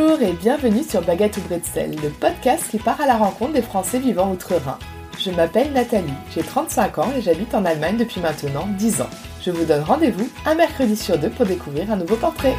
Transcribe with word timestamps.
Bonjour 0.00 0.22
et 0.22 0.32
bienvenue 0.32 0.84
sur 0.84 1.02
Baguette 1.02 1.38
ou 1.38 1.40
Bretzel, 1.40 1.96
le 2.00 2.10
podcast 2.10 2.68
qui 2.70 2.78
part 2.78 3.00
à 3.00 3.06
la 3.06 3.16
rencontre 3.16 3.54
des 3.54 3.62
Français 3.62 3.98
vivant 3.98 4.30
outre-Rhin. 4.30 4.78
Je 5.18 5.32
m'appelle 5.32 5.72
Nathalie, 5.72 6.12
j'ai 6.32 6.42
35 6.42 6.98
ans 6.98 7.12
et 7.16 7.20
j'habite 7.20 7.52
en 7.52 7.64
Allemagne 7.64 7.96
depuis 7.96 8.20
maintenant 8.20 8.68
10 8.78 9.02
ans. 9.02 9.10
Je 9.42 9.50
vous 9.50 9.64
donne 9.64 9.82
rendez-vous 9.82 10.28
un 10.46 10.54
mercredi 10.54 10.94
sur 10.94 11.18
deux 11.18 11.30
pour 11.30 11.46
découvrir 11.46 11.90
un 11.90 11.96
nouveau 11.96 12.14
portrait. 12.14 12.54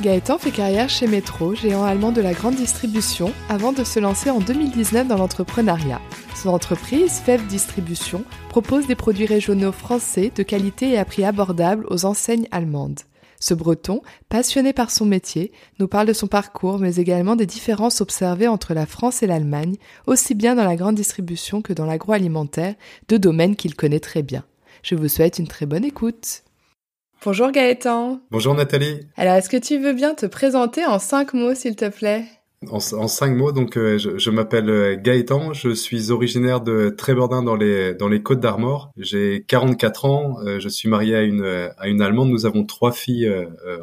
Gaëtan 0.00 0.38
fait 0.38 0.50
carrière 0.50 0.88
chez 0.88 1.06
Metro, 1.06 1.54
géant 1.54 1.84
allemand 1.84 2.12
de 2.12 2.22
la 2.22 2.32
grande 2.32 2.54
distribution, 2.54 3.34
avant 3.50 3.72
de 3.72 3.84
se 3.84 4.00
lancer 4.00 4.30
en 4.30 4.38
2019 4.38 5.06
dans 5.06 5.18
l'entrepreneuriat. 5.18 6.00
Son 6.34 6.48
entreprise, 6.48 7.20
FEV 7.26 7.46
Distribution, 7.46 8.24
propose 8.48 8.86
des 8.86 8.94
produits 8.94 9.26
régionaux 9.26 9.72
français 9.72 10.32
de 10.34 10.42
qualité 10.42 10.92
et 10.92 10.98
à 10.98 11.04
prix 11.04 11.24
abordable 11.24 11.84
aux 11.90 12.06
enseignes 12.06 12.48
allemandes. 12.52 13.00
Ce 13.40 13.54
breton, 13.54 14.02
passionné 14.28 14.72
par 14.72 14.90
son 14.90 15.06
métier, 15.06 15.52
nous 15.78 15.86
parle 15.86 16.08
de 16.08 16.12
son 16.12 16.26
parcours, 16.26 16.78
mais 16.78 16.96
également 16.96 17.36
des 17.36 17.46
différences 17.46 18.00
observées 18.00 18.48
entre 18.48 18.74
la 18.74 18.86
France 18.86 19.22
et 19.22 19.26
l'Allemagne, 19.26 19.76
aussi 20.06 20.34
bien 20.34 20.56
dans 20.56 20.64
la 20.64 20.76
grande 20.76 20.96
distribution 20.96 21.62
que 21.62 21.72
dans 21.72 21.86
l'agroalimentaire, 21.86 22.74
deux 23.08 23.18
domaines 23.18 23.56
qu'il 23.56 23.76
connaît 23.76 24.00
très 24.00 24.22
bien. 24.22 24.44
Je 24.82 24.94
vous 24.94 25.08
souhaite 25.08 25.38
une 25.38 25.46
très 25.48 25.66
bonne 25.66 25.84
écoute. 25.84 26.42
Bonjour 27.24 27.50
Gaëtan. 27.50 28.20
Bonjour 28.30 28.54
Nathalie. 28.54 29.00
Alors, 29.16 29.34
est-ce 29.34 29.48
que 29.48 29.56
tu 29.56 29.78
veux 29.78 29.92
bien 29.92 30.14
te 30.14 30.26
présenter 30.26 30.86
en 30.86 30.98
cinq 30.98 31.34
mots, 31.34 31.54
s'il 31.54 31.74
te 31.74 31.88
plaît? 31.88 32.24
En, 32.66 32.78
en, 32.78 33.08
cinq 33.08 33.36
mots, 33.36 33.52
donc 33.52 33.76
euh, 33.76 33.98
je, 33.98 34.18
je 34.18 34.30
m'appelle 34.30 34.68
euh, 34.68 34.96
Gaëtan, 34.96 35.52
je 35.52 35.70
suis 35.70 36.10
originaire 36.10 36.60
de 36.60 36.88
Trébordin 36.90 37.42
dans 37.42 37.54
les 37.54 37.94
dans 37.94 38.08
les 38.08 38.20
Côtes 38.20 38.40
d'Armor. 38.40 38.90
J'ai 38.96 39.44
44 39.46 40.04
ans, 40.06 40.36
euh, 40.44 40.58
je 40.58 40.68
suis 40.68 40.88
marié 40.88 41.14
à 41.14 41.22
une 41.22 41.44
à 41.78 41.86
une 41.86 42.02
allemande. 42.02 42.30
Nous 42.30 42.46
avons 42.46 42.64
trois 42.64 42.90
filles 42.90 43.30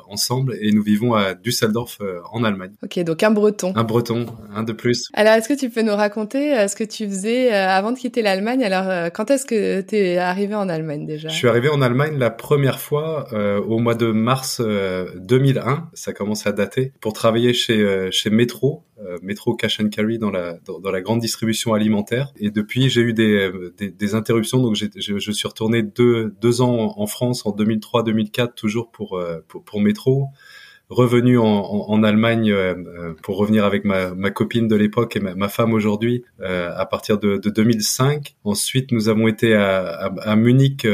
ensemble 0.10 0.58
et 0.60 0.72
nous 0.72 0.84
vivons 0.84 1.14
à 1.14 1.34
Düsseldorf 1.34 2.00
en 2.32 2.44
Allemagne. 2.44 2.74
Ok, 2.84 3.00
donc 3.00 3.24
un 3.24 3.32
Breton. 3.32 3.72
Un 3.76 3.84
Breton, 3.84 4.26
un 4.54 4.64
de 4.64 4.74
plus. 4.74 5.10
Alors, 5.14 5.34
est-ce 5.34 5.48
que 5.48 5.58
tu 5.58 5.70
peux 5.70 5.82
nous 5.82 5.96
raconter 5.96 6.68
ce 6.68 6.76
que 6.76 6.84
tu 6.84 7.08
faisais 7.08 7.52
avant 7.52 7.92
de 7.92 7.98
quitter 7.98 8.22
l'Allemagne? 8.22 8.64
Alors, 8.64 9.12
quand 9.14 9.32
est-ce 9.32 9.46
que 9.46 9.82
tu 9.82 9.96
es 9.96 10.18
arrivé 10.18 10.54
en 10.54 10.68
Allemagne 10.70 11.06
déjà? 11.06 11.30
Je 11.30 11.36
suis 11.36 11.48
arrivé 11.48 11.70
en 11.70 11.82
Allemagne 11.82 12.18
la 12.18 12.30
première 12.30 12.80
fois 12.80 13.28
au 13.68 13.80
mois 13.80 13.96
de 13.96 14.12
mars 14.12 14.62
2001. 14.62 15.90
Ça 15.94 16.14
commence 16.14 16.46
à 16.46 16.52
dater 16.52 16.92
pour 17.00 17.14
travailler 17.14 17.54
chez 17.54 18.10
chez 18.12 18.30
Metro 18.30 18.65
euh, 19.00 19.18
métro, 19.22 19.56
Cash 19.56 19.82
and 19.82 19.90
Carry 19.90 20.18
dans 20.18 20.32
la 20.32 20.58
dans, 20.66 20.92
la 20.92 21.02
grande 21.02 21.20
distribution 21.20 21.74
alimentaire. 21.74 22.32
Et 22.38 22.50
depuis, 22.50 22.90
j'ai 22.90 23.02
eu 23.02 23.14
des, 23.14 23.52
des, 23.78 24.16
interruptions. 24.16 24.62
Donc, 24.62 24.76
je, 24.76 25.32
suis 25.32 25.48
retourné 25.48 25.84
deux 25.84 26.34
deux 26.42 26.62
ans 26.62 26.94
en 26.98 27.08
France 27.08 27.46
en 27.46 27.52
2003-2004, 27.52 28.54
toujours 28.56 28.92
pour, 28.92 29.18
euh, 29.18 29.40
pour 29.48 29.64
pour 29.64 29.82
Métro 29.82 30.28
revenu 30.88 31.40
en, 31.40 31.46
en, 31.46 32.04
Allemagne 32.04 32.52
euh, 32.52 33.16
pour 33.24 33.38
revenir 33.38 33.66
avec 33.66 33.86
ma, 33.86 34.14
ma 34.14 34.30
copine 34.30 34.68
de 34.68 34.76
l'époque 34.76 35.16
et 35.16 35.20
ma, 35.20 35.50
femme 35.50 35.74
aujourd'hui 35.74 36.24
à 36.44 36.86
partir 36.86 37.18
de, 37.18 37.38
de, 37.38 37.50
2005. 37.50 38.36
Ensuite, 38.44 38.92
nous 38.92 39.10
avons 39.10 39.28
été 39.28 39.56
à, 39.56 39.84
à, 39.84 40.06
à 40.22 40.36
Munich 40.36 40.86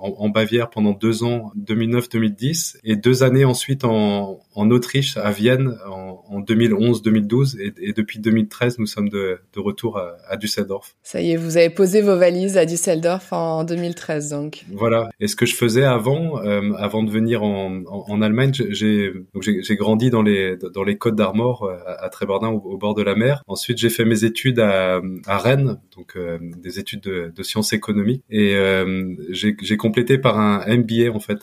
en, 0.00 0.08
en, 0.08 0.28
Bavière 0.30 0.68
pendant 0.68 0.94
deux 0.94 1.22
ans, 1.22 1.52
2009-2010, 1.56 2.78
et 2.82 2.96
deux 2.96 3.22
années 3.22 3.44
ensuite 3.44 3.84
en, 3.84 4.40
en 4.58 4.70
Autriche, 4.70 5.16
à 5.16 5.30
Vienne, 5.30 5.78
en, 5.86 6.24
en 6.28 6.40
2011-2012, 6.40 7.60
et, 7.60 7.72
et, 7.80 7.92
depuis 7.92 8.18
2013, 8.18 8.78
nous 8.78 8.86
sommes 8.86 9.08
de, 9.08 9.38
de 9.54 9.60
retour 9.60 9.98
à, 9.98 10.16
à, 10.28 10.36
Düsseldorf. 10.36 10.96
Ça 11.02 11.20
y 11.20 11.32
est, 11.32 11.36
vous 11.36 11.56
avez 11.56 11.70
posé 11.70 12.02
vos 12.02 12.16
valises 12.16 12.56
à 12.56 12.66
Düsseldorf 12.66 13.32
en 13.32 13.64
2013, 13.64 14.30
donc. 14.30 14.64
Voilà. 14.72 15.08
Et 15.20 15.28
ce 15.28 15.36
que 15.36 15.46
je 15.46 15.54
faisais 15.54 15.84
avant, 15.84 16.36
avant 16.38 17.02
de 17.02 17.10
venir 17.10 17.42
en, 17.42 17.82
en 17.86 18.22
Allemagne, 18.22 18.52
j'ai 18.52 19.76
grandi 19.76 20.10
dans 20.10 20.22
les 20.22 20.56
dans 20.56 20.82
les 20.82 20.98
Côtes 20.98 21.14
d'Armor 21.14 21.64
euh, 21.64 21.76
à, 21.86 22.04
à 22.04 22.08
Trébordin 22.08 22.48
au, 22.48 22.76
bord 22.78 22.94
de 22.94 23.02
la 23.02 23.14
mer. 23.14 23.42
Ensuite, 23.46 23.78
j'ai 23.78 23.90
fait 23.90 24.04
mes 24.04 24.24
études 24.24 24.60
à, 24.60 25.00
à 25.26 25.38
Rennes, 25.38 25.78
donc 25.96 26.16
euh, 26.16 26.38
des 26.40 26.78
études 26.78 27.00
de, 27.00 27.32
de, 27.34 27.42
sciences 27.42 27.72
économiques, 27.72 28.22
et 28.30 28.54
euh, 28.54 29.14
j'ai 29.30 29.76
complété 29.76 30.18
par 30.18 30.38
un 30.38 30.64
MBA 30.66 31.10
en 31.12 31.20
fait. 31.20 31.38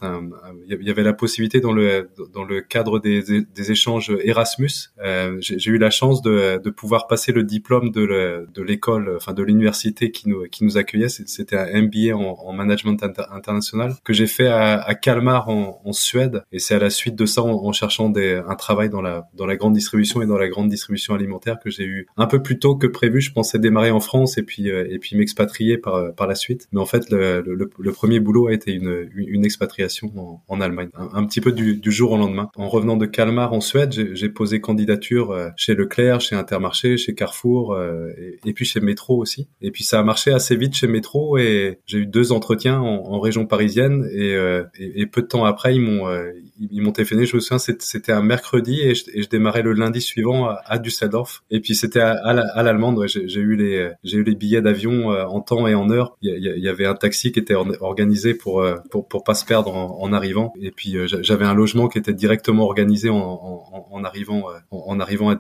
Il 0.68 0.84
y 0.84 0.90
avait 0.90 1.04
la 1.04 1.14
possibilité 1.14 1.60
dans 1.60 1.74
le 1.74 2.10
dans 2.34 2.44
le 2.44 2.62
cadre 2.62 3.00
des, 3.06 3.72
échanges 3.72 4.12
Erasmus. 4.24 4.92
j'ai 5.40 5.72
eu 5.72 5.78
la 5.78 5.90
chance 5.90 6.22
de, 6.22 6.62
de 6.64 6.70
pouvoir 6.70 7.08
passer 7.08 7.32
le 7.32 7.44
diplôme 7.44 7.92
de 7.92 8.62
l'école, 8.62 9.14
enfin 9.16 9.34
de 9.34 9.44
l'université 9.44 10.12
qui 10.12 10.30
nous 10.30 10.44
qui 10.52 10.64
nous 10.64 10.78
accueillait. 10.78 11.10
C'était 11.10 11.58
un 11.58 11.82
MBA 11.82 12.16
en, 12.16 12.38
en 12.46 12.54
management 12.54 13.04
international 13.32 13.96
que 14.04 14.14
j'ai 14.14 14.28
fait 14.28 14.48
à, 14.48 14.82
à 14.82 14.96
Kalmar 14.96 15.50
en, 15.50 15.82
en 15.84 15.94
Suède, 15.94 16.44
et 16.52 16.60
c'est 16.60 16.76
à 16.76 16.80
la 16.80 16.90
suite 16.90 17.16
de 17.16 17.26
en, 17.40 17.72
cherchant 17.72 18.10
des, 18.10 18.42
un 18.48 18.56
travail 18.56 18.90
dans 18.90 19.02
la, 19.02 19.28
dans 19.34 19.46
la 19.46 19.56
grande 19.56 19.74
distribution 19.74 20.22
et 20.22 20.26
dans 20.26 20.38
la 20.38 20.48
grande 20.48 20.70
distribution 20.70 21.14
alimentaire 21.14 21.60
que 21.60 21.70
j'ai 21.70 21.84
eu 21.86 22.08
un 22.18 22.28
peu 22.28 22.42
plus 22.42 22.60
tôt 22.60 22.76
que 22.76 22.88
prévu. 22.88 23.22
Je 23.22 23.32
pensais 23.32 23.60
démarrer 23.60 23.92
en 23.92 24.00
France 24.00 24.38
et 24.38 24.44
puis, 24.44 24.72
euh, 24.72 24.98
puis 25.00 25.16
m'expatrier 25.18 25.78
par, 25.78 26.14
par 26.16 26.28
la 26.28 26.36
suite. 26.36 26.68
Mais 26.72 26.80
en 26.80 26.86
fait, 26.86 27.10
le, 27.10 27.42
le, 27.42 27.70
le 27.78 27.92
premier 27.92 28.20
boulot 28.20 28.48
a 28.48 28.54
été 28.54 28.72
une, 28.74 29.10
une 29.16 29.46
expatriation 29.46 30.12
en, 30.18 30.44
en 30.48 30.62
Allemagne, 30.62 30.90
un, 30.96 31.26
petit 31.26 31.42
peu 31.42 31.52
du, 31.52 31.76
du, 31.76 31.92
jour 31.92 32.12
au 32.12 32.18
lendemain. 32.18 32.50
En 32.56 32.68
revenant 32.68 32.95
de 32.98 33.06
Kalmar 33.06 33.54
en 33.54 33.62
Suède, 33.62 33.92
j'ai 33.92 34.30
posé 34.30 34.62
candidature 34.62 35.32
euh, 35.32 35.50
chez 35.56 35.76
Leclerc, 35.76 36.22
chez 36.22 36.36
Intermarché, 36.36 36.98
chez 36.98 37.14
Carrefour 37.14 37.74
euh, 37.74 38.12
et, 38.46 38.54
puis 38.54 38.66
chez 38.66 38.80
Métro 38.80 39.18
aussi. 39.18 39.48
Et 39.62 39.72
puis 39.72 39.84
ça 39.84 40.00
a 40.00 40.04
marché 40.04 40.32
assez 40.32 40.56
vite 40.56 40.76
chez 40.76 40.88
Métro 40.88 41.38
et 41.38 41.80
j'ai 41.86 42.00
eu 42.00 42.06
deux 42.06 42.32
entretiens 42.32 42.80
en, 42.80 43.06
en 43.06 43.20
région 43.20 43.46
parisienne 43.46 44.08
et, 44.12 44.36
et, 44.80 45.06
peu 45.06 45.22
de 45.22 45.28
temps 45.28 45.46
après, 45.46 45.76
ils 45.76 45.82
m'ont 45.82 46.08
ils 46.58 46.82
m'ont 46.82 46.92
téléphoné 46.92 47.26
je 47.26 47.36
me 47.36 47.42
souviens, 47.42 47.60
c'était 47.60 48.12
un 48.12 48.22
mercredi 48.22 48.82
et 48.82 48.96
je, 48.96 49.28
démarrais 49.30 49.62
le 49.62 49.74
lundi 49.74 50.02
suivant 50.02 50.48
à, 50.48 50.78
Düsseldorf. 50.78 51.44
Et 51.52 51.60
puis 51.60 51.76
c'était 51.76 52.00
à, 52.00 52.64
l'allemande. 52.64 53.06
j'ai 53.08 53.40
eu 53.40 53.56
les 53.56 53.92
j'ai 54.04 54.18
eu 54.18 54.24
les 54.24 54.36
billets 54.36 54.62
d'avion 54.62 55.12
euh, 55.12 55.26
en 55.26 55.42
temps 55.42 55.68
et 55.68 55.76
en 55.76 55.90
heure. 55.90 56.18
Il 56.22 56.38
y, 56.40 56.70
avait 56.70 56.86
un 56.86 56.96
taxi 56.96 57.32
qui 57.32 57.40
était 57.40 57.56
organisé 57.56 58.34
pour 58.34 58.62
euh, 58.62 58.78
pour 58.90 59.24
pas 59.24 59.34
se 59.34 59.46
perdre 59.46 59.74
en, 59.76 60.14
arrivant. 60.14 60.54
Et 60.62 60.72
puis 60.72 60.98
euh, 60.98 61.08
j'avais 61.08 61.46
un 61.46 61.54
logement 61.54 61.88
qui 61.88 61.98
était 61.98 62.14
directement 62.14 62.66
organisé 62.76 63.10
en, 63.10 64.04
arrivant 64.04 64.44
en, 64.72 65.00
arrivant 65.00 65.30
à, 65.32 65.38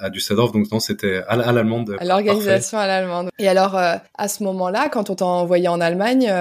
à, 0.00 0.10
Düsseldorf. 0.10 0.52
Donc 0.52 0.70
non, 0.70 0.80
c'était 0.80 1.22
à, 1.26 1.36
l'allemande. 1.36 1.96
À 1.98 2.04
l'organisation 2.04 2.78
à 2.78 2.86
l'allemande. 2.86 3.30
Et 3.38 3.48
alors 3.48 3.74
à 3.76 4.28
ce 4.28 4.42
moment-là, 4.44 4.88
quand 4.90 5.10
on 5.10 5.14
t'a 5.14 5.26
envoyé 5.26 5.68
en 5.68 5.80
Allemagne, 5.80 6.32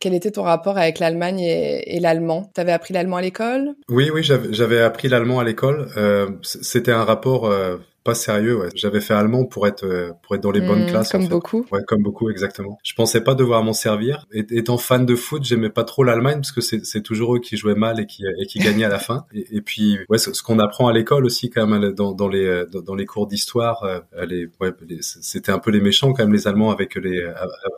quel 0.00 0.14
était 0.14 0.32
ton 0.32 0.42
rapport 0.42 0.76
avec 0.78 0.98
l'Allemagne 0.98 1.40
et, 1.40 1.96
et 1.96 2.00
l'allemand? 2.00 2.50
T'avais 2.54 2.72
appris 2.72 2.92
l'allemand 2.94 3.16
à 3.16 3.22
l'école? 3.22 3.74
Oui, 3.88 4.10
oui, 4.12 4.22
j'avais 4.22 4.80
appris 4.80 5.08
l'allemand 5.08 5.40
à 5.40 5.44
l'école. 5.44 5.88
Euh, 5.96 6.28
C'était 6.42 6.92
un 6.92 7.04
rapport 7.04 7.46
euh, 7.46 7.76
pas 8.02 8.14
sérieux. 8.14 8.58
Ouais. 8.58 8.68
J'avais 8.74 9.00
fait 9.00 9.14
allemand 9.14 9.44
pour 9.44 9.66
être 9.66 9.84
euh, 9.84 10.12
pour 10.22 10.34
être 10.34 10.42
dans 10.42 10.50
les 10.50 10.60
bonnes 10.60 10.84
mmh, 10.84 10.86
classes. 10.86 11.12
Comme 11.12 11.28
beaucoup. 11.28 11.66
Ouais, 11.70 11.80
comme 11.86 12.02
beaucoup 12.02 12.30
exactement. 12.30 12.78
Je 12.82 12.94
pensais 12.94 13.20
pas 13.20 13.34
devoir 13.34 13.62
m'en 13.62 13.72
servir. 13.72 14.26
Et, 14.32 14.46
étant 14.50 14.78
fan 14.78 15.04
de 15.04 15.14
foot, 15.14 15.44
j'aimais 15.44 15.68
pas 15.68 15.84
trop 15.84 16.02
l'Allemagne 16.02 16.36
parce 16.36 16.52
que 16.52 16.60
c'est 16.60 17.02
toujours 17.02 17.36
eux 17.36 17.40
qui 17.40 17.56
jouaient 17.56 17.74
mal 17.74 18.00
et 18.00 18.06
qui 18.06 18.24
et 18.24 18.46
qui 18.46 18.58
gagnaient 18.58 18.84
à 18.84 18.88
la 18.88 18.98
fin. 18.98 19.26
Et, 19.34 19.56
et 19.56 19.60
puis 19.60 19.98
ouais, 20.08 20.18
ce, 20.18 20.32
ce 20.32 20.42
qu'on 20.42 20.58
apprend 20.58 20.88
à 20.88 20.92
l'école 20.92 21.26
aussi 21.26 21.50
quand 21.50 21.66
même 21.66 21.92
dans, 21.92 22.12
dans 22.12 22.28
les 22.28 22.64
dans, 22.72 22.94
les 22.94 23.06
cours 23.06 23.26
d'histoire, 23.26 23.82
euh, 23.84 24.00
les, 24.26 24.48
ouais, 24.60 24.72
c'était 25.00 25.52
un 25.52 25.58
peu 25.58 25.70
les 25.70 25.80
méchants 25.80 26.12
quand 26.12 26.24
même 26.24 26.32
les 26.32 26.48
Allemands 26.48 26.70
avec 26.70 26.94
les 26.94 27.22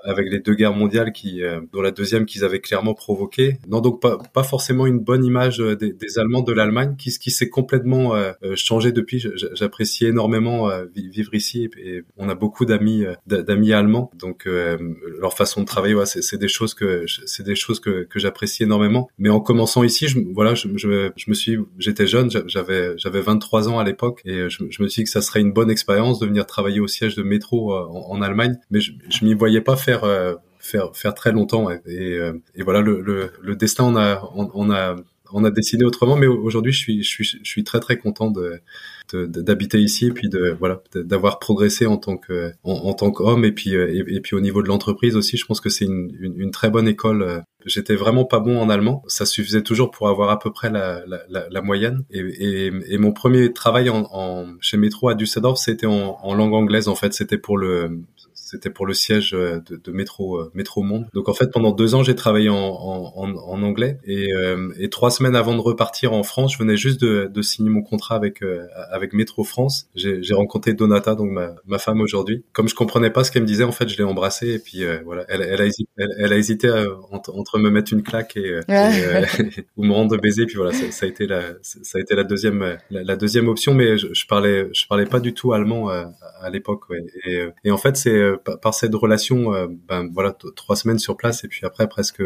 avec 0.04 0.30
les 0.30 0.38
deux 0.38 0.54
guerres 0.54 0.74
mondiales 0.74 1.12
qui 1.12 1.42
euh, 1.42 1.60
dont 1.72 1.82
la 1.82 1.90
deuxième 1.90 2.26
qu'ils 2.26 2.44
avaient 2.44 2.60
clairement 2.60 2.94
provoqué. 2.94 3.58
Non 3.68 3.80
donc 3.80 4.00
pas 4.00 4.18
pas 4.32 4.44
forcément 4.44 4.86
une 4.86 5.00
bonne 5.00 5.24
image 5.24 5.58
des, 5.58 5.92
des 5.92 6.18
Allemands 6.18 6.42
de 6.42 6.52
l'Allemagne 6.52 6.94
qui 6.96 7.10
qui 7.18 7.30
s'est 7.32 7.48
complètement 7.48 8.14
changé 8.54 8.92
depuis. 8.92 9.24
J'appréciais 9.52 10.11
énormément 10.12 10.70
euh, 10.70 10.84
vivre 10.94 11.34
ici 11.34 11.68
et, 11.78 12.02
on 12.16 12.28
a 12.28 12.34
beaucoup 12.34 12.64
d'amis 12.64 13.04
euh, 13.04 13.42
d'amis 13.42 13.72
allemands. 13.72 14.10
Donc 14.14 14.46
euh, 14.46 14.78
leur 15.18 15.34
façon 15.34 15.62
de 15.62 15.66
travailler 15.66 15.94
ouais, 15.94 16.06
c'est 16.06 16.38
des 16.38 16.48
choses 16.48 16.74
que 16.74 17.04
c'est 17.26 17.42
des 17.42 17.56
choses 17.56 17.80
que, 17.80 18.04
que 18.04 18.18
j'apprécie 18.18 18.62
énormément. 18.62 19.08
Mais 19.18 19.30
en 19.30 19.40
commençant 19.40 19.82
ici 19.82 20.06
je, 20.08 20.20
voilà 20.32 20.54
je, 20.54 20.68
je, 20.76 21.10
je 21.16 21.30
me 21.30 21.34
suis 21.34 21.58
j'étais 21.78 22.06
jeune 22.06 22.30
j'avais 22.46 22.96
j'avais 22.96 23.20
23 23.20 23.68
ans 23.68 23.78
à 23.78 23.84
l'époque 23.84 24.22
et 24.24 24.48
je, 24.48 24.64
me 24.64 24.88
suis 24.88 25.02
dit 25.02 25.04
que 25.04 25.10
ça 25.10 25.22
serait 25.22 25.40
une 25.40 25.52
bonne 25.52 25.70
expérience 25.70 26.18
de 26.20 26.26
venir 26.26 26.46
travailler 26.46 26.80
au 26.80 26.86
siège 26.86 27.16
de 27.16 27.22
métro 27.22 27.74
en, 27.74 28.22
Allemagne. 28.22 28.56
Mais 28.70 28.80
je, 28.80 28.92
je 29.08 29.24
m'y 29.24 29.34
voyais 29.34 29.60
pas 29.60 29.76
faire 29.76 30.04
faire 30.58 30.94
faire 30.94 31.14
très 31.14 31.32
longtemps 31.32 31.70
et, 31.70 31.80
et, 32.54 32.62
voilà 32.62 32.80
le, 32.82 33.00
le, 33.00 33.32
le, 33.40 33.56
destin 33.56 33.84
on 33.84 33.96
a 33.96 34.30
on 34.34 34.70
a 34.70 34.96
on 35.32 35.44
a 35.44 35.50
décidé 35.50 35.84
autrement, 35.84 36.16
mais 36.16 36.26
aujourd'hui, 36.26 36.72
je 36.72 36.78
suis, 36.78 37.02
je 37.02 37.08
suis, 37.08 37.24
je 37.24 37.48
suis 37.48 37.64
très 37.64 37.80
très 37.80 37.98
content 37.98 38.30
de 38.30 38.60
d'habiter 39.12 39.78
ici, 39.78 40.06
et 40.06 40.10
puis 40.10 40.28
de 40.28 40.56
voilà, 40.58 40.82
d'avoir 40.94 41.38
progressé 41.38 41.86
en 41.86 41.98
tant 41.98 42.16
que 42.16 42.52
en, 42.62 42.94
tant 42.94 43.10
qu'homme, 43.10 43.44
et 43.44 43.52
puis 43.52 43.76
euh, 43.76 44.04
et, 44.08 44.20
puis 44.20 44.34
au 44.34 44.40
niveau 44.40 44.62
de 44.62 44.68
l'entreprise 44.68 45.16
aussi, 45.16 45.36
je 45.36 45.44
pense 45.44 45.60
que 45.60 45.68
c'est 45.68 45.84
une, 45.84 46.10
une, 46.18 46.50
très 46.50 46.70
bonne 46.70 46.88
école. 46.88 47.22
Euh. 47.22 47.40
J'étais 47.66 47.94
vraiment 47.94 48.24
pas 48.24 48.40
bon 48.40 48.58
en 48.58 48.70
allemand, 48.70 49.02
ça 49.06 49.26
suffisait 49.26 49.62
toujours 49.62 49.90
pour 49.90 50.08
avoir 50.08 50.30
à 50.30 50.38
peu 50.38 50.50
près 50.50 50.70
la, 50.70 51.04
la, 51.06 51.48
la, 51.48 51.62
moyenne. 51.62 52.04
Et, 52.10 52.20
et, 52.20 52.72
et, 52.88 52.98
mon 52.98 53.12
premier 53.12 53.52
travail 53.52 53.88
en, 53.88 54.08
en 54.10 54.46
chez 54.60 54.76
Metro 54.76 55.10
à 55.10 55.14
Düsseldorf, 55.14 55.58
c'était 55.58 55.86
en, 55.86 56.18
en 56.20 56.34
langue 56.34 56.54
anglaise 56.54 56.88
en 56.88 56.94
fait, 56.94 57.12
c'était 57.12 57.38
pour 57.38 57.58
le 57.58 58.00
c'était 58.52 58.70
pour 58.70 58.86
le 58.86 58.94
siège 58.94 59.32
de, 59.32 59.62
de 59.82 59.92
métro 59.92 60.50
métro 60.54 60.82
monde. 60.82 61.06
Donc 61.14 61.28
en 61.28 61.34
fait 61.34 61.50
pendant 61.50 61.72
deux 61.72 61.94
ans 61.94 62.02
j'ai 62.02 62.14
travaillé 62.14 62.48
en, 62.48 62.56
en, 62.56 63.34
en, 63.34 63.62
anglais 63.62 63.98
et, 64.04 64.30
et 64.78 64.90
trois 64.90 65.10
semaines 65.10 65.36
avant 65.36 65.54
de 65.54 65.60
repartir 65.60 66.12
en 66.12 66.22
France, 66.22 66.52
je 66.54 66.58
venais 66.58 66.76
juste 66.76 67.00
de, 67.00 67.30
de 67.32 67.42
signer 67.42 67.70
mon 67.70 67.82
contrat 67.82 68.16
avec 68.16 68.42
avec 68.90 69.12
Métro 69.12 69.44
France. 69.44 69.88
J'ai 69.94 70.34
rencontré 70.34 70.74
Donata 70.74 71.14
donc 71.14 71.30
ma, 71.30 71.54
ma 71.66 71.78
femme 71.78 72.00
aujourd'hui. 72.00 72.44
Comme 72.52 72.68
je 72.68 72.74
comprenais 72.74 73.10
pas 73.10 73.24
ce 73.24 73.30
qu'elle 73.30 73.42
me 73.42 73.46
disait 73.46 73.64
en 73.64 73.72
fait 73.72 73.88
je 73.88 73.96
l'ai 73.96 74.04
embrassée 74.04 74.54
et 74.54 74.58
puis 74.58 74.84
voilà 75.04 75.24
elle, 75.28 75.42
elle, 75.42 75.60
a 75.60 75.66
hésité, 75.66 75.90
elle, 75.96 76.32
a 76.32 76.36
hésité 76.36 76.70
entre, 77.10 77.34
entre, 77.36 77.58
me 77.58 77.70
mettre 77.70 77.92
une 77.92 78.02
claque 78.02 78.36
et, 78.36 78.60
ou 79.76 79.84
me 79.84 79.92
rendre 79.92 80.16
baiser 80.18 80.46
puis 80.46 80.56
voilà 80.56 80.72
ça, 80.72 80.90
ça, 80.90 81.06
a 81.06 81.08
été 81.08 81.26
la 81.26 81.42
ça 81.62 81.98
a 81.98 82.00
été 82.00 82.14
la 82.14 82.24
deuxième 82.24 82.78
la, 82.90 83.16
deuxième 83.16 83.48
option 83.48 83.74
mais 83.74 83.96
je, 83.98 84.08
je 84.12 84.26
parlais 84.26 84.68
je 84.72 84.86
parlais 84.86 85.06
pas 85.06 85.20
du 85.20 85.34
tout 85.34 85.52
allemand 85.52 85.90
à 86.42 86.50
l'époque. 86.50 86.88
Ouais. 86.90 87.04
Et, 87.24 87.36
euh, 87.36 87.50
et, 87.64 87.70
en 87.70 87.78
fait, 87.78 87.96
c'est 87.96 88.10
euh, 88.10 88.36
par 88.60 88.74
cette 88.74 88.94
relation, 88.94 89.54
euh, 89.54 89.66
ben 89.68 90.08
voilà, 90.12 90.36
trois 90.56 90.76
semaines 90.76 90.98
sur 90.98 91.16
place 91.16 91.44
et 91.44 91.48
puis 91.48 91.64
après 91.64 91.88
presque 91.88 92.22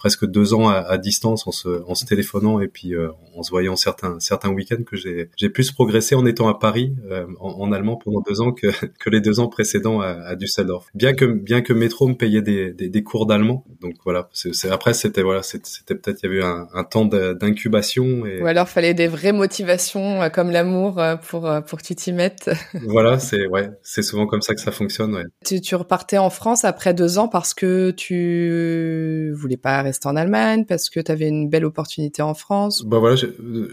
presque 0.00 0.24
deux 0.24 0.54
ans 0.54 0.70
à, 0.70 0.96
distance 0.96 1.46
en 1.46 1.52
se, 1.52 1.68
en 1.86 1.94
se 1.94 2.06
téléphonant 2.06 2.58
et 2.58 2.68
puis 2.68 2.94
euh, 2.94 3.10
en 3.36 3.42
se 3.42 3.50
voyant 3.50 3.76
certains 3.76 4.18
certains 4.18 4.48
week-ends 4.48 4.82
que 4.82 4.96
j'ai 4.96 5.48
plus 5.50 5.72
progressé 5.72 6.14
en 6.14 6.24
étant 6.24 6.48
à 6.48 6.58
Paris 6.58 6.94
euh, 7.10 7.26
en, 7.38 7.70
allemand 7.70 7.96
pendant 7.96 8.22
deux 8.22 8.40
ans 8.40 8.52
que, 8.52 8.68
que 8.98 9.10
les 9.10 9.20
deux 9.20 9.40
ans 9.40 9.48
précédents 9.48 10.00
à, 10.00 10.08
à 10.08 10.36
Düsseldorf. 10.36 10.86
Bien 10.94 11.12
que 11.12 11.26
bien 11.26 11.60
que 11.60 11.74
Métro 11.74 12.08
me 12.08 12.14
payait 12.14 12.40
des, 12.40 12.72
des, 12.72 12.88
des 12.88 13.02
cours 13.02 13.26
d'allemand, 13.26 13.66
donc 13.82 13.96
voilà. 14.02 14.30
C'est 14.32 14.70
après 14.70 14.94
c'était 14.94 15.20
voilà 15.22 15.42
c'était 15.42 15.94
peut-être 15.94 16.22
il 16.22 16.30
y 16.30 16.32
avait 16.32 16.44
un, 16.44 16.66
un 16.72 16.84
temps 16.84 17.04
d'incubation. 17.04 18.24
Et... 18.24 18.40
Ou 18.40 18.46
alors 18.46 18.70
fallait 18.70 18.94
des 18.94 19.06
vraies 19.06 19.32
motivations 19.32 20.22
euh, 20.22 20.30
comme 20.30 20.50
l'amour 20.50 20.98
pour 21.28 21.42
pour 21.66 21.78
que 21.78 21.84
tu 21.84 21.94
t'y 21.94 22.14
mettes. 22.14 22.50
voilà 22.86 23.18
c'est 23.18 23.46
ouais 23.48 23.68
c'est 23.82 24.02
souvent 24.02 24.26
comme 24.26 24.40
ça 24.40 24.54
que 24.54 24.62
ça 24.62 24.72
fonctionne. 24.72 25.14
Ouais. 25.14 25.24
Tu, 25.44 25.60
tu 25.60 25.74
repartais 25.74 26.16
en 26.16 26.30
France 26.30 26.64
après 26.64 26.94
deux 26.94 27.18
ans 27.18 27.28
parce 27.28 27.52
que 27.52 27.90
tu 27.90 29.34
voulais 29.34 29.58
pas 29.58 29.89
rester 29.90 30.08
en 30.08 30.16
Allemagne 30.16 30.64
parce 30.64 30.88
que 30.88 31.00
tu 31.00 31.10
avais 31.10 31.28
une 31.28 31.48
belle 31.48 31.64
opportunité 31.64 32.22
en 32.22 32.34
France 32.34 32.84
Bah 32.84 32.98
voilà, 32.98 33.16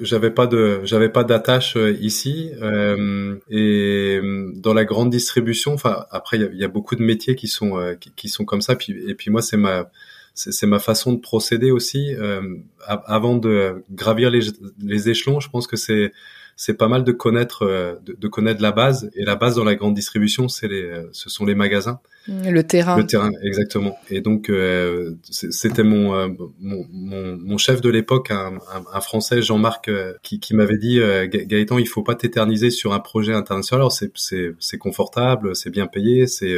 j'avais 0.02 0.32
pas 0.32 0.48
de 0.48 0.82
j'avais 0.84 1.10
pas 1.10 1.24
d'attache 1.24 1.78
euh, 1.78 1.96
ici 2.00 2.52
euh, 2.62 3.36
et 3.50 4.20
euh, 4.22 4.52
dans 4.56 4.74
la 4.74 4.86
grande 4.86 5.10
distribution. 5.10 5.74
Enfin 5.74 6.06
après 6.12 6.38
il 6.38 6.58
y, 6.58 6.64
a, 6.64 6.68
beaucoup 6.68 6.96
de 6.96 7.04
métiers 7.04 7.36
qui 7.36 7.48
sont 7.48 7.78
euh, 7.78 7.94
qui, 7.96 8.30
sont 8.30 8.46
comme 8.46 8.62
ça. 8.62 8.76
Puis 8.76 8.94
et 9.08 9.16
puis 9.16 9.32
moi 9.32 9.42
c'est 9.42 9.58
ma 9.58 9.90
c'est 10.34 10.68
ma 10.68 10.80
façon 10.80 11.14
de 11.14 11.20
procéder 11.20 11.72
aussi. 11.72 12.14
Euh, 12.16 12.42
avant 12.88 13.38
de 13.38 13.84
gravir 13.92 14.30
les, 14.30 14.42
les 14.84 15.10
échelons, 15.10 15.40
je 15.40 15.50
pense 15.50 15.66
que 15.66 15.78
c'est 15.78 16.12
c'est 16.60 16.74
pas 16.74 16.88
mal 16.88 17.04
de 17.04 17.12
connaître 17.12 17.62
euh, 17.62 17.94
de, 18.04 18.28
connaître 18.28 18.62
la 18.62 18.72
base. 18.72 19.12
Et 19.16 19.24
la 19.24 19.36
base 19.36 19.56
dans 19.56 19.64
la 19.64 19.76
grande 19.76 19.94
distribution 19.94 20.50
c'est 20.50 20.68
les 20.68 20.82
euh, 20.82 21.08
ce 21.14 21.30
sont 21.30 21.46
les 21.46 21.54
magasins. 21.54 22.00
Mmh, 22.28 22.50
le 22.50 22.64
terrain. 22.64 22.98
Le 22.98 23.06
terrain 23.06 23.30
exactement. 23.44 23.98
Et 24.10 24.22
donc 24.22 24.50
euh, 24.50 25.14
c'était 25.30 25.84
mon, 25.84 26.36
mon, 26.60 26.86
mon, 26.92 27.58
chef 27.58 27.80
de 27.80 27.90
l'époque 27.90 28.32
un, 28.32 28.58
un, 28.92 29.02
français 29.02 29.42
Jean-Marc 29.42 29.90
qui, 30.24 30.40
qui 30.40 30.56
m'avait 30.56 30.78
dit 30.78 31.00
Gaëtan 31.30 31.78
il 31.78 31.88
faut 31.88 32.04
pas 32.04 32.16
t'éterniser 32.16 32.72
sur 32.72 32.94
un 32.94 33.00
projet 33.00 33.34
international. 33.34 33.82
Alors 33.82 33.92
c'est 33.92 34.12
c'est 34.16 34.54
c'est 34.60 34.80
confortable 34.80 35.56
c'est 35.56 35.70
bien 35.70 35.86
payé 35.86 36.26
c'est 36.26 36.58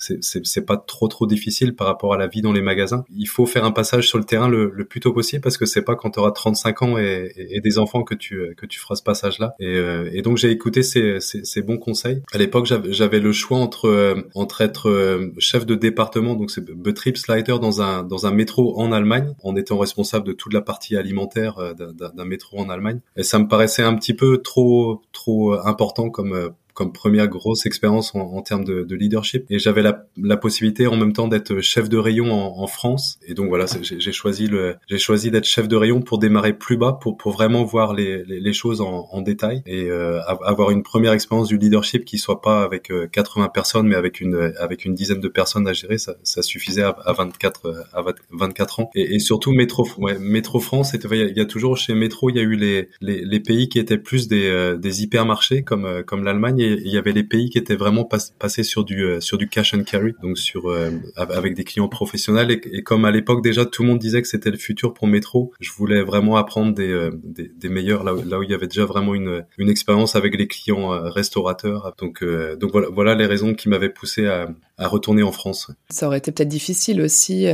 c'est 0.00 0.66
pas 0.66 0.78
trop 0.78 1.08
trop 1.08 1.26
difficile 1.26 1.74
par 1.74 1.86
rapport 1.86 2.14
à 2.14 2.16
la 2.16 2.26
vie 2.26 2.40
dans 2.40 2.52
les 2.52 2.62
magasins. 2.62 3.04
Il 3.14 3.28
faut 3.28 3.46
faire 3.46 3.64
un 3.64 3.70
passage 3.70 4.08
sur 4.08 4.18
le 4.18 4.24
terrain 4.24 4.48
le, 4.48 4.72
le 4.74 4.84
plus 4.84 5.00
tôt 5.00 5.12
possible 5.12 5.42
parce 5.42 5.58
que 5.58 5.66
c'est 5.66 5.82
pas 5.82 5.94
quand 5.94 6.12
tu 6.12 6.18
auras 6.18 6.32
35 6.32 6.82
ans 6.82 6.98
et, 6.98 7.32
et, 7.36 7.60
des 7.60 7.78
enfants 7.78 8.02
que 8.02 8.14
tu 8.14 8.54
que 8.56 8.66
tu 8.66 8.80
feras 8.80 8.94
ce 8.94 9.02
passage 9.02 9.38
là. 9.38 9.54
Et, 9.60 9.66
euh, 9.66 10.08
et 10.12 10.22
donc 10.22 10.38
j'ai 10.38 10.50
écouté 10.50 10.82
ces, 10.82 11.20
ces, 11.20 11.44
ces, 11.44 11.62
bons 11.62 11.76
conseils. 11.76 12.22
À 12.32 12.38
l'époque 12.38 12.66
j'avais 12.66 13.20
le 13.20 13.32
choix 13.32 13.58
entre 13.58 13.88
euh, 13.88 14.14
entre 14.34 14.62
être 14.62 14.88
euh, 14.88 15.32
chef 15.38 15.66
de 15.66 15.74
département 15.74 16.34
donc 16.34 16.50
c'est 16.50 16.64
Betriebsleiter 16.64 17.58
dans 17.60 17.82
un 17.82 18.02
dans 18.02 18.26
un 18.26 18.30
métro 18.30 18.78
en 18.80 18.92
Allemagne 18.92 19.34
en 19.42 19.54
étant 19.56 19.78
responsable 19.78 20.26
de 20.26 20.32
toute 20.32 20.54
la 20.54 20.62
partie 20.62 20.96
alimentaire 20.96 21.74
d'un 21.76 22.24
métro 22.24 22.58
en 22.58 22.70
Allemagne. 22.70 23.00
Et 23.16 23.22
ça 23.22 23.38
me 23.38 23.48
paraissait 23.48 23.82
un 23.82 23.94
petit 23.94 24.14
peu 24.14 24.38
trop 24.38 25.02
trop 25.12 25.52
important 25.66 26.08
comme 26.08 26.52
comme 26.74 26.92
première 26.92 27.28
grosse 27.28 27.66
expérience 27.66 28.14
en, 28.14 28.20
en, 28.20 28.42
termes 28.42 28.64
de, 28.64 28.82
de, 28.82 28.96
leadership. 28.96 29.44
Et 29.50 29.58
j'avais 29.58 29.82
la, 29.82 30.06
la, 30.16 30.36
possibilité 30.36 30.86
en 30.86 30.96
même 30.96 31.12
temps 31.12 31.28
d'être 31.28 31.60
chef 31.60 31.88
de 31.88 31.96
rayon 31.98 32.32
en, 32.32 32.62
en 32.62 32.66
France. 32.66 33.18
Et 33.26 33.34
donc 33.34 33.48
voilà, 33.48 33.66
j'ai 33.82 34.12
choisi 34.12 34.46
le, 34.46 34.76
j'ai 34.88 34.98
choisi 34.98 35.30
d'être 35.30 35.44
chef 35.44 35.68
de 35.68 35.76
rayon 35.76 36.00
pour 36.00 36.18
démarrer 36.18 36.52
plus 36.52 36.76
bas, 36.76 36.98
pour, 37.00 37.16
pour 37.16 37.32
vraiment 37.32 37.64
voir 37.64 37.94
les, 37.94 38.24
les, 38.24 38.52
choses 38.52 38.80
en, 38.80 39.08
en, 39.10 39.22
détail 39.22 39.62
et 39.66 39.90
euh, 39.90 40.20
avoir 40.22 40.70
une 40.70 40.82
première 40.82 41.12
expérience 41.12 41.48
du 41.48 41.58
leadership 41.58 42.04
qui 42.04 42.18
soit 42.18 42.40
pas 42.40 42.62
avec 42.62 42.92
80 43.12 43.44
euh, 43.44 43.48
personnes, 43.48 43.86
mais 43.86 43.96
avec 43.96 44.20
une 44.20 44.52
avec 44.58 44.84
une 44.84 44.94
dizaine 44.94 45.20
de 45.20 45.28
personnes 45.28 45.68
à 45.68 45.72
gérer. 45.72 45.98
Ça, 45.98 46.14
ça 46.22 46.42
suffisait 46.42 46.82
à, 46.82 46.96
à 47.04 47.12
24 47.12 47.86
à 47.92 48.04
24 48.30 48.80
ans. 48.80 48.90
Et, 48.94 49.14
et 49.14 49.18
surtout 49.18 49.52
Métro, 49.52 49.86
ouais, 49.98 50.18
Métro 50.18 50.60
France, 50.60 50.94
il 50.94 51.36
y, 51.36 51.40
a, 51.40 51.44
toujours 51.44 51.76
chez 51.76 51.94
Métro, 51.94 52.30
il 52.30 52.36
y 52.36 52.38
a 52.38 52.42
eu 52.42 52.54
les, 52.54 52.88
les, 53.00 53.24
les 53.24 53.40
pays 53.40 53.68
qui 53.68 53.78
étaient 53.78 53.98
plus 53.98 54.28
des, 54.28 54.48
euh, 54.48 54.76
des 54.76 55.02
hypermarchés 55.02 55.62
comme 55.62 56.02
comme 56.06 56.24
l'Allemagne 56.24 56.59
il 56.62 56.88
y 56.88 56.98
avait 56.98 57.12
les 57.12 57.24
pays 57.24 57.50
qui 57.50 57.58
étaient 57.58 57.76
vraiment 57.76 58.04
passés 58.04 58.62
sur 58.62 58.84
du 58.84 59.04
euh, 59.04 59.20
sur 59.20 59.38
du 59.38 59.48
cash 59.48 59.74
and 59.74 59.84
carry, 59.84 60.14
donc 60.22 60.38
sur 60.38 60.70
euh, 60.70 60.90
avec 61.16 61.54
des 61.54 61.64
clients 61.64 61.88
professionnels. 61.88 62.50
Et, 62.50 62.82
comme 62.82 63.04
à 63.04 63.10
l'époque 63.10 63.42
déjà 63.42 63.64
tout 63.64 63.82
le 63.82 63.88
monde 63.88 63.98
disait 63.98 64.22
que 64.22 64.28
c'était 64.28 64.50
le 64.50 64.56
futur 64.56 64.94
pour 64.94 65.06
Métro, 65.06 65.52
je 65.60 65.72
voulais 65.72 66.02
vraiment 66.02 66.36
apprendre 66.36 66.74
des, 66.74 66.90
euh, 66.90 67.10
des, 67.22 67.48
des, 67.48 67.68
meilleurs 67.68 68.04
là, 68.04 68.14
là 68.26 68.38
où 68.38 68.42
il 68.42 68.50
y 68.50 68.54
avait 68.54 68.66
déjà 68.66 68.84
vraiment 68.84 69.14
une, 69.14 69.44
une 69.58 69.68
expérience 69.68 70.16
avec 70.16 70.36
les 70.36 70.46
clients 70.46 70.88
restaurateurs. 71.10 71.94
Donc 71.98 72.24
donc 72.58 72.72
voilà, 72.72 72.88
voilà 72.90 73.14
les 73.14 73.26
raisons 73.26 73.54
qui 73.54 73.68
m'avaient 73.68 73.90
poussé 73.90 74.26
à, 74.26 74.48
à 74.80 74.88
retourner 74.88 75.22
en 75.22 75.32
France. 75.32 75.70
Ça 75.90 76.06
aurait 76.06 76.18
été 76.18 76.32
peut-être 76.32 76.48
difficile 76.48 77.00
aussi 77.00 77.46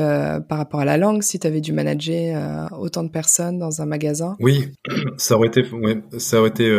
par 0.49 0.58
rapport 0.58 0.81
à 0.81 0.84
la 0.84 0.96
langue 0.96 1.23
si 1.23 1.38
tu 1.38 1.46
avais 1.46 1.61
dû 1.61 1.73
manager 1.73 2.70
autant 2.78 3.02
de 3.02 3.11
personnes 3.11 3.58
dans 3.58 3.82
un 3.82 3.87
magasin. 3.87 4.37
Oui, 4.40 4.69
ça 5.17 5.37
aurait 5.37 5.49
été 5.49 5.62
ouais, 5.70 5.99
ça 6.19 6.40
aurait 6.40 6.50
été 6.50 6.70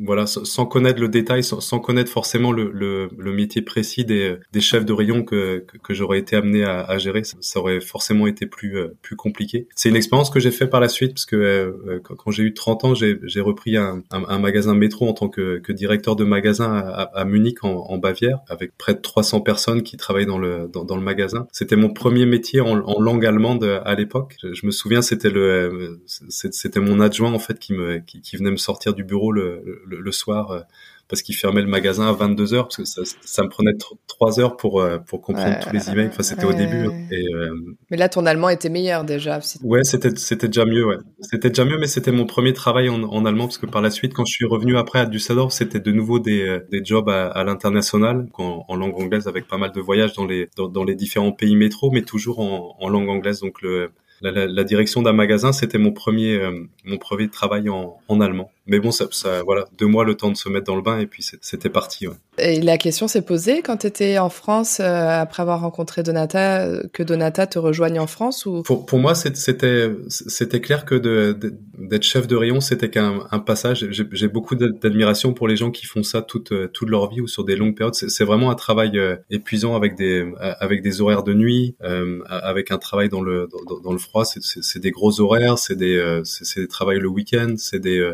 voilà 0.00 0.26
sans, 0.26 0.66
connaître 0.66 1.00
le 1.00 1.08
détail, 1.08 1.42
sans, 1.42 1.60
sans 1.60 1.80
connaître 1.80 2.10
forcément 2.10 2.52
le, 2.52 2.70
le, 2.72 3.08
le, 3.16 3.32
métier 3.32 3.62
précis 3.62 4.04
des, 4.04 4.36
des 4.52 4.60
chefs 4.60 4.84
de 4.84 4.92
rayon 4.92 5.22
que, 5.22 5.64
que, 5.66 5.78
que 5.78 5.94
j'aurais 5.94 6.18
été 6.18 6.36
amené 6.36 6.64
à, 6.64 6.80
à 6.80 6.98
gérer, 6.98 7.22
ça, 7.24 7.60
aurait 7.60 7.80
forcément 7.80 8.26
été 8.26 8.46
plus 8.46 8.76
euh, 8.76 8.96
plus 9.02 9.16
compliqué. 9.16 9.68
C'est 9.74 9.88
une 9.88 9.96
expérience 9.96 10.30
que 10.30 10.40
j'ai 10.40 10.50
fait 10.50 10.66
par 10.66 10.80
la 10.80 10.88
suite 10.88 11.14
parce 11.14 11.26
que 11.26 11.36
euh, 11.36 11.72
euh, 11.88 12.00
quand, 12.00 12.30
j'ai 12.30 12.44
eu 12.44 12.54
30 12.54 12.84
ans, 12.84 12.94
j'ai 12.94 13.40
repris 13.40 13.76
un, 13.76 14.02
un, 14.10 14.24
un, 14.28 14.38
magasin 14.38 14.74
métro 14.74 15.08
en 15.08 15.12
tant 15.12 15.28
que, 15.28 15.58
que 15.58 15.72
directeur 15.72 16.16
de 16.16 16.24
magasin 16.24 16.72
à, 16.72 17.02
à 17.02 17.24
Munich 17.24 17.64
en, 17.64 17.86
en, 17.88 17.98
Bavière 17.98 18.40
avec 18.48 18.76
près 18.78 18.94
de 18.94 19.00
300 19.00 19.40
personnes 19.40 19.77
qui 19.82 19.96
travaillent 19.96 20.26
dans 20.26 20.38
le 20.38 20.68
dans, 20.72 20.96
le 20.96 21.02
magasin. 21.02 21.46
C'était 21.52 21.76
mon 21.76 21.90
premier 21.90 22.26
métier 22.26 22.60
en, 22.60 22.74
langue 22.74 23.24
allemande 23.26 23.64
à 23.84 23.94
l'époque. 23.94 24.36
Je, 24.42 24.66
me 24.66 24.70
souviens, 24.70 25.02
c'était 25.02 25.30
le 25.30 26.00
c'était 26.06 26.80
mon 26.80 27.00
adjoint 27.00 27.32
en 27.32 27.38
fait 27.38 27.58
qui 27.58 27.72
me 27.72 27.98
qui, 27.98 28.36
venait 28.36 28.50
me 28.50 28.56
sortir 28.56 28.94
du 28.94 29.04
bureau 29.04 29.32
le, 29.32 29.82
le, 29.86 30.00
le 30.00 30.12
soir 30.12 30.64
parce 31.08 31.22
qu'il 31.22 31.34
fermait 31.34 31.62
le 31.62 31.68
magasin 31.68 32.06
à 32.08 32.12
22 32.12 32.54
heures 32.54 32.64
parce 32.64 32.76
que 32.76 32.84
ça, 32.84 33.02
ça 33.22 33.42
me 33.42 33.48
prenait 33.48 33.72
trois 34.06 34.38
heures 34.40 34.56
pour 34.56 34.80
euh, 34.80 34.98
pour 34.98 35.22
comprendre 35.22 35.58
tous 35.60 35.72
les 35.72 35.90
emails. 35.90 36.08
Enfin, 36.08 36.22
c'était 36.22 36.44
au 36.44 36.52
début. 36.52 36.86
Hein. 36.86 37.06
Et, 37.10 37.24
euh... 37.34 37.54
Mais 37.90 37.96
là, 37.96 38.08
ton 38.08 38.26
allemand 38.26 38.50
était 38.50 38.68
meilleur 38.68 39.04
déjà. 39.04 39.40
Ouais, 39.62 39.84
c'était 39.84 40.14
c'était 40.16 40.48
déjà 40.48 40.66
mieux. 40.66 40.84
Ouais, 40.84 40.96
c'était 41.20 41.48
déjà 41.48 41.64
mieux, 41.64 41.78
mais 41.78 41.86
c'était 41.86 42.12
mon 42.12 42.26
premier 42.26 42.52
travail 42.52 42.90
en, 42.90 43.02
en, 43.02 43.24
allemand 43.24 43.44
parce 43.44 43.58
que 43.58 43.66
par 43.66 43.80
la 43.80 43.90
suite, 43.90 44.12
quand 44.12 44.26
je 44.26 44.32
suis 44.32 44.44
revenu 44.44 44.76
après 44.76 44.98
à 44.98 45.06
Düsseldorf, 45.06 45.52
c'était 45.52 45.80
de 45.80 45.92
nouveau 45.92 46.18
des 46.18 46.42
euh, 46.42 46.60
des 46.70 46.84
jobs 46.84 47.08
à, 47.08 47.28
à 47.28 47.42
l'international 47.44 48.26
en, 48.34 48.64
en, 48.68 48.76
langue 48.76 49.00
anglaise 49.00 49.26
avec 49.28 49.48
pas 49.48 49.56
mal 49.56 49.72
de 49.72 49.80
voyages 49.80 50.12
dans 50.12 50.26
les 50.26 50.48
dans, 50.56 50.68
dans 50.68 50.84
les 50.84 50.94
différents 50.94 51.32
pays 51.32 51.56
métro, 51.56 51.90
mais 51.90 52.02
toujours 52.02 52.40
en, 52.40 52.76
en 52.78 52.88
langue 52.90 53.08
anglaise. 53.08 53.40
Donc 53.40 53.62
le 53.62 53.90
la, 54.20 54.30
la, 54.30 54.46
la 54.46 54.64
direction 54.64 55.02
d'un 55.02 55.12
magasin, 55.12 55.52
c'était 55.52 55.78
mon 55.78 55.92
premier 55.92 56.34
euh, 56.34 56.66
mon 56.84 56.98
premier 56.98 57.28
travail 57.28 57.68
en, 57.68 57.98
en 58.08 58.20
allemand. 58.20 58.50
Mais 58.68 58.80
bon, 58.80 58.90
ça, 58.90 59.06
ça, 59.10 59.42
voilà, 59.42 59.66
deux 59.78 59.86
mois 59.86 60.04
le 60.04 60.14
temps 60.14 60.30
de 60.30 60.36
se 60.36 60.48
mettre 60.48 60.66
dans 60.66 60.76
le 60.76 60.82
bain 60.82 60.98
et 60.98 61.06
puis 61.06 61.26
c'était 61.40 61.70
parti. 61.70 62.06
Ouais. 62.06 62.14
Et 62.38 62.60
la 62.60 62.78
question 62.78 63.08
s'est 63.08 63.22
posée 63.22 63.62
quand 63.62 63.78
tu 63.78 63.86
étais 63.86 64.18
en 64.18 64.28
France, 64.28 64.78
euh, 64.80 65.08
après 65.20 65.42
avoir 65.42 65.60
rencontré 65.60 66.02
Donata, 66.02 66.66
euh, 66.66 66.82
que 66.92 67.02
Donata 67.02 67.46
te 67.46 67.58
rejoigne 67.58 67.98
en 67.98 68.06
France 68.06 68.46
ou? 68.46 68.62
Pour, 68.62 68.86
pour 68.86 68.98
moi, 68.98 69.14
c'était 69.14 70.60
clair 70.60 70.84
que 70.84 70.94
d'être 70.94 72.02
chef 72.02 72.26
de 72.26 72.36
rayon, 72.36 72.60
c'était 72.60 72.90
qu'un 72.90 73.26
un 73.30 73.38
passage. 73.38 73.88
J'ai 73.90 74.28
beaucoup 74.28 74.54
d'admiration 74.54 75.32
pour 75.32 75.48
les 75.48 75.56
gens 75.56 75.70
qui 75.70 75.86
font 75.86 76.02
ça 76.02 76.22
toute 76.22 76.52
toute 76.72 76.88
leur 76.88 77.10
vie 77.10 77.20
ou 77.20 77.26
sur 77.26 77.44
des 77.44 77.56
longues 77.56 77.76
périodes. 77.76 77.94
C'est 77.94 78.24
vraiment 78.24 78.50
un 78.50 78.54
travail 78.54 78.98
euh, 78.98 79.16
épuisant 79.30 79.74
avec 79.74 79.96
des 79.96 80.30
avec 80.38 80.82
des 80.82 81.00
horaires 81.00 81.22
de 81.22 81.34
nuit, 81.34 81.76
euh, 81.82 82.20
avec 82.28 82.70
un 82.70 82.78
travail 82.78 83.08
dans 83.08 83.22
le 83.22 83.48
dans, 83.66 83.80
dans 83.80 83.92
le 83.92 83.98
froid. 83.98 84.24
C'est 84.24 84.78
des 84.78 84.90
gros 84.90 85.20
horaires, 85.20 85.58
c'est 85.58 85.76
des 85.76 86.20
c'est 86.24 86.60
des 86.60 86.68
travails 86.68 87.00
le 87.00 87.08
week-end, 87.08 87.54
c'est 87.56 87.80
des 87.80 88.12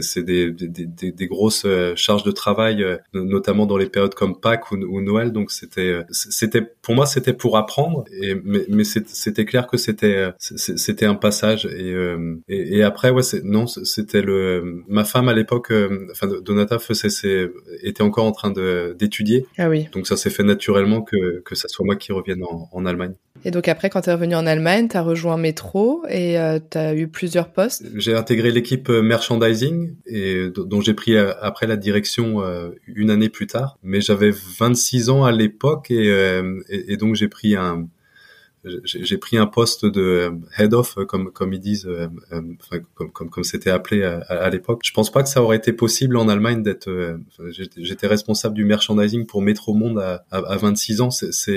c'est 0.00 0.22
des, 0.22 0.50
des, 0.50 1.12
des, 1.12 1.26
grosses 1.26 1.66
charges 1.96 2.24
de 2.24 2.30
travail, 2.30 2.84
notamment 3.12 3.66
dans 3.66 3.76
les 3.76 3.88
périodes 3.88 4.14
comme 4.14 4.38
Pâques 4.40 4.70
ou, 4.72 5.00
Noël. 5.00 5.32
Donc 5.32 5.50
c'était 5.50 6.00
c'était 6.10 6.62
pour 6.62 6.94
moi 6.94 7.06
c'était 7.06 7.32
pour 7.32 7.56
apprendre, 7.56 8.04
et, 8.12 8.34
mais, 8.44 8.64
mais 8.68 8.84
c'était 8.84 9.44
clair 9.44 9.66
que 9.66 9.76
c'était 9.76 10.30
c'était 10.38 11.06
un 11.06 11.14
passage 11.14 11.66
et, 11.66 11.94
et, 12.48 12.78
et 12.78 12.82
après 12.82 13.10
ouais 13.10 13.22
non 13.44 13.66
c'était 13.66 14.22
le 14.22 14.82
ma 14.88 15.04
femme 15.04 15.28
à 15.28 15.34
l'époque, 15.34 15.72
enfin 16.10 16.28
Donata 16.28 16.78
faisait, 16.78 17.50
était 17.82 18.02
encore 18.02 18.24
en 18.24 18.32
train 18.32 18.50
de 18.50 18.96
d'étudier. 18.98 19.46
Ah 19.58 19.68
oui. 19.68 19.88
Donc 19.92 20.06
ça 20.06 20.16
s'est 20.16 20.30
fait 20.30 20.44
naturellement 20.44 21.02
que 21.02 21.40
que 21.40 21.54
ça 21.54 21.68
soit 21.68 21.84
moi 21.84 21.96
qui 21.96 22.12
revienne 22.12 22.44
en, 22.44 22.68
en 22.72 22.86
Allemagne. 22.86 23.14
Et 23.44 23.50
donc 23.50 23.68
après, 23.68 23.90
quand 23.90 24.02
tu 24.02 24.10
es 24.10 24.12
revenu 24.12 24.34
en 24.34 24.46
Allemagne, 24.46 24.88
tu 24.88 24.96
as 24.96 25.02
rejoint 25.02 25.36
Métro 25.36 26.04
et 26.08 26.38
euh, 26.38 26.58
tu 26.70 26.78
as 26.78 26.94
eu 26.94 27.08
plusieurs 27.08 27.48
postes. 27.48 27.84
J'ai 27.96 28.14
intégré 28.14 28.50
l'équipe 28.50 28.88
euh, 28.88 29.02
et 30.06 30.48
dont 30.50 30.80
j'ai 30.80 30.94
pris 30.94 31.16
euh, 31.16 31.32
après 31.40 31.66
la 31.66 31.76
direction 31.76 32.42
une 32.86 33.10
année 33.10 33.28
plus 33.28 33.46
tard. 33.46 33.78
Mais 33.82 34.00
j'avais 34.00 34.30
26 34.30 35.10
ans 35.10 35.24
à 35.24 35.32
l'époque 35.32 35.90
et, 35.90 36.42
et, 36.68 36.96
donc 36.96 37.14
j'ai 37.14 37.28
pris 37.28 37.56
un 37.56 37.88
j'ai 38.84 39.18
pris 39.18 39.36
un 39.36 39.46
poste 39.46 39.84
de 39.86 40.00
euh, 40.00 40.30
head 40.56 40.72
of 40.72 40.96
euh, 40.96 41.04
comme 41.04 41.32
comme 41.32 41.52
ils 41.52 41.60
disent 41.60 41.86
euh, 41.86 42.08
comme 42.94 43.10
comme 43.10 43.30
comme 43.30 43.44
c'était 43.44 43.70
appelé 43.70 44.04
à, 44.04 44.20
à 44.28 44.50
l'époque. 44.50 44.80
Je 44.84 44.92
pense 44.92 45.10
pas 45.10 45.22
que 45.22 45.28
ça 45.28 45.42
aurait 45.42 45.56
été 45.56 45.72
possible 45.72 46.16
en 46.16 46.28
Allemagne 46.28 46.62
d'être 46.62 47.18
j'étais 47.76 48.06
responsable 48.06 48.54
du 48.54 48.64
merchandising 48.64 49.26
pour 49.26 49.42
Métro 49.42 49.74
Monde 49.74 49.98
à, 49.98 50.24
à, 50.30 50.56
26 50.56 51.00
ans. 51.00 51.10
C'est 51.10 51.52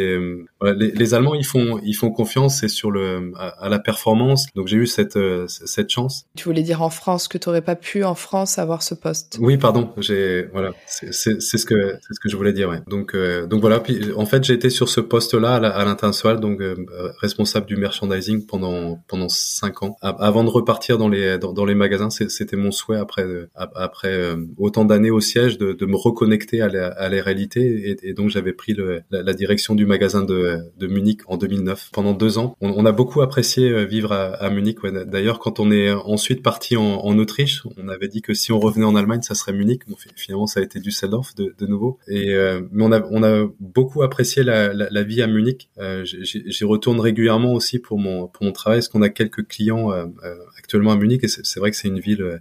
les, 0.62 0.92
les, 0.92 1.14
Allemands 1.14 1.36
ils 1.36 1.46
font 1.46 1.80
ils 1.84 1.94
font 1.94 2.10
confiance 2.10 2.60
c'est 2.60 2.68
sur 2.68 2.92
le 2.92 3.32
à, 3.38 3.70
la 3.70 3.80
performance. 3.80 4.48
Donc 4.56 4.68
j'ai 4.68 4.78
eu 4.78 4.88
cette 4.88 5.20
cette 5.48 5.90
chance. 5.90 6.26
Tu 6.36 6.46
voulais 6.46 6.64
dire 6.64 6.82
en 6.82 6.90
France 6.90 7.28
que 7.28 7.38
tu 7.38 7.50
aurais 7.50 7.62
pas 7.62 7.76
pu 7.76 8.04
en 8.04 8.16
France 8.16 8.58
avoir 8.58 8.82
ce 8.82 8.96
poste. 8.96 9.38
Oui 9.40 9.58
pardon. 9.58 9.94
J'ai 9.98 10.48
voilà. 10.54 10.74
C'est 10.88 11.14
c'est 11.14 11.58
ce 11.58 11.66
que 11.66 11.98
c'est 12.02 12.14
ce 12.14 12.20
que 12.20 12.30
je 12.30 12.36
voulais 12.36 12.54
dire 12.54 12.70
ouais. 12.70 12.82
donc 12.88 13.16
donc 13.16 13.62
voilà. 13.62 13.80
Puis 13.80 14.12
en 14.16 14.26
fait 14.26 14.44
j'ai 14.44 14.54
été 14.54 14.72
sur 14.72 14.90
ce 14.90 15.02
poste 15.02 15.36
là 15.36 15.56
à 15.56 15.86
l'international. 15.86 16.40
Donc 16.40 16.62
euh, 16.62 16.76
responsable 17.20 17.66
du 17.66 17.76
merchandising 17.76 18.46
pendant 18.46 19.04
pendant 19.08 19.30
cinq 19.30 19.84
ans. 19.84 19.98
Avant 20.02 20.44
de 20.44 20.50
repartir 20.50 20.98
dans 20.98 21.10
les 21.10 21.38
dans, 21.38 21.66
les 21.66 21.76
magasins 21.76 22.10
c'était 22.10 22.56
mon 22.56 22.72
souhait 22.72 22.98
après 22.98 23.24
euh, 23.24 23.50
après 23.56 24.14
euh, 24.14 24.38
autant 24.58 24.86
d'années 24.86 25.12
au 25.12 25.20
siège 25.20 25.58
de, 25.58 25.74
de, 25.74 25.86
me 25.86 25.96
reconnecter 25.96 26.62
à 26.62 26.70
la, 26.70 26.88
à 26.88 27.10
la 27.10 27.22
réalité 27.22 27.98
et, 28.04 28.14
donc 28.14 28.30
j'avais 28.30 28.54
pris 28.54 28.74
le, 28.74 29.02
la, 29.10 29.34
direction 29.34 29.76
du 29.76 29.86
magasin 29.86 30.24
de, 30.24 30.60
de 30.78 30.88
Munich 30.88 31.22
en 31.28 31.38
2009 31.38 31.90
pendant 31.92 32.14
deux 32.14 32.38
ans 32.38 32.56
on, 32.62 32.70
on 32.72 32.86
a 32.86 32.92
beaucoup 32.92 33.22
apprécié 33.22 33.86
vivre 33.86 34.12
à, 34.12 34.34
à 34.34 34.50
Munich 34.50 34.78
d'ailleurs 35.08 35.40
quand 35.40 35.60
on 35.60 35.72
est 35.72 35.92
ensuite 35.92 36.42
parti 36.44 36.78
en, 36.78 36.84
en, 36.84 37.18
Autriche 37.18 37.64
on 37.78 37.88
avait 37.88 38.08
dit 38.08 38.22
que 38.22 38.34
si 38.34 38.52
on 38.52 38.60
revenait 38.60 38.86
en 38.86 38.96
Allemagne 38.96 39.22
ça 39.22 39.36
serait 39.36 39.54
Munich. 39.54 39.82
Bon, 39.88 39.96
finalement 40.16 40.48
ça 40.48 40.60
a 40.60 40.64
été 40.64 40.80
Düsseldorf 40.80 41.34
de, 41.36 41.56
de 41.58 41.66
nouveau. 41.66 41.98
Et 42.08 42.36
mais 42.72 42.84
on 42.84 42.92
a 42.92 43.02
on 43.12 43.24
a 43.24 43.48
beaucoup 43.60 44.04
apprécié 44.04 44.44
la, 44.44 44.74
la, 44.74 44.88
la 44.90 45.04
vie 45.04 45.22
à 45.22 45.28
Munich. 45.28 45.70
J'ai 46.04 46.66
retourné 46.66 46.85
tourne 46.86 47.00
régulièrement 47.00 47.54
aussi 47.54 47.80
pour 47.80 47.98
mon 47.98 48.28
pour 48.28 48.46
mon 48.46 48.52
travail 48.52 48.78
parce 48.78 48.90
qu'on 48.90 49.02
a 49.02 49.10
quelques 49.10 49.48
clients 49.48 49.92
euh, 49.92 50.06
euh, 50.24 50.36
actuellement 50.56 50.92
à 50.92 50.96
Munich 50.96 51.24
et 51.24 51.28
c'est 51.28 51.60
vrai 51.60 51.72
que 51.72 51.78
c'est 51.78 51.88
une 51.88 52.00
ville 52.00 52.22
euh, 52.22 52.38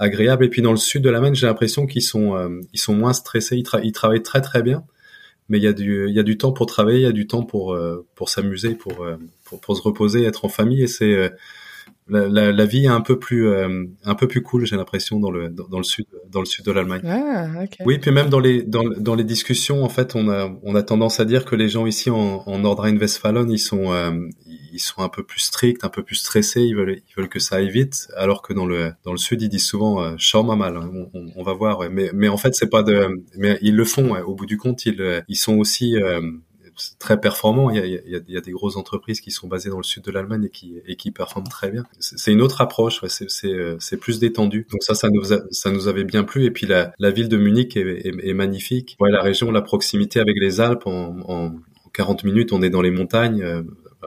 agréable. 0.00 0.44
Et 0.44 0.48
puis 0.48 0.62
dans 0.62 0.72
le 0.72 0.78
sud 0.78 1.00
de 1.02 1.10
l'Allemagne, 1.10 1.36
j'ai 1.36 1.46
l'impression 1.46 1.86
qu'ils 1.86 2.02
sont 2.02 2.60
ils 2.72 2.80
sont 2.80 2.94
moins 2.94 3.12
stressés. 3.12 3.56
Ils, 3.56 3.92
travaillent 3.92 4.22
très 4.24 4.40
très 4.40 4.62
bien, 4.62 4.82
mais 5.48 5.58
il 5.58 5.62
y 5.62 5.68
a 5.68 5.72
du 5.72 6.08
il 6.08 6.14
y 6.14 6.18
a 6.18 6.24
du 6.24 6.36
temps 6.38 6.50
pour 6.50 6.66
travailler, 6.66 6.98
il 6.98 7.02
y 7.02 7.06
a 7.06 7.12
du 7.12 7.28
temps 7.28 7.44
pour 7.44 7.78
pour 8.16 8.28
s'amuser, 8.28 8.74
pour, 8.74 9.06
pour 9.62 9.76
se 9.76 9.82
reposer, 9.82 10.24
être 10.24 10.44
en 10.44 10.48
famille. 10.48 10.82
Et 10.82 10.88
c'est 10.88 11.32
la, 12.08 12.28
la, 12.28 12.52
la, 12.52 12.64
vie 12.64 12.84
est 12.84 12.88
un 12.88 13.00
peu 13.00 13.18
plus 13.18 13.48
euh, 13.48 13.84
un 14.04 14.14
peu 14.14 14.28
plus 14.28 14.42
cool 14.42 14.66
j'ai 14.66 14.76
l'impression 14.76 15.20
dans 15.20 15.30
le 15.30 15.48
dans, 15.48 15.78
le 15.78 15.84
sud 15.84 16.06
dans 16.30 16.40
le 16.40 16.46
sud 16.46 16.64
de 16.64 16.72
l'Allemagne 16.72 17.02
ah, 17.04 17.62
okay. 17.62 17.82
oui 17.84 17.98
puis 17.98 18.10
même 18.10 18.28
dans 18.28 18.40
les 18.40 18.62
dans, 18.62 18.84
dans 18.84 19.14
les 19.14 19.24
discussions 19.24 19.84
en 19.84 19.88
fait 19.88 20.14
on 20.14 20.28
a 20.30 20.50
on 20.62 20.74
a 20.74 20.82
tendance 20.82 21.20
à 21.20 21.24
dire 21.24 21.44
que 21.44 21.56
les 21.56 21.68
gens 21.68 21.86
ici 21.86 22.10
en, 22.10 22.42
en 22.46 22.58
Nordrhein-Westfalen 22.58 23.50
ils 23.50 23.58
sont 23.58 23.92
euh, 23.92 24.12
ils 24.72 24.80
sont 24.80 25.02
un 25.02 25.08
peu 25.08 25.22
plus 25.22 25.40
stricts 25.40 25.84
un 25.84 25.88
peu 25.88 26.02
plus 26.02 26.16
stressés 26.16 26.62
ils 26.62 26.74
veulent 26.74 27.00
ils 27.08 27.14
veulent 27.16 27.28
que 27.28 27.38
ça 27.38 27.56
aille 27.56 27.70
vite 27.70 28.08
alors 28.16 28.42
que 28.42 28.52
dans 28.52 28.66
le 28.66 28.92
dans 29.04 29.12
le 29.12 29.18
sud 29.18 29.42
ils 29.42 29.48
disent 29.48 29.66
souvent 29.66 30.02
euh, 30.02 30.14
schau 30.18 30.42
mal 30.42 30.76
hein, 30.76 30.90
on, 31.14 31.26
on, 31.34 31.42
va 31.42 31.52
voir 31.52 31.78
ouais. 31.78 31.88
mais 31.88 32.10
mais 32.14 32.28
en 32.28 32.36
fait 32.36 32.54
c'est 32.54 32.70
pas 32.70 32.82
de 32.82 33.08
mais 33.36 33.58
ils 33.60 33.76
le 33.76 33.84
font 33.84 34.12
ouais. 34.12 34.22
au 34.22 34.34
bout 34.34 34.46
du 34.46 34.56
compte 34.56 34.86
ils 34.86 35.00
euh, 35.00 35.20
ils 35.28 35.36
sont 35.36 35.56
aussi 35.58 35.96
euh, 35.96 36.20
très 36.98 37.20
performant. 37.20 37.70
Il 37.70 37.76
y, 37.76 37.80
a, 37.80 37.86
il, 37.86 37.92
y 37.92 38.16
a, 38.16 38.20
il 38.26 38.34
y, 38.34 38.36
a, 38.36 38.40
des 38.40 38.52
grosses 38.52 38.76
entreprises 38.76 39.20
qui 39.20 39.30
sont 39.30 39.48
basées 39.48 39.70
dans 39.70 39.78
le 39.78 39.82
sud 39.82 40.02
de 40.02 40.10
l'Allemagne 40.10 40.44
et 40.44 40.50
qui, 40.50 40.80
et 40.86 40.96
qui 40.96 41.10
performent 41.10 41.48
très 41.48 41.70
bien. 41.70 41.84
C'est 42.00 42.32
une 42.32 42.42
autre 42.42 42.60
approche, 42.60 43.02
ouais, 43.02 43.08
c'est 43.08 43.48
euh, 43.48 43.78
plus 44.00 44.18
détendu. 44.18 44.66
Donc 44.70 44.82
ça, 44.82 44.94
ça 44.94 45.08
nous, 45.10 45.24
ça 45.24 45.70
nous 45.70 45.88
avait 45.88 46.04
bien 46.04 46.24
plu. 46.24 46.44
Et 46.44 46.50
puis 46.50 46.66
la, 46.66 46.92
la 46.98 47.10
ville 47.10 47.28
de 47.28 47.36
Munich 47.36 47.76
est, 47.76 48.06
est, 48.06 48.34
magnifique. 48.34 48.96
Ouais, 49.00 49.10
la 49.10 49.22
région, 49.22 49.50
la 49.50 49.62
proximité 49.62 50.20
avec 50.20 50.36
les 50.38 50.60
Alpes, 50.60 50.86
en, 50.86 51.16
en, 51.28 51.54
40 51.94 52.24
minutes, 52.24 52.52
on 52.52 52.62
est 52.62 52.70
dans 52.70 52.82
les 52.82 52.90
montagnes. 52.90 53.42
Euh, 53.42 53.62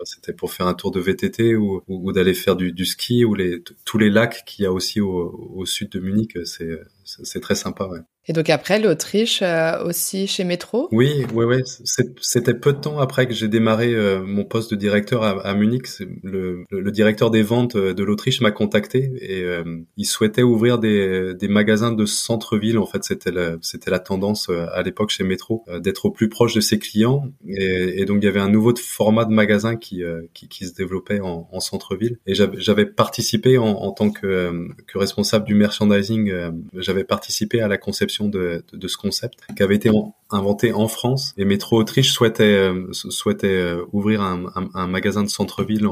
c'était 0.06 0.34
pour 0.34 0.54
faire 0.54 0.68
un 0.68 0.74
tour 0.74 0.92
de 0.92 1.00
VTT 1.00 1.56
ou, 1.56 1.82
ou, 1.88 2.12
d'aller 2.14 2.34
faire 2.34 2.56
du, 2.56 2.72
du, 2.72 2.86
ski 2.86 3.26
ou 3.26 3.36
les, 3.36 3.62
tous 3.86 3.98
les 3.98 4.10
lacs 4.10 4.44
qu'il 4.46 4.64
y 4.64 4.66
a 4.66 4.72
aussi 4.72 5.02
au, 5.02 5.52
au 5.54 5.66
sud 5.66 5.90
de 5.90 6.00
Munich. 6.00 6.38
C'est 6.46 7.42
très 7.42 7.56
sympa. 7.56 7.86
Ouais. 7.88 8.00
Et 8.28 8.34
donc 8.34 8.50
après, 8.50 8.80
l'Autriche 8.80 9.42
euh, 9.42 9.84
aussi 9.84 10.28
chez 10.28 10.44
Métro 10.44 10.88
Oui, 10.92 11.26
oui, 11.34 11.46
oui. 11.46 11.58
C'était 12.22 12.54
peu 12.54 12.72
de 12.74 12.78
temps 12.78 13.00
après 13.00 13.28
que 13.28 13.34
j'ai 13.34 13.48
démarré 13.48 13.94
euh, 13.94 14.24
mon 14.24 14.44
poste 14.46 14.72
de 14.72 14.76
directeur 14.76 15.24
à, 15.24 15.32
à 15.42 15.56
Munich. 15.56 15.88
Le, 16.24 16.66
le, 16.70 16.92
directeur 16.92 17.32
des 17.32 17.42
ventes 17.42 17.76
euh, 17.76 17.94
de 17.96 18.04
l'Autriche 18.04 18.42
m'a 18.42 18.52
contacté 18.52 19.12
et 19.22 19.46
il 19.98 20.06
souhaitait 20.06 20.44
ouvrir 20.44 20.78
des, 20.78 21.34
des 21.34 21.48
magasins 21.48 21.92
de 21.92 22.06
centre-ville. 22.06 22.78
En 22.78 22.86
fait, 22.86 23.04
c'était 23.04 23.32
la, 23.32 23.58
la 23.88 24.00
tendance 24.00 24.50
à 24.50 24.82
l'époque 24.84 25.10
chez 25.10 25.24
Métro 25.24 25.66
d'être 25.80 26.06
au 26.06 26.12
plus 26.12 26.30
proche 26.30 26.54
de 26.54 26.62
ses 26.62 26.80
clients. 26.80 27.26
Et, 27.48 28.02
et, 28.02 28.06
donc 28.06 28.20
il 28.22 28.26
y 28.26 28.28
avait 28.28 28.40
un 28.40 28.50
nouveau 28.50 28.76
format 28.76 29.26
de 29.26 29.34
magasin 29.34 29.76
qui, 29.76 30.04
qui, 30.34 30.48
qui 30.48 30.68
se 30.68 30.74
développait 30.74 31.20
en, 31.20 31.48
en 31.52 31.60
centre-ville. 31.60 32.18
Et 32.28 32.34
j'avais 32.36 32.86
participé 32.86 33.58
en, 33.58 33.66
en 33.66 33.92
tant 33.92 34.12
que, 34.12 34.68
que, 34.88 34.98
responsable 34.98 35.46
du 35.46 35.56
merchandising. 35.56 36.32
j'avais 36.76 37.04
participé 37.04 37.62
à 37.62 37.68
la 37.68 37.78
conception 37.78 38.11
de, 38.20 38.64
de, 38.74 38.88
ce 38.88 38.98
concept 38.98 39.40
qui 39.56 39.64
avait 39.64 39.76
été 39.76 39.90
inventé 40.32 40.74
en 40.74 40.88
France 40.88 41.34
et 41.38 41.46
Métro 41.46 41.78
Autriche 41.78 42.12
souhaitait 42.12 42.44
euh, 42.44 42.88
souhaitait 42.92 43.48
euh, 43.48 43.84
ouvrir 43.92 44.22
un, 44.22 44.46
un, 44.56 44.70
un 44.74 44.88
magasin 44.88 45.24
de 45.24 45.30
centre-ville 45.30 45.88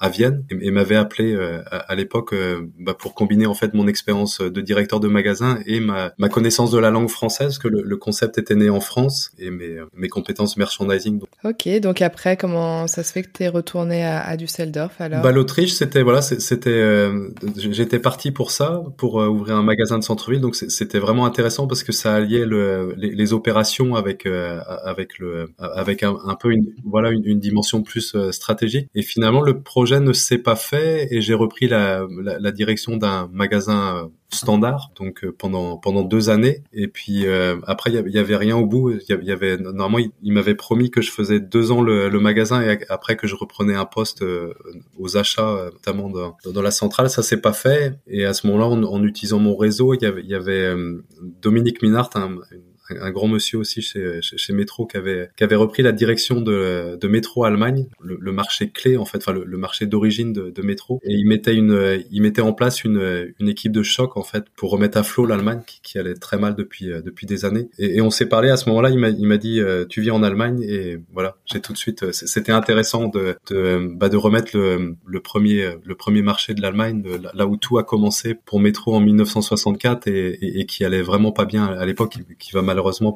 à 0.00 0.08
Vienne 0.08 0.44
et, 0.50 0.70
m'avait 0.70 0.96
appelé 0.96 1.34
euh, 1.34 1.62
à, 1.70 1.94
l'époque 1.94 2.34
bah, 2.78 2.94
pour 2.94 3.14
combiner 3.14 3.46
en 3.46 3.54
fait 3.54 3.74
mon 3.74 3.88
expérience 3.88 4.40
de 4.40 4.60
directeur 4.60 5.00
de 5.00 5.08
magasin 5.08 5.58
et 5.66 5.80
ma, 5.80 6.12
ma 6.18 6.28
connaissance 6.28 6.70
de 6.70 6.78
la 6.78 6.90
langue 6.90 7.10
française 7.10 7.58
que 7.58 7.68
le, 7.68 7.82
le, 7.82 7.96
concept 7.96 8.38
était 8.38 8.54
né 8.54 8.70
en 8.70 8.80
France 8.80 9.32
et 9.38 9.50
mes, 9.50 9.78
mes 9.94 10.08
compétences 10.08 10.56
merchandising. 10.56 11.18
Donc. 11.18 11.28
Ok, 11.44 11.68
donc 11.80 12.02
après 12.02 12.36
comment 12.36 12.86
ça 12.86 13.02
se 13.02 13.12
fait 13.12 13.22
que 13.22 13.30
tu 13.32 13.42
es 13.42 13.48
retourné 13.48 14.04
à, 14.04 14.20
à 14.20 14.36
Düsseldorf 14.36 15.00
alors? 15.00 15.22
Bah 15.22 15.32
l'Autriche 15.32 15.72
c'était 15.72 16.02
voilà 16.02 16.22
c'était 16.22 17.10
j'étais 17.56 17.98
parti 17.98 18.30
pour 18.30 18.50
ça 18.50 18.82
pour 18.96 19.16
ouvrir 19.16 19.56
un 19.56 19.62
magasin 19.62 19.98
de 19.98 20.04
centre-ville 20.04 20.40
donc 20.40 20.54
c'était 20.54 20.98
vraiment 20.98 21.26
intéressant 21.26 21.59
parce 21.66 21.82
que 21.82 21.92
ça 21.92 22.14
alliait 22.14 22.46
le, 22.46 22.94
les, 22.96 23.32
opérations 23.32 23.94
avec 23.94 24.26
euh, 24.26 24.60
avec 24.84 25.12
avec 25.58 26.02
un, 26.02 26.34
peu 26.38 26.52
une 26.52 26.74
voilà 26.84 27.10
une, 27.10 27.38
dimension 27.38 27.82
plus 27.82 28.14
euh, 28.14 28.32
stratégique. 28.32 28.88
Et 28.94 29.02
finalement, 29.02 29.40
le 29.40 29.62
projet 29.62 30.00
ne 30.00 30.12
s'est 30.12 30.38
pas 30.38 30.56
fait 30.56 31.08
et 31.10 31.20
j'ai 31.20 31.34
repris 31.34 31.68
la 31.68 32.06
direction 32.52 32.96
d'un 32.96 33.28
magasin 33.32 33.96
euh, 33.96 34.08
standard 34.32 34.90
donc 34.96 35.26
pendant 35.38 35.76
pendant 35.76 36.02
deux 36.02 36.30
années. 36.30 36.62
Et 36.72 36.88
puis 36.88 37.26
euh, 37.26 37.56
après 37.66 37.90
il 37.90 38.12
y, 38.12 38.18
avait 38.18 38.36
rien 38.36 38.56
au 38.56 38.66
bout. 38.66 38.90
Il 38.90 39.26
y 39.26 39.32
avait 39.32 39.56
normalement 39.56 39.98
il, 40.22 40.32
m'avait 40.32 40.54
promis 40.54 40.90
que 40.90 41.00
je 41.00 41.10
faisais 41.10 41.40
deux 41.40 41.70
ans 41.72 41.82
le, 41.82 42.08
le, 42.08 42.20
magasin 42.20 42.62
et 42.62 42.78
après 42.88 43.16
que 43.16 43.26
je 43.26 43.34
reprenais 43.34 43.74
un 43.74 43.84
poste 43.84 44.24
aux 44.98 45.16
achats 45.16 45.70
notamment 45.72 46.08
dans, 46.08 46.36
dans 46.52 46.62
la 46.62 46.70
centrale. 46.70 47.10
Ça 47.10 47.22
s'est 47.22 47.40
pas 47.40 47.52
fait. 47.52 47.98
Et 48.06 48.24
à 48.24 48.34
ce 48.34 48.46
moment-là 48.46 48.66
en, 48.66 48.82
en, 48.82 49.02
utilisant 49.04 49.38
mon 49.38 49.56
réseau 49.56 49.94
il 49.94 50.02
y 50.02 50.06
avait, 50.06 50.22
y 50.22 50.34
avait 50.34 50.74
Dominique 51.42 51.82
Minart, 51.82 52.10
un, 52.14 52.36
un 53.00 53.10
grand 53.10 53.28
monsieur 53.28 53.58
aussi 53.58 53.82
chez, 53.82 54.20
chez, 54.20 54.52
Métro 54.52 54.86
qui 54.86 54.96
avait 54.96 55.30
qui 55.36 55.44
avait 55.44 55.56
repris 55.56 55.82
la 55.82 55.92
direction 55.92 56.40
de, 56.40 56.98
de 57.00 57.08
Métro 57.08 57.44
Allemagne, 57.44 57.86
le, 58.00 58.18
le, 58.20 58.32
marché 58.32 58.70
clé 58.70 58.96
en 58.96 59.04
fait, 59.04 59.18
enfin 59.18 59.32
le, 59.32 59.44
le 59.44 59.58
marché 59.58 59.86
d'origine 59.86 60.32
de, 60.32 60.50
de, 60.50 60.62
Métro, 60.62 61.00
et 61.04 61.12
il 61.14 61.26
mettait 61.26 61.54
une 61.54 62.02
il 62.10 62.22
mettait 62.22 62.42
en 62.42 62.52
place 62.52 62.84
une, 62.84 63.32
une 63.38 63.48
équipe 63.48 63.72
de 63.72 63.82
choc 63.82 64.16
en 64.16 64.22
fait 64.22 64.44
pour 64.56 64.70
remettre 64.70 64.98
à 64.98 65.02
flot 65.02 65.26
l'Allemagne 65.26 65.62
qui, 65.66 65.80
qui, 65.82 65.98
allait 65.98 66.14
très 66.14 66.38
mal 66.38 66.54
depuis 66.54 66.86
depuis 66.86 67.26
des 67.26 67.44
années. 67.44 67.68
Et, 67.78 68.00
on 68.00 68.10
s'est 68.10 68.26
parlé 68.26 68.50
à 68.50 68.56
ce 68.56 68.68
moment-là, 68.70 68.90
il 68.90 68.98
m'a 68.98 69.36
dit 69.36 69.60
euh, 69.60 69.84
tu 69.88 70.00
vis 70.00 70.10
en 70.10 70.22
Allemagne? 70.22 70.62
Et 70.62 70.98
voilà, 71.12 71.36
j'ai 71.44 71.60
tout 71.60 71.72
de 71.72 71.78
suite 71.78 72.02
euh, 72.02 72.12
c'était 72.12 72.52
intéressant 72.52 73.08
de 73.08 73.36
de, 73.50 73.90
bah, 73.94 74.08
de 74.08 74.16
remettre 74.16 74.56
le, 74.56 74.96
le 75.06 75.20
premier 75.20 75.74
le 75.84 75.94
premier 75.94 76.22
marché 76.22 76.54
de 76.54 76.62
l'Allemagne 76.62 77.02
là 77.34 77.46
où 77.46 77.56
tout 77.56 77.78
a 77.78 77.84
commencé 77.84 78.34
pour 78.34 78.60
Métro 78.60 78.94
en 78.94 79.00
1964 79.00 80.06
et, 80.08 80.38
et, 80.40 80.66
qui 80.66 80.84
allait 80.84 81.02
vraiment 81.02 81.32
pas 81.32 81.44
bien 81.44 81.66
à 81.66 81.84
l'époque, 81.86 82.16
qui 82.38 82.52
va 82.52 82.62
mal 82.62 82.79
malheureusement 82.80 83.12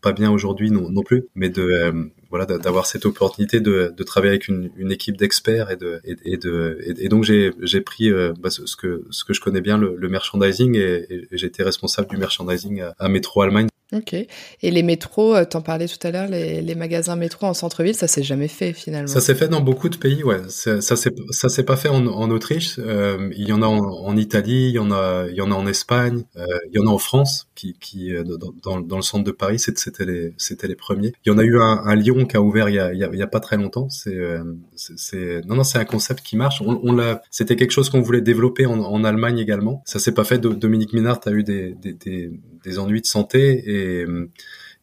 pas 0.00 0.12
bien 0.12 0.30
aujourd'hui 0.30 0.70
non, 0.70 0.90
non 0.90 1.02
plus, 1.02 1.26
mais 1.34 1.48
de 1.48 1.62
euh, 1.62 2.04
voilà 2.36 2.58
d'avoir 2.58 2.86
cette 2.86 3.06
opportunité 3.06 3.60
de, 3.60 3.92
de 3.96 4.04
travailler 4.04 4.32
avec 4.32 4.48
une, 4.48 4.70
une 4.76 4.92
équipe 4.92 5.16
d'experts 5.16 5.70
et 5.70 5.76
de 5.76 6.00
et, 6.04 6.36
de 6.36 6.78
et, 6.84 7.08
donc 7.08 7.24
j'ai 7.24 7.52
j'ai 7.62 7.80
pris 7.80 8.10
bah, 8.38 8.50
ce, 8.50 8.76
que 8.76 9.04
ce 9.10 9.24
que 9.24 9.32
je 9.32 9.40
connais 9.40 9.60
bien 9.60 9.78
le, 9.78 9.96
le 9.96 10.08
merchandising 10.08 10.76
et, 10.76 11.06
et 11.10 11.26
j'ai 11.32 11.46
été 11.46 11.62
responsable 11.62 12.08
du 12.08 12.16
merchandising 12.16 12.80
à, 12.80 12.94
à 12.98 13.08
Métro 13.08 13.42
Allemagne 13.42 13.68
Ok. 13.92 14.14
Et 14.14 14.26
les 14.62 14.82
métros, 14.82 15.36
euh, 15.36 15.44
t'en 15.44 15.60
parlais 15.60 15.86
tout 15.86 16.04
à 16.04 16.10
l'heure, 16.10 16.26
les, 16.26 16.60
les, 16.60 16.74
magasins 16.74 17.14
métro 17.14 17.46
en 17.46 17.54
centre-ville, 17.54 17.94
ça 17.94 18.08
s'est 18.08 18.24
jamais 18.24 18.48
fait 18.48 18.72
finalement. 18.72 19.06
Ça 19.06 19.20
s'est 19.20 19.36
fait 19.36 19.46
dans 19.46 19.60
beaucoup 19.60 19.88
de 19.88 19.96
pays, 19.96 20.24
ouais. 20.24 20.40
Ça 20.48 20.80
ça 20.80 20.96
s'est 20.96 21.62
pas 21.62 21.76
fait 21.76 21.88
en, 21.88 22.04
en 22.04 22.30
Autriche. 22.30 22.80
Euh, 22.80 23.30
il 23.36 23.48
y 23.48 23.52
en 23.52 23.62
a 23.62 23.66
en, 23.66 23.78
en, 23.78 24.16
Italie, 24.16 24.70
il 24.70 24.74
y 24.74 24.78
en 24.80 24.90
a 24.90 25.26
il 25.28 25.36
y 25.36 25.40
en 25.40 25.52
a 25.52 25.54
en 25.54 25.68
Espagne, 25.68 26.24
euh, 26.36 26.44
il 26.68 26.76
y 26.76 26.80
en 26.80 26.88
a 26.88 26.90
en 26.90 26.98
France, 26.98 27.46
qui, 27.54 27.76
qui 27.80 28.12
euh, 28.12 28.24
dans, 28.24 28.52
dans, 28.60 28.80
dans, 28.80 28.96
le 28.96 29.02
centre 29.02 29.22
de 29.22 29.30
Paris, 29.30 29.60
c'était 29.60 30.04
les 30.04 30.34
c'était 30.36 30.66
les 30.66 30.74
premiers. 30.74 31.12
Il 31.24 31.30
y 31.30 31.32
en 31.32 31.38
a 31.38 31.44
eu 31.44 31.56
un, 31.60 31.82
un 31.84 31.94
Lyon 31.94 32.25
a 32.34 32.40
ouvert 32.40 32.68
il 32.68 32.74
y 32.74 33.22
a 33.22 33.26
pas 33.26 33.40
très 33.40 33.56
longtemps. 33.56 33.88
C'est 33.90 34.18
c'est 34.74 35.44
non 35.46 35.56
non 35.56 35.64
c'est 35.64 35.78
un 35.78 35.84
concept 35.84 36.24
qui 36.24 36.36
marche. 36.36 36.62
On, 36.62 36.92
l'a 36.92 37.22
c'était 37.30 37.56
quelque 37.56 37.72
chose 37.72 37.90
qu'on 37.90 38.00
voulait 38.00 38.20
développer 38.20 38.66
en, 38.66 39.04
Allemagne 39.04 39.38
également. 39.38 39.82
Ça 39.84 39.98
s'est 39.98 40.14
pas 40.14 40.24
fait. 40.24 40.38
Dominique 40.38 40.92
Minard 40.92 41.20
a 41.26 41.30
eu 41.30 41.44
des, 41.44 41.74
des, 41.74 41.92
des, 42.64 42.78
ennuis 42.78 43.00
de 43.00 43.06
santé 43.06 43.62
et 43.66 44.06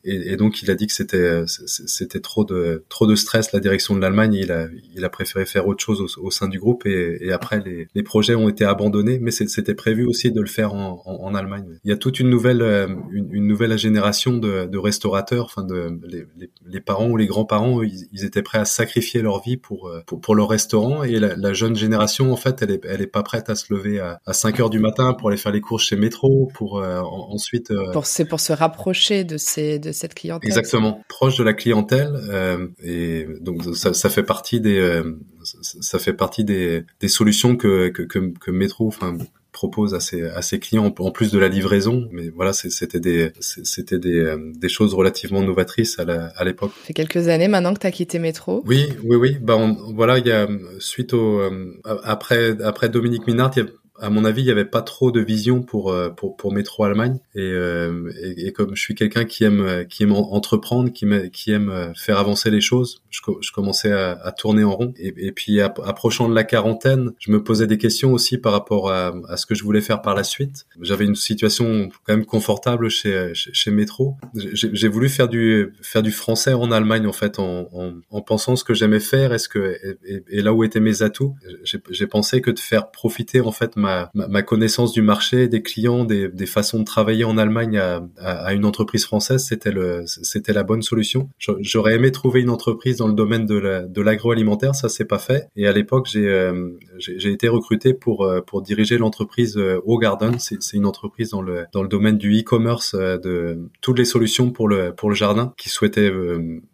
et, 0.05 0.35
donc 0.35 0.61
il 0.61 0.69
a 0.69 0.75
dit 0.75 0.87
que 0.87 0.93
c'était 0.93 1.43
c'était 1.47 2.19
trop 2.19 2.43
de 2.43 2.83
trop 2.89 3.07
de 3.07 3.15
stress 3.15 3.53
la 3.53 3.59
direction 3.59 3.95
de 3.95 4.01
l'Allemagne. 4.01 4.33
Il 4.33 4.51
a 4.51 4.67
il 4.95 5.05
a 5.05 5.09
préféré 5.09 5.45
faire 5.45 5.67
autre 5.67 5.83
chose 5.83 6.17
au, 6.17 6.31
sein 6.31 6.47
du 6.47 6.59
groupe 6.59 6.85
et, 6.85 7.31
après 7.31 7.61
les, 7.63 7.87
les, 7.93 8.03
projets 8.03 8.35
ont 8.35 8.49
été 8.49 8.65
abandonnés, 8.65 9.19
mais 9.19 9.31
c'était 9.31 9.75
prévu 9.75 10.05
aussi 10.05 10.31
de 10.31 10.41
le 10.41 10.47
faire 10.47 10.73
en, 10.73 11.01
en, 11.05 11.33
Allemagne. 11.35 11.79
Il 11.83 11.89
y 11.89 11.93
a 11.93 11.97
toute 11.97 12.19
une 12.19 12.29
nouvelle 12.29 12.61
euh, 12.61 12.87
une, 13.11 13.47
nouvelle 13.47 13.77
génération 13.77 14.37
de, 14.37 14.65
de, 14.65 14.77
restaurateurs, 14.77 15.45
enfin 15.45 15.63
de 15.63 15.99
les, 16.05 16.25
les, 16.67 16.81
parents 16.81 17.09
ou 17.09 17.17
les 17.17 17.25
grands-parents, 17.25 17.81
ils, 17.81 18.25
étaient 18.25 18.41
prêts 18.41 18.59
à 18.59 18.65
sacrifier 18.65 19.21
leur 19.21 19.41
vie 19.41 19.57
pour 19.57 19.87
euh, 19.87 20.01
pour, 20.05 20.19
pour 20.19 20.35
leur 20.35 20.49
restaurant 20.49 21.03
et 21.03 21.19
la, 21.19 21.35
la, 21.35 21.53
jeune 21.53 21.75
génération 21.75 22.33
en 22.33 22.35
fait 22.35 22.61
elle 22.61 22.71
est 22.71 22.81
elle 22.85 23.01
est 23.01 23.07
pas 23.07 23.23
prête 23.23 23.49
à 23.49 23.55
se 23.55 23.73
lever 23.73 23.99
à, 23.99 24.19
à 24.25 24.33
5 24.33 24.59
heures 24.59 24.69
du 24.69 24.79
matin 24.79 25.13
pour 25.13 25.29
aller 25.29 25.37
faire 25.37 25.51
les 25.51 25.61
courses 25.61 25.83
chez 25.83 25.95
Métro 25.95 26.51
pour 26.53 26.79
euh, 26.79 26.99
ensuite. 27.01 27.71
c'est 28.03 28.25
pour 28.25 28.39
se 28.39 28.53
rapprocher 28.53 29.23
de 29.23 29.37
ces 29.37 29.79
de 29.79 29.92
cette 29.93 30.13
clientèle. 30.13 30.47
Exactement, 30.47 31.01
proche 31.07 31.37
de 31.37 31.43
la 31.43 31.53
clientèle 31.53 32.13
euh, 32.29 32.67
et 32.83 33.27
donc 33.41 33.63
ça, 33.75 33.93
ça, 33.93 34.09
fait 34.09 34.23
partie 34.23 34.59
des 34.59 34.77
euh, 34.77 35.17
ça 35.43 35.99
fait 35.99 36.13
partie 36.13 36.43
des, 36.43 36.83
des 36.99 37.07
solutions 37.07 37.55
que 37.55 37.89
que, 37.89 38.03
que, 38.03 38.33
que 38.39 38.51
Metro 38.51 38.87
enfin 38.87 39.17
propose 39.53 39.93
à 39.93 39.99
ses, 39.99 40.23
à 40.23 40.41
ses 40.41 40.59
clients 40.59 40.93
en 40.97 41.11
plus 41.11 41.31
de 41.31 41.39
la 41.39 41.47
livraison 41.47 42.09
mais 42.11 42.29
voilà 42.29 42.51
c'était 42.53 42.99
des 42.99 43.31
c'était 43.39 43.99
des, 43.99 44.19
euh, 44.19 44.51
des 44.55 44.67
choses 44.67 44.93
relativement 44.93 45.41
novatrices 45.41 45.99
à 45.99 46.43
l'époque. 46.43 46.71
Ça 46.79 46.87
fait 46.87 46.93
quelques 46.93 47.27
années 47.29 47.47
maintenant 47.47 47.73
que 47.73 47.79
tu 47.79 47.87
as 47.87 47.91
quitté 47.91 48.19
Métro. 48.19 48.63
Oui, 48.65 48.89
oui 49.03 49.15
oui, 49.15 49.37
bah 49.39 49.57
voilà, 49.93 50.17
il 50.17 50.27
y 50.27 50.31
a 50.31 50.47
suite 50.79 51.13
au 51.13 51.39
euh, 51.39 51.79
après 52.03 52.61
après 52.63 52.89
Dominique 52.89 53.27
Minard, 53.27 53.51
il 53.55 53.63
y 53.63 53.65
a 53.65 53.69
à 53.99 54.09
mon 54.09 54.25
avis, 54.25 54.41
il 54.41 54.45
n'y 54.45 54.51
avait 54.51 54.65
pas 54.65 54.81
trop 54.81 55.11
de 55.11 55.19
vision 55.19 55.61
pour 55.61 55.91
euh, 55.91 56.09
pour 56.09 56.35
pour 56.35 56.51
Métro 56.51 56.83
Allemagne. 56.83 57.19
Euh, 57.35 58.11
et, 58.21 58.47
et, 58.47 58.51
comme 58.51 58.75
je 58.75 58.81
suis 58.81 58.95
quelqu'un 58.95 59.25
qui 59.25 59.43
aime 59.43 59.85
qui 59.87 60.03
aime 60.03 60.13
entreprendre, 60.13 60.91
qui 60.91 61.05
aime 61.05 61.29
qui 61.29 61.51
aime 61.51 61.69
euh, 61.69 61.93
faire 61.95 62.17
avancer 62.17 62.49
les 62.49 62.61
choses, 62.61 63.01
je, 63.09 63.21
commençais 63.51 63.91
à, 63.91 64.31
tourner 64.31 64.63
en 64.63 64.75
rond. 64.75 64.93
Et, 64.97 65.13
et 65.17 65.31
puis 65.31 65.61
approchant 65.61 66.27
de 66.27 66.33
la 66.33 66.43
quarantaine, 66.43 67.11
je 67.19 67.31
me 67.31 67.43
posais 67.43 67.67
des 67.67 67.77
questions 67.77 68.13
aussi 68.13 68.37
par 68.37 68.51
rapport 68.51 68.91
à, 68.91 69.13
à 69.29 69.37
ce 69.37 69.45
que 69.45 69.53
je 69.53 69.63
voulais 69.63 69.81
faire 69.81 70.01
par 70.01 70.15
la 70.15 70.23
suite. 70.23 70.65
J'avais 70.81 71.05
une 71.05 71.15
situation 71.15 71.89
quand 72.05 72.15
même 72.15 72.25
confortable 72.25 72.89
chez 72.89 73.31
chez, 73.33 73.53
chez 73.53 73.71
Métro. 73.71 74.15
J'ai 74.33 74.87
voulu 74.87 75.07
faire 75.07 75.27
du 75.27 75.73
faire 75.81 76.01
du 76.01 76.11
français 76.11 76.53
en 76.53 76.71
Allemagne 76.71 77.05
en 77.05 77.13
fait, 77.13 77.37
en, 77.37 77.69
en, 77.73 77.93
en 78.09 78.21
pensant 78.21 78.55
ce 78.55 78.63
que 78.63 78.73
j'aimais 78.73 78.99
faire, 78.99 79.33
est-ce 79.33 79.47
que 79.47 79.77
et, 80.03 80.23
et, 80.29 80.41
là 80.41 80.53
où 80.53 80.63
étaient 80.63 80.79
mes 80.79 81.03
atouts. 81.03 81.35
J'ai 81.63 82.07
pensé 82.07 82.41
que 82.41 82.49
de 82.51 82.59
faire 82.59 82.89
profiter 82.89 83.39
en 83.41 83.51
fait 83.51 83.77
ma 83.83 84.09
ma, 84.13 84.41
connaissance 84.41 84.91
du 84.93 85.01
marché, 85.01 85.47
des 85.47 85.61
clients, 85.61 86.05
des, 86.05 86.29
des 86.29 86.45
façons 86.45 86.79
de 86.79 86.85
travailler 86.85 87.23
en 87.23 87.37
Allemagne 87.37 87.77
à, 87.77 88.03
à, 88.17 88.53
une 88.53 88.65
entreprise 88.65 89.05
française, 89.05 89.45
c'était 89.45 89.71
le, 89.71 90.03
c'était 90.05 90.53
la 90.53 90.63
bonne 90.63 90.81
solution. 90.81 91.29
J'aurais 91.37 91.95
aimé 91.95 92.11
trouver 92.11 92.41
une 92.41 92.49
entreprise 92.49 92.97
dans 92.97 93.07
le 93.07 93.13
domaine 93.13 93.45
de 93.45 94.01
l'agroalimentaire, 94.01 94.75
ça 94.75 94.89
s'est 94.89 95.05
pas 95.05 95.19
fait. 95.19 95.47
Et 95.55 95.67
à 95.67 95.71
l'époque, 95.71 96.07
j'ai 96.09 96.27
euh, 96.27 96.69
j'ai 96.97 97.31
été 97.31 97.47
recruté 97.47 97.93
pour 97.93 98.23
euh, 98.23 98.41
pour 98.41 98.61
diriger 98.61 98.97
l'entreprise 98.97 99.57
euh, 99.57 99.79
Au 99.85 99.97
Garden. 99.97 100.39
C'est 100.39 100.57
une 100.73 100.85
entreprise 100.85 101.31
dans 101.31 101.41
le 101.41 101.65
dans 101.73 101.83
le 101.83 101.89
domaine 101.89 102.17
du 102.17 102.39
e-commerce 102.39 102.95
de 102.95 103.69
toutes 103.81 103.97
les 103.97 104.05
solutions 104.05 104.51
pour 104.51 104.67
le 104.67 104.93
pour 104.95 105.09
le 105.09 105.15
jardin 105.15 105.53
qui 105.57 105.69
souhaitait 105.69 106.11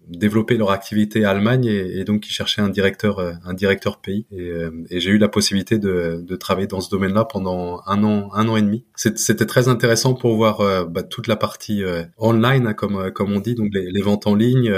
développer 0.09 0.57
leur 0.57 0.71
activité 0.71 1.25
à 1.25 1.31
Allemagne 1.31 1.65
et, 1.65 2.03
donc 2.03 2.21
qui 2.21 2.33
cherchaient 2.33 2.61
un 2.61 2.69
directeur 2.69 3.19
un 3.43 3.53
directeur 3.53 3.99
pays 3.99 4.25
et, 4.31 4.51
et 4.89 4.99
j'ai 4.99 5.11
eu 5.11 5.17
la 5.17 5.27
possibilité 5.27 5.77
de, 5.77 6.23
de 6.25 6.35
travailler 6.35 6.67
dans 6.67 6.81
ce 6.81 6.89
domaine-là 6.89 7.25
pendant 7.25 7.81
un 7.85 8.03
an, 8.03 8.29
un 8.33 8.47
an 8.47 8.57
et 8.57 8.61
demi. 8.61 8.85
C'était 8.95 9.45
très 9.45 9.67
intéressant 9.67 10.13
pour 10.13 10.35
voir 10.35 10.61
euh, 10.61 10.85
bah, 10.85 11.03
toute 11.03 11.27
la 11.27 11.35
partie 11.35 11.83
euh, 11.83 12.03
online, 12.17 12.67
hein, 12.67 12.73
comme 12.73 12.97
euh, 12.97 13.11
comme 13.11 13.31
on 13.33 13.39
dit, 13.39 13.55
donc 13.55 13.69
les, 13.73 13.91
les 13.91 14.01
ventes 14.01 14.27
en 14.27 14.35
ligne. 14.35 14.73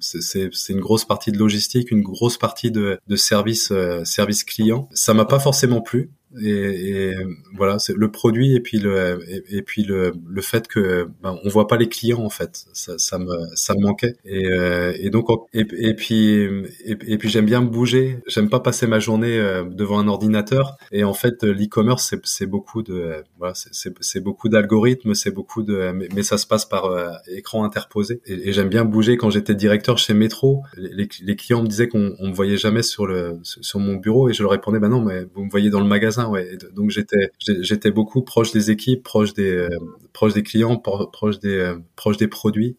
c'est 0.00 0.50
une 0.68 0.80
grosse 0.80 1.04
partie 1.04 1.32
de 1.32 1.38
logistique, 1.38 1.90
une 1.90 2.02
grosse 2.02 2.38
partie 2.38 2.70
de, 2.70 2.98
de 3.06 3.16
service 3.16 3.72
service 4.04 4.44
client. 4.44 4.88
Ça 4.92 5.14
m'a 5.14 5.24
pas 5.24 5.38
forcément 5.38 5.80
plu 5.80 6.10
et, 6.42 7.10
et, 7.10 7.14
voilà 7.56 7.78
c'est 7.78 7.96
le 7.96 8.10
produit 8.10 8.54
et 8.54 8.60
puis 8.60 8.78
le 8.78 9.18
et, 9.50 9.62
puis 9.62 9.82
le, 9.82 10.12
le 10.28 10.42
fait 10.42 10.68
que 10.68 11.08
ben, 11.22 11.38
on 11.44 11.48
voit 11.48 11.66
pas 11.66 11.76
les 11.76 11.88
clients 11.88 12.24
en 12.24 12.30
fait. 12.30 12.66
Ça, 12.72 12.94
ça 12.98 13.18
me 13.18 13.34
ça 13.54 13.74
me 13.74 13.80
manquait. 13.80 14.16
Et, 14.24 14.46
euh, 14.46 14.92
et 14.98 15.10
donc 15.10 15.28
et, 15.52 15.66
et 15.78 15.94
puis 15.94 16.48
et, 16.84 17.18
puis 17.18 17.28
j'aime 17.28 17.46
bien 17.46 17.62
bouger. 17.62 18.18
J'aime 18.26 18.48
pas 18.48 18.60
passer 18.60 18.86
ma 18.86 18.98
journée 18.98 19.38
euh, 19.38 19.64
devant 19.64 19.98
un 19.98 20.08
ordinateur. 20.08 20.76
Et 20.92 21.04
en 21.04 21.14
fait 21.14 21.42
l'e-commerce 21.42 22.14
c'est 22.24 22.46
beaucoup 22.46 22.82
de 22.82 23.24
voilà 23.38 23.54
c'est 23.54 23.92
c'est 24.00 24.20
beaucoup 24.20 24.48
d'algorithmes 24.48 25.14
c'est 25.14 25.30
beaucoup 25.30 25.62
de 25.62 25.92
mais, 25.92 26.22
ça 26.22 26.38
se 26.38 26.46
passe 26.46 26.66
par 26.66 26.86
euh, 26.86 27.10
écran 27.28 27.64
interposé. 27.64 28.20
Et, 28.26 28.52
j'aime 28.52 28.68
bien 28.68 28.84
bouger. 28.84 29.16
Quand 29.16 29.30
j'étais 29.30 29.54
directeur 29.54 29.98
chez 29.98 30.14
Métro 30.14 30.62
les, 30.76 31.08
les 31.22 31.36
clients 31.36 31.62
me 31.62 31.68
disaient 31.68 31.88
qu'on 31.88 32.14
on 32.18 32.28
me 32.28 32.34
voyait 32.34 32.56
jamais 32.56 32.82
sur 32.82 33.06
le 33.06 33.38
sur 33.42 33.78
mon 33.78 33.96
bureau. 33.96 34.28
Et 34.28 34.32
je 34.32 34.42
leur 34.42 34.52
répondais 34.52 34.78
ben 34.78 34.88
non 34.88 35.00
mais 35.00 35.26
vous 35.34 35.44
me 35.44 35.50
voyez 35.50 35.70
dans 35.70 35.80
le 35.80 35.86
magasin 35.86 36.27
Donc 36.74 36.90
j'étais 36.90 37.90
beaucoup 37.90 38.22
proche 38.22 38.52
des 38.52 38.70
équipes, 38.70 39.02
proche 39.02 39.34
des 39.34 39.68
euh, 39.68 40.42
clients, 40.42 40.76
proche 40.76 41.38
des 41.40 41.56
euh, 41.56 41.76
proche 41.96 42.16
des 42.16 42.28
produits. 42.28 42.76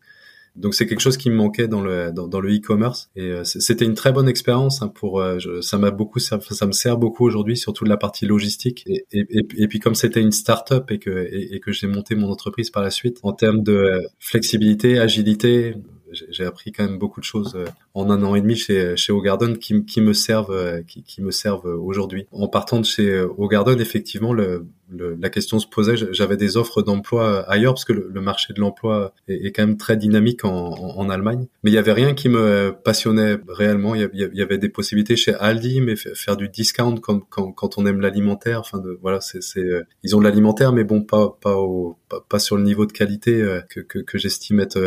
Donc 0.56 0.74
c'est 0.74 0.88
quelque 0.88 1.00
chose 1.00 1.16
qui 1.16 1.30
me 1.30 1.36
manquait 1.36 1.68
dans 1.68 1.82
le 1.82 2.12
e-commerce. 2.12 3.10
Et 3.16 3.22
euh, 3.22 3.44
c'était 3.44 3.86
une 3.86 3.94
très 3.94 4.12
bonne 4.12 4.28
expérience 4.28 4.82
hein, 4.82 4.88
pour 4.88 5.24
ça 5.62 5.78
m'a 5.78 5.92
beaucoup 5.92 6.20
ça 6.20 6.38
me 6.38 6.72
sert 6.72 6.98
beaucoup 6.98 7.26
aujourd'hui 7.26 7.56
surtout 7.56 7.86
de 7.86 7.90
la 7.90 7.98
partie 7.98 8.26
logistique. 8.26 8.86
Et, 9.12 9.68
puis 9.68 9.80
comme 9.80 9.96
c'était 9.96 10.22
une 10.22 10.32
start-up 10.32 10.92
et 10.92 11.00
que 11.00 11.30
et, 11.32 11.60
que 11.60 11.72
j'ai 11.72 11.88
monté 11.88 12.16
mon 12.16 12.30
entreprise 12.30 12.70
par 12.70 12.84
la 12.84 12.90
suite 12.90 13.20
en 13.24 13.34
termes 13.34 13.64
de 13.64 14.02
flexibilité, 14.20 15.00
agilité, 15.00 15.76
j'ai 16.12 16.46
appris 16.46 16.72
quand 16.72 16.84
même 16.84 16.98
beaucoup 16.98 17.20
de 17.20 17.26
choses 17.26 17.56
euh, 17.56 17.66
en 17.94 18.10
un 18.10 18.24
an 18.24 18.36
et 18.36 18.42
demi 18.42 18.56
chez 18.56 18.96
chez 18.98 19.14
Garden 19.22 19.58
qui, 19.58 19.86
qui 19.86 20.02
me 20.02 20.14
servent 20.14 20.52
euh, 20.52 20.82
qui, 20.88 21.04
qui 21.04 21.22
me 21.22 21.32
servent 21.32 21.66
aujourd'hui. 21.66 22.28
En 22.32 22.48
partant 22.48 22.80
de 22.80 22.86
chez 22.86 23.26
Garden, 23.50 23.80
effectivement, 23.80 24.34
le, 24.34 24.66
la 24.92 25.30
question 25.30 25.60
se 25.60 25.68
posait. 25.68 25.96
J'avais 26.12 26.38
des 26.38 26.58
offres 26.58 26.82
d'emploi 26.82 27.50
ailleurs 27.50 27.74
parce 27.74 27.86
que 27.86 27.94
le, 27.94 28.22
marché 28.22 28.54
de 28.54 28.60
l'emploi 28.60 29.14
est, 29.28 29.46
est, 29.46 29.52
quand 29.52 29.66
même 29.66 29.78
très 29.78 29.98
dynamique 29.98 30.46
en, 30.46 30.72
en, 30.72 31.10
Allemagne. 31.10 31.48
Mais 31.64 31.72
il 31.72 31.74
y 31.74 31.78
avait 31.78 31.94
rien 31.94 32.14
qui 32.14 32.30
me 32.30 32.76
passionnait 32.84 33.38
réellement. 33.48 33.96
Il 33.96 34.10
y, 34.14 34.42
avait, 34.42 34.58
des 34.58 34.70
possibilités 34.70 35.16
chez 35.16 35.34
Aldi, 35.34 35.82
mais 35.82 35.96
faire 35.96 36.38
du 36.38 36.50
discount 36.50 36.96
quand, 36.96 37.20
quand, 37.30 37.52
quand 37.52 37.78
on 37.78 37.86
aime 37.86 38.02
l'alimentaire. 38.02 38.60
Enfin, 38.60 38.80
de, 38.80 38.98
voilà, 39.02 39.20
c'est, 39.22 39.40
euh, 39.58 39.84
ils 40.04 40.16
ont 40.16 40.20
de 40.20 40.24
l'alimentaire, 40.24 40.74
mais 40.74 40.84
bon, 40.84 41.02
pas 41.02 41.38
pas, 41.42 41.56
au, 41.56 41.98
pas, 42.28 42.40
sur 42.40 42.58
le 42.58 42.64
niveau 42.64 42.86
de 42.86 42.92
qualité 42.92 43.42
euh, 43.42 43.62
que, 43.70 43.80
que, 43.80 44.00
que 44.00 44.18
j'estime 44.18 44.60
être, 44.60 44.78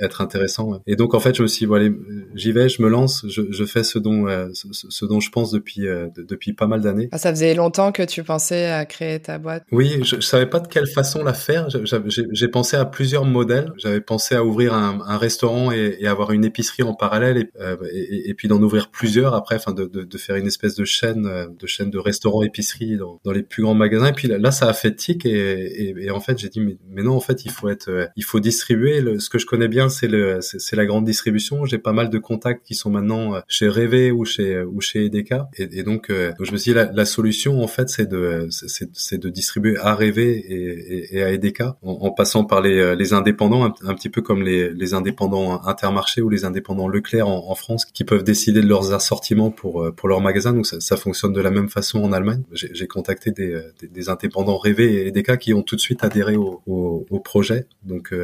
être, 0.00 0.20
intéressant. 0.20 0.80
Et 0.86 0.96
donc 0.96 1.14
en 1.14 1.20
fait, 1.20 1.36
je 1.36 1.42
me 1.42 1.48
suis 1.48 1.66
dit, 1.66 1.72
j'y 2.34 2.52
vais, 2.52 2.68
je 2.68 2.82
me 2.82 2.88
lance, 2.88 3.24
je, 3.28 3.42
je 3.50 3.64
fais 3.64 3.82
ce 3.82 3.98
dont 3.98 4.26
ce, 4.54 5.04
dont 5.04 5.20
je 5.20 5.30
pense 5.30 5.50
depuis 5.50 5.86
depuis 6.16 6.52
pas 6.52 6.66
mal 6.66 6.80
d'années. 6.80 7.08
Ah, 7.12 7.18
ça 7.18 7.30
faisait 7.30 7.54
longtemps 7.54 7.92
que 7.92 8.02
tu 8.02 8.22
pensais 8.22 8.66
à 8.66 8.84
créer 8.86 9.20
ta 9.20 9.38
boîte 9.38 9.47
oui, 9.72 10.00
je, 10.02 10.16
je 10.16 10.20
savais 10.20 10.46
pas 10.46 10.60
de 10.60 10.68
quelle 10.68 10.86
façon 10.86 11.22
la 11.22 11.34
faire. 11.34 11.68
J'ai 11.70 12.48
pensé 12.48 12.76
à 12.76 12.84
plusieurs 12.84 13.24
modèles. 13.24 13.72
J'avais 13.76 14.00
pensé 14.00 14.34
à 14.34 14.44
ouvrir 14.44 14.74
un, 14.74 15.00
un 15.06 15.18
restaurant 15.18 15.72
et, 15.72 15.96
et, 16.00 16.06
avoir 16.06 16.32
une 16.32 16.44
épicerie 16.44 16.82
en 16.82 16.94
parallèle, 16.94 17.38
et, 17.38 17.50
euh, 17.60 17.76
et, 17.92 18.34
puis 18.34 18.48
d'en 18.48 18.62
ouvrir 18.62 18.90
plusieurs 18.90 19.34
après, 19.34 19.56
enfin 19.56 19.72
de, 19.72 19.86
de, 19.86 20.02
de, 20.02 20.18
faire 20.18 20.36
une 20.36 20.46
espèce 20.46 20.74
de 20.74 20.84
chaîne, 20.84 21.26
euh, 21.26 21.46
de 21.48 21.66
chaîne 21.66 21.90
de 21.90 21.98
restaurants 21.98 22.42
épicerie 22.42 22.96
dans, 22.96 23.20
dans 23.24 23.32
les 23.32 23.42
plus 23.42 23.62
grands 23.62 23.74
magasins. 23.74 24.08
Et 24.08 24.12
puis 24.12 24.28
là, 24.28 24.50
ça 24.50 24.68
a 24.68 24.72
fait 24.72 24.94
tic 24.94 25.26
et, 25.26 26.10
en 26.10 26.20
fait 26.20 26.38
j'ai 26.38 26.48
dit 26.48 26.60
mais, 26.60 27.02
non, 27.02 27.14
en 27.14 27.20
fait 27.20 27.44
il 27.44 27.50
faut 27.50 27.68
être, 27.68 27.88
euh, 27.88 28.06
il 28.16 28.24
faut 28.24 28.40
distribuer. 28.40 29.00
Le, 29.00 29.18
ce 29.18 29.30
que 29.30 29.38
je 29.38 29.46
connais 29.46 29.68
bien, 29.68 29.88
c'est 29.88 30.08
la 30.08 30.86
grande 30.86 31.04
distribution. 31.04 31.64
J'ai 31.64 31.78
pas 31.78 31.92
mal 31.92 32.10
de 32.10 32.18
contacts 32.18 32.66
qui 32.66 32.74
sont 32.74 32.90
maintenant 32.90 33.40
chez 33.48 33.68
Rêvé 33.68 34.10
ou 34.10 34.24
chez 34.24 34.62
ou 34.62 34.80
chez 34.80 35.06
Edeka. 35.06 35.48
Et, 35.56 35.82
donc, 35.82 36.10
donc 36.10 36.46
je 36.46 36.52
me 36.52 36.56
suis 36.56 36.72
dit 36.72 36.76
la, 36.76 36.90
la 36.92 37.04
solution 37.04 37.62
en 37.62 37.68
fait 37.68 37.88
c'est 37.88 38.08
de 38.08 38.48
c'est 38.50 39.18
de 39.18 39.28
distribuer 39.38 39.76
à 39.78 39.94
Rêver 39.94 40.44
et, 41.12 41.22
à 41.22 41.32
EDK, 41.32 41.62
en, 41.82 42.10
passant 42.10 42.44
par 42.44 42.60
les, 42.60 42.96
les 42.96 43.12
indépendants, 43.12 43.64
un, 43.64 43.94
petit 43.94 44.08
peu 44.08 44.22
comme 44.22 44.42
les, 44.42 44.94
indépendants 44.94 45.62
Intermarché 45.64 46.22
ou 46.22 46.28
les 46.28 46.44
indépendants 46.44 46.88
Leclerc 46.88 47.28
en, 47.28 47.54
France, 47.54 47.84
qui 47.84 48.04
peuvent 48.04 48.24
décider 48.24 48.60
de 48.60 48.66
leurs 48.66 48.92
assortiments 48.92 49.50
pour 49.50 49.92
pour 49.94 50.08
leur 50.08 50.20
magasin. 50.20 50.52
Donc 50.52 50.66
ça, 50.66 50.96
fonctionne 50.96 51.32
de 51.32 51.40
la 51.40 51.50
même 51.50 51.68
façon 51.68 52.02
en 52.02 52.12
Allemagne. 52.12 52.42
J'ai 52.52 52.86
contacté 52.86 53.30
des, 53.30 53.60
des, 53.82 54.08
indépendants 54.08 54.58
Rêver 54.58 54.94
et 54.94 55.08
EDK 55.08 55.38
qui 55.38 55.54
ont 55.54 55.62
tout 55.62 55.76
de 55.76 55.80
suite 55.80 56.04
adhéré 56.04 56.36
au, 56.36 57.04
projet. 57.24 57.66
Donc, 57.84 58.14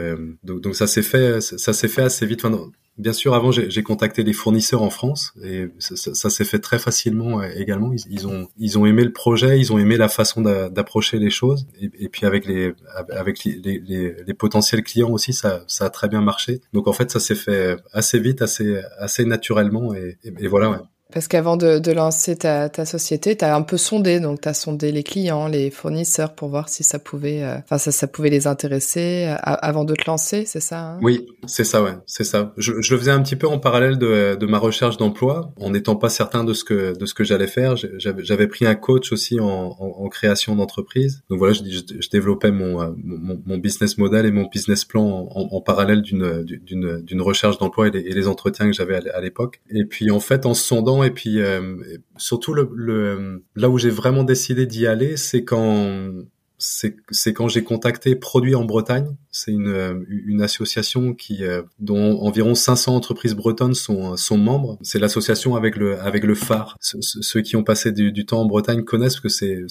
donc, 0.42 0.60
donc 0.60 0.74
ça 0.74 0.86
s'est 0.86 1.02
fait 1.02 1.40
fait 1.88 2.02
assez 2.02 2.26
vite. 2.26 2.44
Enfin, 2.44 2.70
Bien 2.96 3.12
sûr, 3.12 3.34
avant 3.34 3.50
j'ai 3.50 3.82
contacté 3.82 4.22
les 4.22 4.32
fournisseurs 4.32 4.82
en 4.82 4.90
France 4.90 5.34
et 5.42 5.66
ça, 5.80 6.30
s'est 6.30 6.44
fait 6.44 6.60
très 6.60 6.78
facilement 6.78 7.40
euh, 7.40 7.48
également. 7.56 7.92
Ils, 8.08 8.28
ont 8.28 8.48
ils 8.56 8.78
ont 8.78 8.86
aimé 8.86 9.02
le 9.02 9.12
projet, 9.12 9.58
ils 9.58 9.72
ont 9.72 9.78
aimé 9.78 9.96
la 9.96 10.08
façon 10.08 10.42
d'approcher 10.42 11.18
les 11.18 11.30
choses 11.30 11.66
et, 11.80 11.90
et, 11.98 12.08
puis 12.08 12.24
avec 12.24 12.46
les 12.46 12.72
avec 13.10 13.42
les, 13.42 13.56
les, 13.56 14.14
les, 14.24 14.34
potentiels 14.34 14.84
clients 14.84 15.10
aussi, 15.10 15.32
ça, 15.32 15.64
ça 15.66 15.86
a 15.86 15.90
très 15.90 16.08
bien 16.08 16.20
marché. 16.20 16.60
Donc 16.72 16.86
en 16.86 16.92
fait, 16.92 17.10
ça 17.10 17.18
s'est 17.18 17.34
fait 17.34 17.76
assez 17.92 18.20
vite, 18.20 18.42
assez 18.42 18.80
assez 18.98 19.24
naturellement 19.24 19.92
et, 19.92 20.16
et, 20.24 20.46
voilà. 20.46 20.70
Ouais. 20.70 20.78
Parce 21.12 21.28
qu'avant 21.28 21.56
de, 21.56 21.92
lancer 21.92 22.36
ta, 22.36 22.84
société, 22.84 23.36
tu 23.36 23.44
as 23.44 23.54
un 23.54 23.62
peu 23.62 23.76
sondé, 23.76 24.20
donc 24.20 24.40
tu 24.40 24.48
as 24.48 24.54
sondé 24.54 24.90
les 24.90 25.02
clients, 25.02 25.46
les 25.46 25.70
fournisseurs 25.70 26.34
pour 26.34 26.48
voir 26.48 26.68
si 26.68 26.82
ça 26.82 26.98
pouvait, 26.98 27.42
euh, 27.42 27.56
ça, 27.78 27.92
ça 27.92 28.06
pouvait 28.08 28.30
les 28.30 28.46
intéresser 28.46 29.26
euh, 29.28 29.36
avant 29.44 29.84
de 29.84 29.94
te 29.94 30.04
lancer, 30.06 30.44
c'est 30.44 30.60
ça 30.60 30.80
hein? 30.80 30.98
Oui, 31.02 31.26
c'est 31.46 31.64
ça, 31.64 31.82
ouais, 31.82 31.94
c'est 32.06 32.24
ça. 32.24 32.52
Je, 32.56 32.72
le 32.72 32.98
faisais 32.98 33.10
un 33.10 33.22
petit 33.22 33.36
peu 33.36 33.46
en 33.46 33.58
parallèle 33.58 33.98
de, 33.98 34.46
ma 34.46 34.58
recherche 34.58 34.96
d'emploi, 34.96 35.52
en 35.60 35.70
n'étant 35.70 35.96
pas 35.96 36.08
certain 36.08 36.42
de 36.42 36.52
ce 36.52 36.64
que 36.64 36.96
de 36.96 37.06
ce 37.06 37.14
que 37.14 37.24
j'allais 37.24 37.46
faire. 37.46 37.76
J'avais 37.76 38.46
pris 38.46 38.66
un 38.66 38.74
coach 38.74 39.12
aussi 39.12 39.38
en, 39.40 40.08
création 40.08 40.54
d'entreprise. 40.56 41.22
Donc 41.28 41.38
voilà, 41.38 41.54
je, 41.54 42.08
développais 42.10 42.50
mon, 42.50 42.80
euh, 42.80 42.90
mon, 43.02 43.40
mon, 43.46 43.58
business 43.58 43.98
model 43.98 44.26
et 44.26 44.30
mon 44.30 44.46
business 44.46 44.84
plan 44.84 45.28
en, 45.30 45.48
en 45.50 45.60
parallèle 45.60 46.02
d'une 46.02 46.44
d'une 46.44 47.22
recherche 47.22 47.58
d'emploi 47.58 47.88
et, 47.88 47.96
et, 47.96 48.14
les 48.14 48.28
entretiens 48.28 48.66
que 48.66 48.72
j'avais 48.72 48.96
à 49.10 49.20
l'époque. 49.20 49.60
Et 49.70 49.84
puis 49.84 50.10
en 50.10 50.20
fait, 50.20 50.46
en 50.46 50.54
sondant 50.54 51.03
et 51.04 51.10
puis 51.10 51.40
euh, 51.40 51.76
surtout 52.16 52.54
là 52.54 53.68
où 53.68 53.78
j'ai 53.78 53.90
vraiment 53.90 54.24
décidé 54.24 54.66
d'y 54.66 54.86
aller, 54.86 55.16
c'est 55.16 55.44
quand 55.44 56.10
c'est 56.58 57.32
quand 57.34 57.48
j'ai 57.48 57.62
contacté 57.62 58.14
Produits 58.14 58.54
en 58.54 58.64
Bretagne. 58.64 59.16
C'est 59.30 59.50
une, 59.50 60.04
une 60.08 60.40
association 60.40 61.12
qui 61.12 61.44
euh, 61.44 61.62
dont 61.78 62.20
environ 62.20 62.54
500 62.54 62.94
entreprises 62.94 63.34
bretonnes 63.34 63.74
sont, 63.74 64.16
membres. 64.36 64.78
C'est 64.82 64.98
l'association 64.98 65.56
avec 65.56 65.76
le 65.76 66.00
avec 66.00 66.24
le 66.24 66.34
phare. 66.34 66.76
ceux 66.80 67.40
qui 67.40 67.56
ont 67.56 67.64
passé 67.64 67.92
du, 67.92 68.24
temps 68.24 68.40
en 68.40 68.46
Bretagne 68.46 68.84
connaissent 68.84 69.20
que 69.20 69.28
c'est 69.28 69.62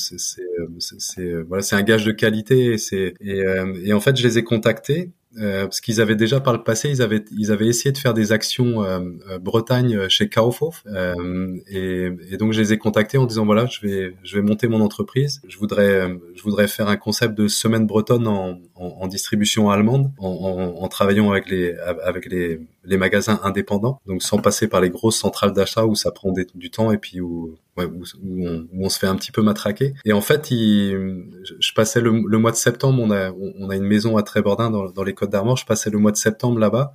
euh, 1.17 1.45
voilà 1.47 1.63
un 1.71 1.83
gage 1.83 2.05
de 2.05 2.11
qualité. 2.11 2.75
Et 3.21 3.93
en 3.93 3.99
fait 3.99 4.15
je 4.17 4.23
les 4.27 4.37
ai 4.37 4.43
contactés 4.43 5.11
euh, 5.39 5.63
parce 5.63 5.81
qu'ils 5.81 5.99
avaient 6.01 6.15
déjà 6.15 6.39
par 6.39 6.53
le 6.53 6.63
passé, 6.63 6.89
ils 6.89 7.01
avaient 7.01 7.23
ils 7.31 7.51
avaient 7.51 7.67
essayé 7.67 7.91
de 7.91 7.97
faire 7.97 8.13
des 8.13 8.31
actions 8.31 8.83
euh, 8.83 8.99
euh 9.29 9.39
Bretagne 9.39 9.95
euh, 9.95 10.09
chez 10.09 10.29
Kaufhof, 10.29 10.83
euh, 10.87 11.57
et, 11.67 12.09
et, 12.31 12.37
donc 12.37 12.53
je 12.53 12.61
les 12.61 12.73
ai 12.73 12.77
contactés 12.77 13.17
en 13.17 13.25
disant 13.25 13.45
voilà 13.45 13.65
je 13.65 13.79
vais 13.81 14.15
je 14.23 14.35
vais 14.35 14.41
monter 14.41 14.67
mon 14.67 14.81
entreprise, 14.81 15.41
je 15.47 15.57
voudrais 15.57 16.15
je 16.35 16.43
voudrais 16.43 16.67
faire 16.67 16.87
un 16.87 16.97
concept 16.97 17.35
de 17.35 17.47
semaine 17.47 17.87
bretonne 17.87 18.27
en, 18.27 18.59
en, 18.75 18.85
en 18.85 19.07
distribution 19.07 19.69
allemande, 19.69 20.11
en, 20.17 20.75
en, 20.79 20.87
travaillant 20.87 21.31
avec 21.31 21.49
les 21.49 21.75
avec 22.03 22.27
les 22.27 22.59
les 22.85 22.97
magasins 22.97 23.39
indépendants, 23.43 23.99
donc 24.05 24.21
sans 24.21 24.37
passer 24.37 24.67
par 24.67 24.81
les 24.81 24.89
grosses 24.89 25.17
centrales 25.17 25.53
d'achat 25.53 25.85
où 25.85 25.95
ça 25.95 26.11
prend 26.11 26.31
du 26.31 26.69
temps 26.69 26.91
et 26.91 26.97
puis 26.97 27.21
où 27.21 27.55
ouais, 27.77 27.85
où, 27.85 28.03
on, 28.23 28.67
où, 28.71 28.85
on, 28.85 28.89
se 28.89 28.99
fait 28.99 29.07
un 29.07 29.15
petit 29.15 29.31
peu 29.31 29.41
matraquer. 29.41 29.93
Et 30.05 30.13
en 30.13 30.21
fait, 30.21 30.51
il, 30.51 31.25
je 31.59 31.73
passais 31.73 32.01
le, 32.01 32.11
le, 32.25 32.37
mois 32.37 32.51
de 32.51 32.55
septembre, 32.55 33.01
on 33.01 33.11
a, 33.11 33.31
on 33.31 33.69
a 33.69 33.75
une 33.75 33.85
maison 33.85 34.17
à 34.17 34.23
Trébordin 34.23 34.69
dans, 34.69 34.89
dans 34.91 35.03
les 35.03 35.13
Côtes 35.13 35.31
d'Armor, 35.31 35.57
je 35.57 35.65
passais 35.65 35.89
le 35.89 35.97
mois 35.97 36.11
de 36.11 36.17
septembre 36.17 36.59
là-bas 36.59 36.93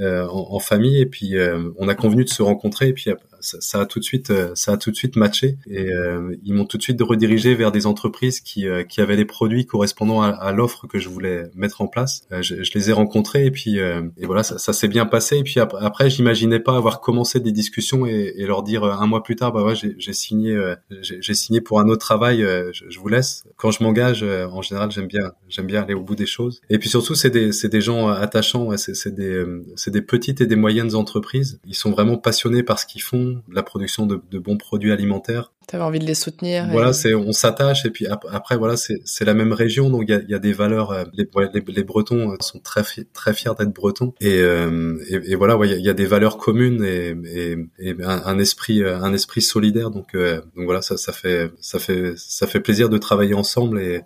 euh, 0.00 0.26
en, 0.26 0.54
en, 0.54 0.58
famille. 0.58 1.00
Et 1.00 1.06
puis 1.06 1.36
euh, 1.36 1.70
on 1.76 1.88
a 1.88 1.94
convenu 1.94 2.24
de 2.24 2.30
se 2.30 2.42
rencontrer. 2.42 2.88
Et 2.88 2.92
puis 2.92 3.10
ça, 3.42 3.60
ça, 3.60 3.80
a 3.80 3.86
tout 3.86 3.98
de 3.98 4.04
suite 4.04 4.30
euh, 4.30 4.52
ça 4.54 4.72
a 4.72 4.76
tout 4.76 4.90
de 4.90 4.96
suite 4.96 5.16
matché. 5.16 5.58
Et 5.68 5.90
euh, 5.92 6.34
ils 6.44 6.54
m'ont 6.54 6.64
tout 6.64 6.78
de 6.78 6.82
suite 6.82 7.00
redirigé 7.00 7.54
vers 7.54 7.72
des 7.72 7.86
entreprises 7.86 8.40
qui 8.40 8.66
euh, 8.66 8.84
qui 8.84 9.00
avaient 9.00 9.16
les 9.16 9.24
produits 9.24 9.66
correspondant 9.66 10.22
à, 10.22 10.28
à 10.28 10.52
l'offre 10.52 10.86
que 10.86 10.98
je 10.98 11.08
voulais 11.08 11.50
mettre 11.54 11.80
en 11.80 11.86
place. 11.86 12.26
Je, 12.30 12.62
je, 12.62 12.70
les 12.74 12.90
ai 12.90 12.92
rencontrés 12.92 13.46
et 13.46 13.50
puis 13.50 13.78
et 13.78 14.26
voilà 14.26 14.42
ça, 14.42 14.58
ça 14.58 14.72
s'est 14.72 14.88
bien 14.88 15.06
passé. 15.06 15.38
Et 15.38 15.42
puis 15.42 15.60
après, 15.60 15.84
après 15.84 16.10
j'imaginais 16.10 16.60
pas 16.60 16.76
avoir 16.76 17.00
commencé 17.00 17.40
des 17.40 17.52
discussions 17.52 18.06
et, 18.06 18.34
et, 18.36 18.46
leur 18.46 18.62
dire 18.62 18.84
un 18.84 19.06
mois 19.06 19.22
plus 19.22 19.36
tard 19.36 19.52
bah 19.52 19.62
ouais 19.62 19.74
j'ai 19.74 20.12
signé 20.12 20.58
j'ai 21.00 21.34
signé 21.34 21.60
pour 21.60 21.80
un 21.80 21.88
autre 21.88 22.00
travail 22.00 22.40
je, 22.40 22.84
je, 22.88 22.98
vous 22.98 23.08
laisse. 23.08 23.44
Quand 23.56 23.70
je 23.70 23.82
m'engage 23.82 24.22
en 24.22 24.62
général 24.62 24.90
j'aime 24.90 25.06
bien 25.06 25.32
j'aime 25.48 25.66
bien 25.66 25.82
aller 25.82 25.94
au 25.94 26.02
bout 26.02 26.14
des 26.14 26.26
choses. 26.26 26.60
Et 26.70 26.78
puis 26.78 26.88
surtout 26.88 27.14
c'est 27.14 27.30
des 27.30 27.52
c'est 27.52 27.68
des 27.68 27.80
gens 27.80 28.08
attachants. 28.08 28.76
C'est 28.76 29.14
des 29.14 29.44
c'est 29.76 29.90
des 29.90 30.02
petites 30.02 30.40
et 30.40 30.46
des 30.46 30.56
moyennes 30.56 30.94
entreprises. 30.94 31.60
Ils 31.66 31.74
sont 31.74 31.90
vraiment 31.90 32.16
passionnés 32.16 32.62
par 32.62 32.78
ce 32.78 32.86
qu'ils 32.86 33.02
font 33.02 33.31
la 33.50 33.62
production 33.62 34.06
de, 34.06 34.20
de 34.30 34.38
bons 34.38 34.56
produits 34.56 34.92
alimentaires. 34.92 35.52
Tu 35.68 35.76
avais 35.76 35.84
envie 35.84 35.98
de 36.00 36.04
les 36.04 36.14
soutenir. 36.14 36.68
Voilà, 36.70 36.92
c'est 36.92 37.14
on 37.14 37.32
s'attache 37.32 37.86
et 37.86 37.90
puis 37.90 38.06
après 38.06 38.56
voilà 38.56 38.76
c'est 38.76 39.24
la 39.24 39.34
même 39.34 39.52
région 39.52 39.90
donc 39.90 40.04
il 40.08 40.10
y 40.10 40.14
a, 40.14 40.20
y 40.22 40.34
a, 40.34 40.38
des 40.38 40.52
valeurs. 40.52 40.90
Euh, 40.90 41.04
les, 41.14 41.28
les, 41.68 41.84
Bretons 41.84 42.32
euh, 42.32 42.36
sont 42.40 42.58
très 42.58 42.82
très 43.12 43.32
fiers 43.32 43.52
d'être 43.58 43.72
Bretons 43.72 44.14
et, 44.20 44.40
euh, 44.40 44.98
et, 45.08 45.32
et, 45.32 45.34
voilà 45.36 45.58
il 45.64 45.80
y, 45.80 45.88
a, 45.88 45.94
des 45.94 46.06
valeurs 46.06 46.36
communes 46.36 46.84
et, 46.84 47.56
un, 48.04 48.38
esprit 48.38 48.82
un 48.84 49.12
esprit 49.12 49.42
solidaire 49.42 49.90
donc 49.90 50.16
donc 50.16 50.64
voilà 50.64 50.82
ça 50.82 50.96
ça 50.96 51.12
fait 51.12 51.50
ça 51.60 51.78
fait 51.78 52.14
ça 52.16 52.46
fait 52.46 52.60
plaisir 52.60 52.88
de 52.88 52.98
travailler 52.98 53.34
ensemble 53.34 53.80
et 53.80 54.02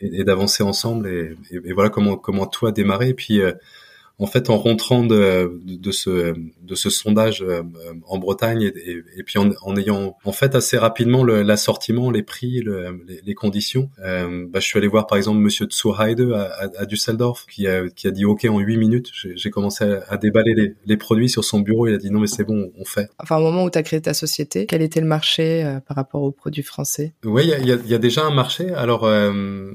et, 0.00 0.24
d'avancer 0.24 0.62
ensemble 0.62 1.08
et, 1.08 1.36
et, 1.50 1.72
voilà 1.72 1.90
comment 1.90 2.16
comment 2.16 2.46
tout 2.46 2.66
a 2.66 2.72
démarré 2.72 3.10
et 3.10 3.14
puis 3.14 3.40
en 4.18 4.26
fait, 4.26 4.50
en 4.50 4.58
rentrant 4.58 5.04
de, 5.04 5.60
de, 5.64 5.90
ce, 5.90 6.34
de 6.62 6.74
ce 6.74 6.90
sondage 6.90 7.42
euh, 7.42 7.62
en 8.06 8.18
Bretagne 8.18 8.70
et, 8.74 9.02
et, 9.16 9.22
puis 9.22 9.38
en, 9.38 9.50
en, 9.62 9.76
ayant 9.76 10.16
en 10.24 10.32
fait 10.32 10.54
assez 10.54 10.78
rapidement 10.78 11.24
l'assortiment, 11.24 12.10
les 12.10 12.22
prix, 12.22 12.60
le, 12.60 13.02
les, 13.06 13.20
les, 13.24 13.34
conditions, 13.34 13.90
euh, 14.04 14.46
bah, 14.48 14.60
je 14.60 14.66
suis 14.66 14.78
allé 14.78 14.88
voir 14.88 15.06
par 15.06 15.18
exemple 15.18 15.38
Monsieur 15.38 15.66
Tsuhaide 15.66 16.20
à, 16.20 16.42
à, 16.42 16.82
à, 16.82 16.86
Düsseldorf 16.86 17.46
qui 17.46 17.66
a, 17.66 17.88
qui 17.88 18.06
a 18.06 18.10
dit 18.10 18.24
OK 18.24 18.44
en 18.44 18.58
8 18.58 18.76
minutes. 18.76 19.10
J'ai 19.12 19.50
commencé 19.50 19.84
à, 19.84 20.04
à 20.08 20.16
déballer 20.16 20.54
les, 20.54 20.74
les, 20.84 20.96
produits 20.96 21.28
sur 21.28 21.44
son 21.44 21.60
bureau. 21.60 21.86
Il 21.88 21.94
a 21.94 21.98
dit 21.98 22.10
non 22.10 22.20
mais 22.20 22.26
c'est 22.26 22.44
bon, 22.44 22.70
on 22.78 22.84
fait. 22.84 23.08
Enfin, 23.18 23.38
au 23.38 23.42
moment 23.42 23.64
où 23.64 23.70
tu 23.70 23.78
as 23.78 23.82
créé 23.82 24.00
ta 24.00 24.14
société, 24.14 24.66
quel 24.66 24.82
était 24.82 25.00
le 25.00 25.06
marché 25.06 25.64
euh, 25.64 25.80
par 25.80 25.96
rapport 25.96 26.22
aux 26.22 26.32
produits 26.32 26.62
français? 26.62 27.14
Oui, 27.24 27.42
il 27.44 27.48
y 27.48 27.54
a, 27.54 27.58
y, 27.58 27.72
a, 27.72 27.76
y 27.86 27.94
a, 27.94 27.98
déjà 27.98 28.24
un 28.24 28.34
marché. 28.34 28.70
Alors, 28.70 29.04
euh, 29.04 29.72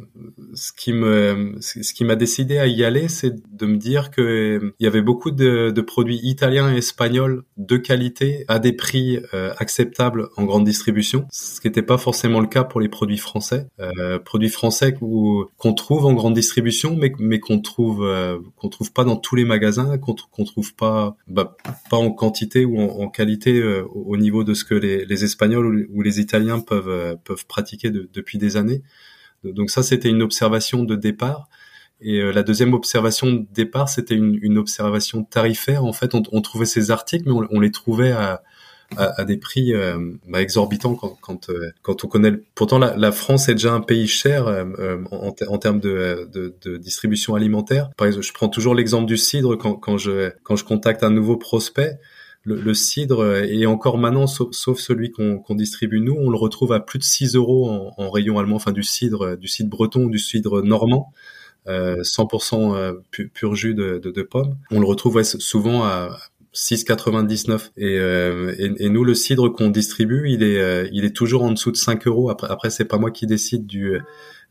ce 0.54 0.72
qui 0.72 0.94
me, 0.94 1.56
ce 1.60 1.94
qui 1.94 2.06
m'a 2.06 2.16
décidé 2.16 2.60
à 2.60 2.68
y 2.68 2.84
aller, 2.84 3.08
c'est 3.08 3.36
de 3.56 3.66
me 3.66 3.78
dire 3.78 4.12
que 4.12 4.27
il 4.28 4.84
y 4.84 4.88
avait 4.88 5.02
beaucoup 5.02 5.32
de, 5.32 5.82
produits 5.82 6.20
italiens 6.24 6.74
et 6.74 6.78
espagnols 6.78 7.44
de 7.58 7.78
qualité 7.78 8.46
à 8.48 8.60
des 8.60 8.74
prix 8.74 9.20
euh, 9.34 9.54
acceptables 9.58 10.30
en 10.38 10.44
grande 10.44 10.66
distribution, 10.66 11.26
ce 11.32 11.62
qui 11.62 11.68
n'était 11.68 11.82
pas 11.82 11.98
forcément 11.98 12.40
le 12.40 12.48
cas 12.48 12.64
pour 12.64 12.82
les 12.82 12.90
produits 12.90 13.18
français. 13.18 13.68
Euh, 13.80 14.20
produits 14.20 14.50
français 14.50 14.94
qu'on 14.94 15.74
trouve 15.74 16.06
en 16.06 16.14
grande 16.14 16.34
distribution, 16.34 16.96
mais, 16.96 17.12
mais 17.20 17.40
qu'on 17.40 17.60
trouve 17.60 18.04
euh, 18.04 18.38
qu'on 18.56 18.70
trouve 18.70 18.92
pas 18.92 19.04
dans 19.04 19.16
tous 19.16 19.36
les 19.36 19.46
magasins, 19.46 19.98
qu'on 19.98 20.16
qu'on 20.32 20.44
trouve 20.44 20.76
pas 20.76 21.16
bah, 21.28 21.56
pas 21.90 21.98
en 21.98 22.12
quantité 22.12 22.66
ou 22.66 22.80
en, 22.80 23.08
qualité 23.10 23.64
au 23.64 24.18
niveau 24.18 24.44
de 24.44 24.54
ce 24.54 24.66
que 24.66 24.76
les, 24.76 25.24
Espagnols 25.24 25.88
ou 25.92 26.02
les 26.02 26.20
Italiens 26.20 26.60
peuvent 26.60 27.18
peuvent 27.24 27.46
pratiquer 27.48 27.90
depuis 27.90 28.38
des 28.38 28.58
années. 28.58 28.84
Donc 29.44 29.70
ça, 29.70 29.84
c'était 29.84 30.10
une 30.10 30.22
observation 30.22 30.84
de 30.84 30.96
départ. 30.96 31.48
Et 32.02 32.20
euh, 32.20 32.32
la 32.32 32.44
deuxième 32.44 32.74
observation 32.74 33.32
de 33.32 33.46
départ, 33.52 33.90
c'était 33.90 34.16
une, 34.16 34.38
une, 34.42 34.58
observation 34.58 35.24
tarifaire. 35.24 35.84
En 35.84 35.94
fait, 35.94 36.14
on, 36.14 36.22
on 36.32 36.42
trouvait 36.42 36.66
ces 36.66 36.92
articles, 36.92 37.24
mais 37.26 37.34
on, 37.34 37.48
on 37.50 37.60
les 37.60 37.72
trouvait 37.72 38.12
à, 38.12 38.44
à, 38.96 39.22
à 39.22 39.26
des 39.26 39.38
prix 39.38 39.74
euh, 39.74 40.14
bah, 40.28 40.42
exorbitants 40.42 40.94
quand, 40.94 41.18
quand, 41.22 41.50
euh, 41.50 41.72
quand, 41.82 42.06
on 42.06 42.08
connaît. 42.08 42.34
Pourtant, 42.54 42.78
la, 42.78 42.96
la, 42.96 43.12
France 43.12 43.50
est 43.50 43.56
déjà 43.56 43.74
un 43.74 43.82
pays 43.82 44.08
cher 44.08 44.48
en, 45.12 45.34
en, 45.48 45.58
termes 45.58 45.80
de, 45.80 46.30
de, 46.32 46.56
de, 46.64 46.78
distribution 46.78 47.34
alimentaire. 47.34 47.90
Par 47.98 48.06
exemple, 48.06 48.26
je 48.26 48.34
prends 48.34 48.50
toujours 48.50 48.76
l'exemple 48.76 49.08
du 49.08 49.18
cidre 49.18 49.56
quand, 49.56 49.74
quand, 49.74 49.98
je, 49.98 50.32
quand 50.44 50.56
je 50.56 50.66
contacte 50.66 51.04
un 51.04 51.12
nouveau 51.12 51.38
prospect. 51.38 52.00
Le, 52.44 52.56
le 52.56 52.74
cidre, 52.74 53.44
et 53.44 53.66
encore 53.66 53.98
maintenant, 53.98 54.26
sauf, 54.26 54.54
sauf 54.54 54.80
celui 54.80 55.12
qu'on 55.12 55.44
distribue 55.56 56.00
nous, 56.00 56.16
on 56.18 56.30
le 56.30 56.38
retrouve 56.38 56.72
à 56.72 56.80
plus 56.80 56.98
de 56.98 57.04
6 57.04 57.36
euros 57.36 57.70
en, 57.70 57.94
en 57.98 58.10
rayon 58.10 58.40
allemand, 58.40 58.56
enfin 58.56 58.72
du 58.72 58.84
cidre, 58.84 59.36
du 59.36 59.50
cidre 59.50 59.70
breton, 59.70 60.08
du 60.08 60.18
cidre 60.18 60.62
normand. 60.62 61.12
100% 61.68 62.76
euh, 62.76 62.94
pur, 63.12 63.56
jus 63.56 63.74
de, 63.74 63.98
de, 63.98 64.12
de 64.12 64.22
pommes. 64.24 64.56
On 64.72 64.80
le 64.80 64.86
retrouve 64.86 65.22
souvent 65.24 65.84
à 65.84 66.18
6,99 66.54 67.70
et, 67.78 68.00
euh, 68.00 68.56
et, 68.58 68.86
et, 68.86 68.90
nous 68.90 69.04
le 69.04 69.14
cidre 69.14 69.50
qu'on 69.50 69.70
distribue 69.70 70.30
il 70.30 70.42
est 70.42 70.60
euh, 70.60 70.88
il 70.92 71.06
est 71.06 71.16
toujours 71.16 71.44
en 71.44 71.52
dessous 71.52 71.72
de 71.72 71.78
5 71.78 72.08
euros 72.08 72.32
après 72.32 72.48
après 72.50 72.72
c'est 72.72 72.86
pas 72.86 72.98
moi 72.98 73.12
qui 73.12 73.28
décide 73.28 73.68
du 73.68 74.00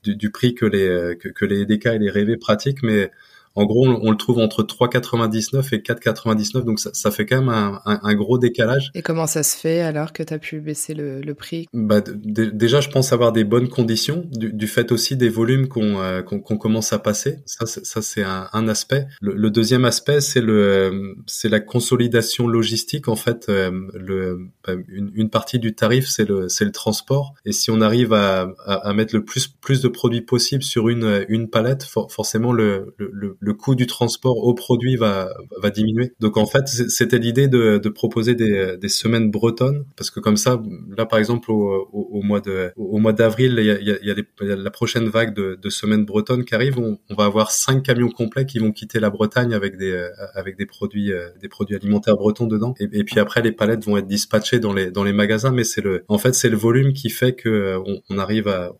du, 0.04 0.14
du 0.14 0.30
prix 0.30 0.54
que 0.54 0.66
les 0.66 1.16
que, 1.16 1.28
que, 1.28 1.44
les 1.44 1.62
EDK 1.62 1.86
et 1.86 1.98
les 1.98 2.10
rêvés 2.10 2.36
pratiquent 2.36 2.84
mais 2.84 3.10
En 3.56 3.64
gros, 3.64 3.86
on, 3.88 4.10
le 4.10 4.16
trouve 4.16 4.38
entre 4.38 4.62
3,99 4.62 5.74
et 5.74 5.78
4,99, 5.78 6.64
donc 6.64 6.78
ça, 6.78 6.90
ça, 6.92 7.10
fait 7.10 7.24
quand 7.24 7.38
même 7.38 7.48
un, 7.48 7.80
un, 7.84 8.14
gros 8.14 8.38
décalage. 8.38 8.90
Et 8.94 9.00
comment 9.00 9.26
ça 9.26 9.42
se 9.42 9.56
fait 9.56 9.80
alors 9.80 10.12
que 10.12 10.22
tu 10.22 10.34
as 10.34 10.38
pu 10.38 10.60
baisser 10.60 10.92
le, 10.92 11.22
le 11.22 11.34
prix? 11.34 11.66
Bah, 11.72 12.02
Déjà, 12.02 12.80
je 12.80 12.90
pense 12.90 13.14
avoir 13.14 13.32
des 13.32 13.44
bonnes 13.44 13.68
conditions, 13.68 14.26
du, 14.30 14.52
du 14.52 14.66
fait 14.66 14.92
aussi 14.92 15.16
des 15.16 15.30
volumes 15.30 15.68
qu'on 15.68 16.00
euh, 16.00 16.22
qu'on 16.22 16.40
commence 16.40 16.92
à 16.92 16.98
passer. 16.98 17.38
Ça, 17.46 17.64
ça 17.66 18.02
c'est 18.02 18.22
un, 18.22 18.48
un, 18.52 18.68
aspect. 18.68 19.06
Le, 19.22 19.34
le, 19.34 19.50
deuxième 19.50 19.86
aspect, 19.86 20.20
c'est 20.20 20.42
le 20.42 21.16
c'est 21.26 21.48
la 21.48 21.60
consolidation 21.60 22.46
logistique. 22.46 23.08
En 23.08 23.16
fait, 23.16 23.46
euh, 23.48 23.70
le, 23.94 24.38
bah, 24.66 24.74
une, 24.88 25.10
une, 25.14 25.30
partie 25.30 25.58
du 25.58 25.74
tarif, 25.74 26.08
c'est 26.08 26.28
le 26.28 26.48
c'est 26.48 26.64
le 26.66 26.72
transport. 26.72 27.34
Et 27.46 27.52
si 27.52 27.70
on 27.70 27.80
arrive 27.80 28.12
à, 28.12 28.52
à, 28.66 28.88
à, 28.88 28.92
mettre 28.92 29.14
le 29.14 29.24
plus 29.24 29.48
plus 29.48 29.80
de 29.80 29.88
produits 29.88 30.20
possible 30.20 30.62
sur 30.62 30.88
une 30.88 31.24
une 31.28 31.48
palette, 31.48 31.84
forcément 32.10 32.52
le, 32.52 32.94
le, 32.98 33.36
le 33.38 33.45
coût 33.52 33.74
du 33.74 33.86
transport 33.86 34.38
au 34.38 34.54
produit 34.54 34.96
va 34.96 35.28
va 35.60 35.70
diminuer. 35.70 36.12
Donc 36.20 36.36
en 36.36 36.46
fait, 36.46 36.66
c'était 36.68 37.18
l'idée 37.18 37.48
de, 37.48 37.78
de 37.78 37.88
proposer 37.88 38.34
des, 38.34 38.76
des 38.76 38.88
semaines 38.88 39.30
bretonnes 39.30 39.84
parce 39.96 40.10
que 40.10 40.20
comme 40.20 40.36
ça, 40.36 40.62
là 40.96 41.06
par 41.06 41.18
exemple 41.18 41.50
au, 41.50 41.88
au, 41.92 42.22
mois 42.22 42.40
de 42.40 42.72
au 42.76 42.98
mois 42.98 43.12
d'avril, 43.12 43.56
il 43.58 43.64
y 43.64 43.70
a, 43.70 43.78
il 43.80 43.86
y 43.86 44.10
a, 44.10 44.14
y 44.14 44.52
a 44.52 44.56
la 44.56 44.70
prochaine 44.70 45.08
vague 45.08 45.34
de, 45.34 45.58
de 45.60 45.70
semaines 45.70 46.04
bretonnes 46.04 46.44
qui 46.44 46.54
arrive. 46.54 46.78
On, 46.78 46.98
on, 47.10 47.14
va 47.14 47.24
avoir 47.24 47.50
cinq 47.50 47.82
camions 47.82 48.10
complets 48.10 48.46
qui 48.46 48.58
vont 48.58 48.72
quitter 48.72 49.00
la 49.00 49.10
Bretagne 49.10 49.54
avec 49.54 49.76
des 49.76 50.08
avec 50.34 50.56
des 50.56 50.66
produits 50.66 51.12
des 51.40 51.48
produits 51.48 51.76
alimentaires 51.76 52.16
bretons 52.16 52.46
dedans. 52.46 52.74
Et, 52.80 52.88
et 52.92 53.04
puis 53.04 53.20
après, 53.20 53.42
les 53.42 53.52
palettes 53.52 53.84
vont 53.84 53.96
être 53.96 54.06
dispatchées 54.06 54.58
dans 54.58 54.72
les 54.72 54.90
dans 54.90 55.04
les 55.04 55.12
magasins, 55.12 55.52
mais 55.52 55.64
c'est 55.64 55.82
le 55.82 56.04
en 56.08 56.18
fait 56.18 56.34
c'est 56.34 56.48
le 56.48 56.56
volume 56.56 56.92
qui 56.92 57.10
fait 57.10 57.34
que 57.34 57.76
on, 57.86 58.00
on 58.10 58.18
arrive 58.18 58.48
à 58.48 58.72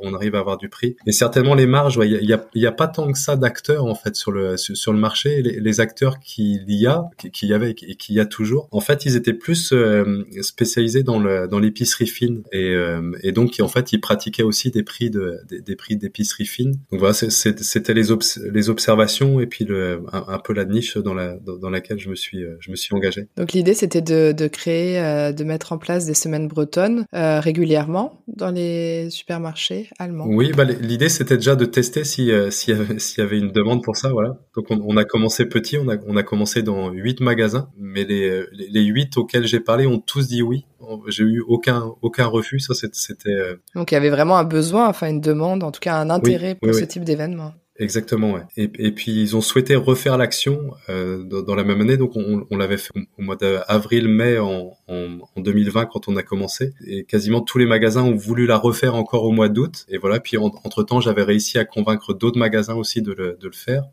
on 0.00 0.14
arrive, 0.14 0.34
à, 0.34 0.40
avoir 0.40 0.56
du 0.56 0.68
prix. 0.68 0.96
Et 1.06 1.12
certainement 1.12 1.54
les 1.54 1.66
marges, 1.66 1.98
il 2.02 2.10
y, 2.10 2.32
a, 2.32 2.44
y, 2.54 2.66
a, 2.66 2.72
pas 2.72 2.88
tant 2.88 3.10
que 3.12 3.18
ça 3.18 3.36
d'acteurs 3.36 3.84
en 3.84 3.94
fait 3.94 4.16
sur 4.16 4.32
le 4.32 4.56
sur, 4.56 4.92
le 4.92 4.98
marché. 4.98 5.42
Les, 5.42 5.80
acteurs 5.80 6.18
qu'il 6.18 6.64
y 6.68 6.86
a, 6.86 7.04
qu'il 7.32 7.48
y 7.48 7.54
avait 7.54 7.70
et 7.70 7.74
qu'il 7.74 8.14
y 8.14 8.20
a 8.20 8.26
toujours, 8.26 8.68
en 8.70 8.80
fait, 8.80 9.06
ils 9.06 9.16
étaient 9.16 9.32
plus 9.32 9.72
euh, 9.72 10.24
spécialisés 10.42 11.02
dans 11.02 11.18
le 11.18 11.48
dans 11.48 11.58
l'épicerie 11.58 12.06
fine 12.06 12.42
et, 12.52 12.74
euh, 12.74 13.12
et 13.22 13.32
donc 13.32 13.56
en 13.60 13.68
fait 13.68 13.92
ils 13.92 14.00
pratiquaient 14.00 14.42
aussi 14.42 14.70
des 14.70 14.82
prix 14.82 15.10
de 15.10 15.38
des, 15.48 15.76
prix 15.76 15.96
d'épicerie 15.96 16.46
fine. 16.46 16.72
Donc 16.90 17.00
voilà, 17.00 17.14
c'était 17.14 17.94
les 17.94 18.68
observations 18.70 19.40
et 19.40 19.46
puis 19.46 19.66
un, 20.12 20.38
peu 20.38 20.52
la 20.52 20.64
niche 20.64 20.96
dans 20.96 21.14
la 21.14 21.36
dans, 21.36 21.70
laquelle 21.70 21.98
je 21.98 22.10
me 22.10 22.14
suis 22.14 22.42
euh, 22.42 22.56
je 22.60 22.70
me 22.70 22.76
suis 22.76 22.94
engagé. 22.94 23.28
Donc 23.36 23.52
l'idée 23.52 23.74
c'était 23.74 24.02
de 24.02 24.46
créer 24.48 25.00
de 25.32 25.44
mettre 25.44 25.72
en 25.72 25.78
place 25.78 26.06
des 26.06 26.14
semaines 26.14 26.48
bretonnes 26.48 27.04
régulièrement 27.12 28.22
dans 28.28 28.50
les 28.50 29.08
supermarchés 29.10 29.39
marché 29.40 29.90
allemand. 29.98 30.26
Oui, 30.28 30.52
bah, 30.52 30.64
l'idée 30.64 31.08
c'était 31.08 31.36
déjà 31.36 31.56
de 31.56 31.64
tester 31.64 32.04
si 32.04 32.30
euh, 32.30 32.50
s'il 32.50 32.76
y, 32.76 33.20
avait 33.20 33.38
une 33.38 33.50
demande 33.50 33.82
pour 33.82 33.96
ça, 33.96 34.10
voilà. 34.10 34.38
Donc 34.54 34.66
on, 34.70 34.96
a 34.96 35.04
commencé 35.04 35.46
petit, 35.46 35.78
on 35.78 35.88
a 35.88 35.96
on 36.06 36.16
a 36.16 36.22
commencé 36.22 36.62
dans 36.62 36.90
huit 36.90 37.20
magasins, 37.20 37.68
mais 37.76 38.04
les 38.04 38.44
les 38.52 38.82
huit 38.82 39.16
auxquels 39.16 39.46
j'ai 39.46 39.60
parlé 39.60 39.86
ont 39.86 39.98
tous 39.98 40.28
dit 40.28 40.42
oui. 40.42 40.66
J'ai 41.08 41.24
eu 41.24 41.40
aucun 41.46 41.92
aucun 42.02 42.26
refus, 42.26 42.60
ça 42.60 42.74
c'était. 42.74 43.30
Euh, 43.30 43.56
Donc 43.74 43.92
il 43.92 43.94
y 43.94 43.96
avait 43.96 44.10
vraiment 44.10 44.38
un 44.38 44.44
besoin, 44.44 44.88
enfin 44.88 45.08
une 45.08 45.20
demande, 45.20 45.62
en 45.62 45.70
tout 45.70 45.80
cas 45.80 45.96
un 45.96 46.10
intérêt 46.10 46.54
pour 46.54 46.74
ce 46.74 46.84
type 46.84 47.04
d'événement. 47.04 47.52
Exactement, 47.80 48.32
ouais. 48.32 48.42
Et, 48.58 48.92
puis 48.92 49.22
ils 49.22 49.36
ont 49.36 49.40
souhaité 49.40 49.74
refaire 49.74 50.18
l'action 50.18 50.74
euh, 50.90 51.24
dans, 51.24 51.54
la 51.54 51.64
même 51.64 51.80
année, 51.80 51.96
donc 51.96 52.12
on, 52.14 52.56
l'avait 52.58 52.76
fait 52.76 52.92
au 53.18 53.22
mois 53.22 53.36
d'avril-mai 53.36 54.38
en, 54.38 54.76
en, 54.86 55.18
en, 55.34 55.40
2020 55.40 55.86
quand 55.86 56.06
on 56.06 56.16
a 56.16 56.22
commencé, 56.22 56.74
et 56.86 57.04
quasiment 57.04 57.40
tous 57.40 57.56
les 57.56 57.64
magasins 57.64 58.02
ont 58.02 58.14
voulu 58.14 58.46
la 58.46 58.58
refaire 58.58 58.94
encore 58.96 59.24
au 59.24 59.32
mois 59.32 59.48
d'août. 59.48 59.86
Et 59.88 59.96
voilà, 59.96 60.20
puis 60.20 60.36
entre 60.36 60.82
temps 60.82 61.00
j'avais 61.00 61.22
réussi 61.22 61.56
à 61.56 61.64
convaincre 61.64 62.12
d'autres 62.12 62.38
magasins 62.38 62.74
aussi 62.74 63.00
de 63.00 63.12
le, 63.12 63.38
de 63.40 63.46
le 63.46 63.54
faire. 63.54 63.84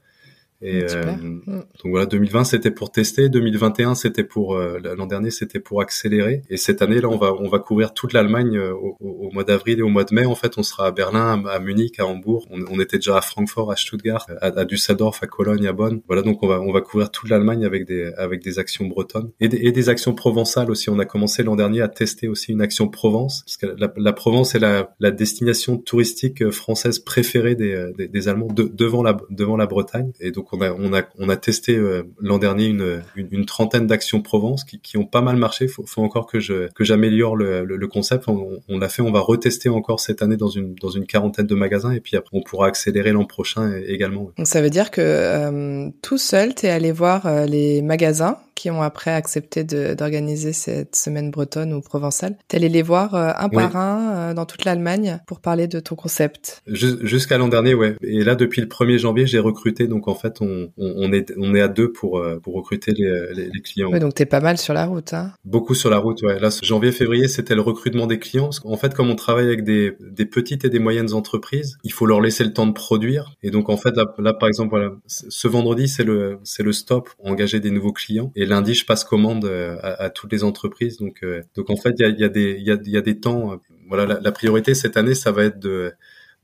Et 0.61 0.83
euh, 0.83 1.03
mm. 1.03 1.41
donc 1.45 1.91
voilà, 1.91 2.05
2020 2.07 2.43
c'était 2.45 2.71
pour 2.71 2.91
tester, 2.91 3.29
2021 3.29 3.93
c'était 3.93 4.23
pour 4.23 4.55
euh, 4.55 4.79
l'an 4.97 5.05
dernier 5.05 5.29
c'était 5.29 5.59
pour 5.59 5.81
accélérer, 5.81 6.41
et 6.49 6.57
cette 6.57 6.81
année 6.81 6.99
là 6.99 7.09
on 7.09 7.17
va 7.17 7.33
on 7.33 7.47
va 7.47 7.59
couvrir 7.59 7.93
toute 7.93 8.13
l'Allemagne 8.13 8.57
euh, 8.57 8.73
au, 8.73 8.97
au, 8.99 9.31
mois 9.31 9.43
d'avril 9.43 9.79
et 9.79 9.81
au 9.83 9.89
mois 9.89 10.03
de 10.03 10.15
mai. 10.15 10.25
En 10.25 10.33
fait, 10.35 10.57
on 10.57 10.63
sera 10.63 10.87
à 10.87 10.91
Berlin, 10.91 11.43
à, 11.47 11.59
Munich, 11.59 11.99
à 11.99 12.07
Hambourg. 12.07 12.47
On, 12.49 12.61
on, 12.71 12.79
était 12.79 12.97
déjà 12.97 13.17
à 13.17 13.21
Francfort, 13.21 13.71
à 13.71 13.75
Stuttgart, 13.75 14.25
à, 14.41 14.47
à, 14.47 14.65
Düsseldorf, 14.65 15.21
à 15.21 15.27
Cologne, 15.27 15.67
à 15.67 15.73
Bonn. 15.73 16.01
Voilà, 16.07 16.23
donc 16.23 16.41
on 16.41 16.47
va 16.47 16.59
on 16.59 16.71
va 16.71 16.81
couvrir 16.81 17.11
toute 17.11 17.29
l'Allemagne 17.29 17.63
avec 17.63 17.85
des 17.85 18.11
avec 18.17 18.41
des 18.41 18.57
actions 18.57 18.85
bretonnes 18.85 19.29
et 19.39 19.49
des, 19.49 19.57
et 19.57 19.71
des 19.71 19.89
actions 19.89 20.15
provençales 20.15 20.71
aussi. 20.71 20.89
On 20.89 20.97
a 20.97 21.05
commencé 21.05 21.43
l'an 21.43 21.55
dernier 21.55 21.81
à 21.81 21.87
tester 21.87 22.27
aussi 22.27 22.51
une 22.51 22.61
action 22.61 22.87
Provence, 22.87 23.43
parce 23.43 23.57
que 23.57 23.65
la, 23.79 23.93
la 23.95 24.13
Provence 24.13 24.55
est 24.55 24.59
la, 24.59 24.95
la 24.99 25.11
destination 25.11 25.77
touristique 25.77 26.49
française 26.49 26.99
préférée 26.99 27.53
des, 27.53 27.91
des, 27.95 28.07
des 28.07 28.27
Allemands 28.27 28.47
de, 28.47 28.63
devant 28.63 29.03
la 29.03 29.17
devant 29.29 29.57
la 29.57 29.67
Bretagne, 29.67 30.11
et 30.19 30.31
donc 30.31 30.46
on 30.53 30.61
a 30.61 30.71
on 30.71 30.93
a 30.93 31.03
on 31.17 31.29
a 31.29 31.37
testé 31.37 31.75
euh, 31.75 32.03
l'an 32.19 32.37
dernier 32.37 32.65
une, 32.65 33.03
une, 33.15 33.45
trentaine 33.45 33.87
d'actions 33.87 34.21
Provence 34.21 34.63
qui, 34.63 34.79
qui 34.79 34.97
ont 34.97 35.05
pas 35.05 35.21
mal 35.21 35.37
marché. 35.37 35.67
Faut, 35.67 35.85
faut 35.85 36.03
encore 36.03 36.27
que 36.27 36.39
je 36.39 36.69
que 36.73 36.83
j'améliore 36.83 37.35
le, 37.35 37.65
le, 37.65 37.87
concept. 37.87 38.27
On, 38.27 38.61
on 38.67 38.79
l'a 38.79 38.89
fait, 38.89 39.01
on 39.01 39.11
va 39.11 39.19
retester 39.19 39.69
encore 39.69 39.99
cette 39.99 40.21
année 40.21 40.37
dans 40.37 40.49
une 40.49 40.75
dans 40.75 40.89
une 40.89 41.05
quarantaine 41.05 41.47
de 41.47 41.55
magasins 41.55 41.91
et 41.91 41.99
puis 41.99 42.17
après 42.17 42.37
on 42.37 42.41
pourra 42.41 42.67
accélérer 42.67 43.11
l'an 43.11 43.25
prochain 43.25 43.73
également. 43.87 44.31
Donc 44.37 44.47
ça 44.47 44.61
veut 44.61 44.69
dire 44.69 44.91
que 44.91 45.01
euh, 45.01 45.89
tout 46.01 46.17
seul, 46.17 46.55
tu 46.55 46.65
es 46.65 46.69
allé 46.69 46.91
voir 46.91 47.25
euh, 47.25 47.45
les 47.45 47.81
magasins 47.81 48.37
qui 48.57 48.71
ont 48.71 48.81
après 48.81 49.11
accepté 49.11 49.63
d'organiser 49.63 50.51
cette 50.51 50.95
semaine 50.95 51.31
bretonne 51.31 51.73
ou 51.73 51.81
provençale. 51.81 52.37
T'es 52.47 52.57
allé 52.57 52.69
les 52.69 52.81
voir 52.81 53.15
euh, 53.15 53.31
un 53.37 53.49
par 53.49 53.77
un 53.77 54.15
euh, 54.15 54.33
dans 54.33 54.45
toute 54.45 54.65
l'Allemagne 54.65 55.19
pour 55.27 55.39
parler 55.39 55.67
de 55.67 55.79
ton 55.79 55.95
concept. 55.95 56.63
Jusqu'à 56.67 57.37
l'an 57.37 57.47
dernier, 57.47 57.73
ouais. 57.73 57.95
Et 58.01 58.23
là, 58.23 58.35
depuis 58.35 58.61
le 58.61 58.67
1er 58.67 58.97
janvier, 58.97 59.27
j'ai 59.27 59.39
recruté. 59.39 59.87
Donc 59.87 60.07
en 60.07 60.15
fait, 60.15 60.41
on, 60.41 60.71
on, 60.77 61.13
est 61.13 61.33
on 61.37 61.53
est 61.53 61.61
à 61.61 61.67
deux 61.67 61.91
pour 61.91 62.17
euh, 62.17 62.39
pour 62.39 62.55
recruter 62.55 62.93
les, 62.93 63.33
les, 63.35 63.49
les 63.53 63.61
clients. 63.61 63.91
Oui, 63.91 63.99
donc 63.99 64.15
t'es 64.15 64.25
pas 64.25 64.39
mal 64.39 64.57
sur 64.57 64.73
la 64.73 64.85
route, 64.85 65.13
hein. 65.13 65.31
Beaucoup 65.45 65.75
sur 65.75 65.89
la 65.89 65.99
route, 65.99 66.21
ouais. 66.23 66.39
Là, 66.39 66.49
janvier, 66.63 66.91
février, 66.91 67.27
c'était 67.27 67.55
le 67.55 67.61
recrutement 67.61 68.07
des 68.07 68.17
clients. 68.19 68.49
En 68.65 68.77
fait, 68.77 68.93
comme 68.95 69.09
on 69.09 69.15
travaille 69.15 69.45
avec 69.45 69.63
des, 69.63 69.95
des 69.99 70.25
petites 70.25 70.65
et 70.65 70.69
des 70.69 70.79
moyennes 70.79 71.13
entreprises, 71.13 71.77
il 71.83 71.93
faut 71.93 72.07
leur 72.07 72.21
laisser 72.21 72.43
le 72.43 72.53
temps 72.53 72.65
de 72.67 72.73
produire. 72.73 73.33
Et 73.43 73.51
donc 73.51 73.69
en 73.69 73.77
fait, 73.77 73.95
là, 73.95 74.05
là 74.17 74.33
par 74.33 74.49
exemple, 74.49 74.71
voilà, 74.71 74.91
ce 75.05 75.47
vendredi, 75.47 75.87
c'est 75.87 76.03
le 76.03 76.39
le 76.67 76.73
stop, 76.73 77.09
engager 77.23 77.59
des 77.59 77.71
nouveaux 77.71 77.93
clients. 77.93 78.31
Et 78.35 78.45
lundi, 78.47 78.73
je 78.73 78.85
passe 78.85 79.03
commande 79.03 79.45
euh, 79.45 79.77
à, 79.81 80.09
toutes 80.09 80.31
les 80.31 80.43
entreprises. 80.43 80.97
Donc, 80.97 81.23
euh, 81.23 81.43
donc 81.55 81.69
en 81.69 81.75
fait, 81.75 81.93
il 81.99 82.01
y 82.01 82.05
a, 82.05 82.09
y, 82.09 82.23
a 82.23 82.29
des, 82.29 82.57
y, 82.59 82.71
a, 82.71 82.77
y 82.83 82.97
a 82.97 83.01
des 83.01 83.19
temps. 83.19 83.53
Euh, 83.53 83.55
voilà, 83.87 84.19
la, 84.21 84.31
priorité 84.31 84.73
cette 84.73 84.97
année, 84.97 85.15
ça 85.15 85.31
va 85.31 85.43
être 85.45 85.59
de 85.59 85.93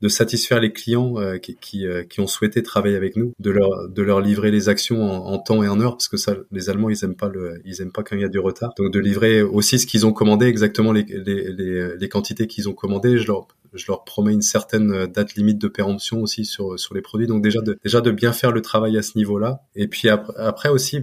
de 0.04 0.08
satisfaire 0.08 0.60
les 0.60 0.72
clients 0.72 1.14
qui, 1.42 1.56
qui, 1.56 1.86
qui, 2.10 2.20
ont 2.20 2.26
souhaité 2.26 2.62
travailler 2.62 2.96
avec 2.96 3.16
nous, 3.16 3.32
de 3.40 3.50
leur 3.50 3.88
de 3.88 4.02
leur 4.02 4.20
livrer 4.20 4.50
les 4.50 4.68
actions 4.68 5.02
en, 5.02 5.38
temps 5.38 5.62
et 5.62 5.68
en 5.68 5.80
heure, 5.80 5.96
parce 5.96 6.08
que 6.08 6.16
ça, 6.16 6.36
les 6.52 6.70
Allemands, 6.70 6.90
ils 6.90 7.04
aiment 7.04 7.16
pas 7.16 7.28
le, 7.28 7.60
ils 7.64 7.80
aiment 7.80 7.92
pas 7.92 8.02
quand 8.02 8.14
il 8.14 8.22
y 8.22 8.24
a 8.24 8.28
du 8.28 8.38
retard. 8.38 8.74
Donc 8.78 8.92
de 8.92 8.98
livrer 9.00 9.42
aussi 9.42 9.78
ce 9.78 9.86
qu'ils 9.86 10.06
ont 10.06 10.12
commandé, 10.12 10.46
exactement 10.46 10.92
les 10.92 11.04
les, 11.08 11.52
les, 11.52 11.96
les 11.96 12.08
quantités 12.08 12.46
qu'ils 12.46 12.68
ont 12.68 12.74
commandées. 12.74 13.18
Je 13.18 13.26
leur 13.26 13.48
je 13.74 13.86
leur 13.88 14.04
promets 14.04 14.32
une 14.32 14.42
certaine 14.42 14.92
euh, 14.92 15.06
date 15.06 15.34
limite 15.34 15.58
de 15.58 15.68
péremption 15.68 16.22
aussi 16.22 16.44
sur 16.44 16.78
sur 16.78 16.94
les 16.94 17.02
produits. 17.02 17.26
Donc 17.26 17.42
déjà 17.42 17.60
de 17.60 17.78
déjà 17.82 18.00
de 18.00 18.10
bien 18.10 18.32
faire 18.32 18.52
le 18.52 18.62
travail 18.62 18.96
à 18.96 19.02
ce 19.02 19.18
niveau-là. 19.18 19.60
Et 19.74 19.88
puis 19.88 20.08
après, 20.08 20.68
aussi, 20.68 21.00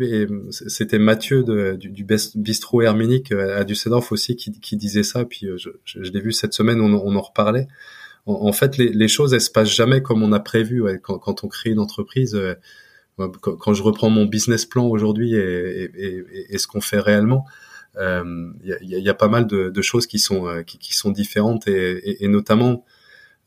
c'était 0.50 1.00
Mathieu 1.00 1.44
du, 1.78 1.90
du 1.90 2.06
bistrot 2.36 2.82
herménique 2.82 3.32
euh, 3.32 3.60
à 3.60 3.64
Düsseldorf 3.64 4.12
aussi 4.12 4.36
qui, 4.36 4.52
qui 4.60 4.78
disait 4.78 5.04
ça. 5.04 5.26
Puis 5.26 5.48
euh, 5.48 5.58
je, 5.58 5.70
je, 5.86 6.00
l'ai 6.12 6.22
vu 6.22 6.32
cette 6.32 6.54
semaine, 6.54 6.82
on, 6.82 6.94
on 6.94 7.16
en 7.16 7.22
reparlait. 7.22 7.68
En, 8.26 8.54
fait, 8.54 8.78
les, 8.78 8.90
les, 8.90 9.08
choses 9.08 9.34
elles 9.34 9.42
se 9.42 9.50
passent 9.50 9.74
jamais 9.74 10.02
comme 10.02 10.22
on 10.22 10.32
a 10.32 10.40
prévu 10.40 10.82
ouais. 10.82 11.00
quand, 11.02 11.18
quand, 11.18 11.44
on 11.44 11.48
crée 11.48 11.72
une 11.72 11.80
entreprise. 11.80 12.40
quand 13.18 13.74
je 13.74 13.84
reprends 13.84 14.10
mon 14.10 14.26
business 14.26 14.66
plan 14.66 14.86
aujourd'hui 14.86 15.36
et, 15.36 15.40
et, 15.40 16.18
et, 16.18 16.56
et, 16.56 16.58
ce 16.58 16.68
qu'on 16.68 16.82
fait 16.82 17.00
réellement, 17.00 17.46
il 17.96 18.00
euh, 18.02 18.54
y 18.64 18.96
a, 18.96 19.00
y, 19.00 19.10
a, 19.10 19.14
pas 19.14 19.28
mal 19.28 19.48
de, 19.48 19.70
de 19.70 19.82
choses 19.82 20.08
qui 20.08 20.20
sont 20.20 20.48
euh, 20.48 20.64
qui, 20.64 20.78
qui, 20.78 20.94
sont 20.94 21.12
différentes 21.12 21.68
et, 21.68 22.28
notamment 22.28 22.86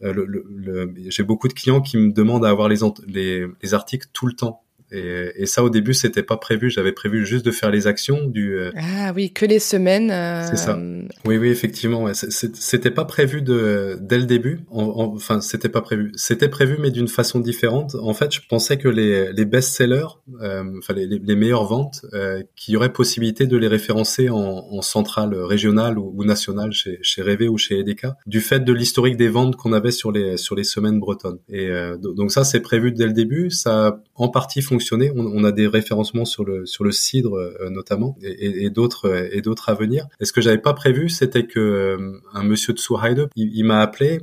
euh, 0.03 0.13
le, 0.13 0.27
le, 0.27 0.93
j'ai 1.09 1.23
beaucoup 1.23 1.49
de 1.49 1.55
clients 1.55 1.81
qui 1.81 1.97
me 1.97 2.13
demandent 2.13 2.45
à 2.45 2.51
avoir 2.51 2.69
les, 2.69 2.81
les, 3.07 3.47
les 3.63 3.75
articles 3.75 4.09
tout 4.13 4.27
le 4.27 4.35
temps. 4.35 4.64
Et, 4.93 5.33
et, 5.37 5.47
ça, 5.47 5.65
au 5.65 5.71
début, 5.71 5.95
c'était 5.95 6.23
pas 6.23 6.37
prévu. 6.37 6.71
J'avais 6.71 6.93
prévu 6.93 7.27
juste 7.27 7.45
de 7.45 7.51
faire 7.51 7.71
les 7.71 7.87
actions 7.87 8.27
du. 8.27 8.57
Euh, 8.57 8.71
ah 8.77 9.13
oui, 9.15 9.33
que 9.33 9.45
les 9.45 9.59
semaines. 9.59 10.11
Euh... 10.11 10.45
C'est 10.49 10.57
ça. 10.57 10.79
Oui, 11.25 11.37
oui, 11.37 11.49
effectivement. 11.49 12.13
C'était 12.15 12.91
pas 12.91 13.05
prévu 13.05 13.43
de 13.43 13.99
dès 14.01 14.19
le 14.19 14.25
début. 14.25 14.61
enfin, 14.71 15.41
c'était 15.41 15.69
pas 15.69 15.81
prévu. 15.81 16.13
C'était 16.15 16.49
prévu, 16.49 16.77
mais 16.79 16.91
d'une 16.91 17.09
façon 17.09 17.41
différente. 17.41 17.97
En 17.97 18.15
fait, 18.15 18.33
je 18.33 18.41
pensais 18.49 18.77
que 18.77 18.89
les, 18.89 19.33
les 19.33 19.45
best-sellers, 19.45 20.07
euh, 20.41 20.65
enfin 20.79 20.95
les, 20.95 21.07
les, 21.07 21.37
meilleures 21.37 21.65
ventes, 21.65 22.07
euh, 22.13 22.43
qu'il 22.55 22.75
y 22.75 22.77
aurait 22.77 22.93
possibilité 22.93 23.47
de 23.47 23.57
les 23.57 23.69
référencer 23.69 24.31
en, 24.31 24.37
en 24.39 24.83
centrale 24.83 25.35
régionale 25.35 25.99
ou, 25.99 26.13
ou 26.15 26.25
nationale 26.25 26.73
chez, 26.73 26.99
chez 27.03 27.23
Rêvé 27.23 27.49
ou 27.49 27.59
chez 27.59 27.81
Edeka, 27.81 28.17
du 28.27 28.41
fait 28.41 28.61
de 28.61 28.73
l'historique 28.73 29.17
des 29.17 29.29
ventes 29.29 29.57
qu'on 29.57 29.73
avait 29.73 29.91
sur 29.91 30.13
les 30.13 30.37
sur 30.37 30.55
les 30.55 30.65
semaines 30.65 31.01
bretonnes. 31.01 31.39
Et 31.49 31.69
euh, 31.69 31.97
donc 31.97 32.31
ça, 32.31 32.45
c'est 32.45 32.61
prévu 32.61 32.93
dès 32.93 33.07
le 33.07 33.13
début. 33.13 33.51
Ça 33.51 33.87
a 33.87 34.01
en 34.15 34.29
partie 34.29 34.63
fonctionné 34.63 34.74
on, 35.15 35.45
a 35.45 35.53
des 35.53 35.67
référencements 35.67 36.25
sur 36.25 36.45
le 36.45 36.67
sur 36.67 36.85
le 36.85 36.93
cidre 36.93 37.35
euh, 37.35 37.71
notamment 37.71 38.17
et, 38.23 38.71
d'autres 38.71 39.09
euh, 39.09 39.29
et 39.33 39.41
d'autres 39.41 39.69
à 39.69 39.75
venir. 39.75 40.07
Et 40.21 40.25
ce 40.25 40.33
que 40.33 40.41
j'avais 40.41 40.59
pas 40.59 40.75
prévu, 40.75 41.09
c'était 41.09 41.47
que 41.47 41.61
euh, 41.61 42.21
un 42.33 42.45
monsieur 42.45 42.73
de 42.73 42.79
Suhaide, 42.79 43.29
il, 43.37 43.55
il 43.55 43.65
m'a 43.65 43.81
appelé 43.81 44.21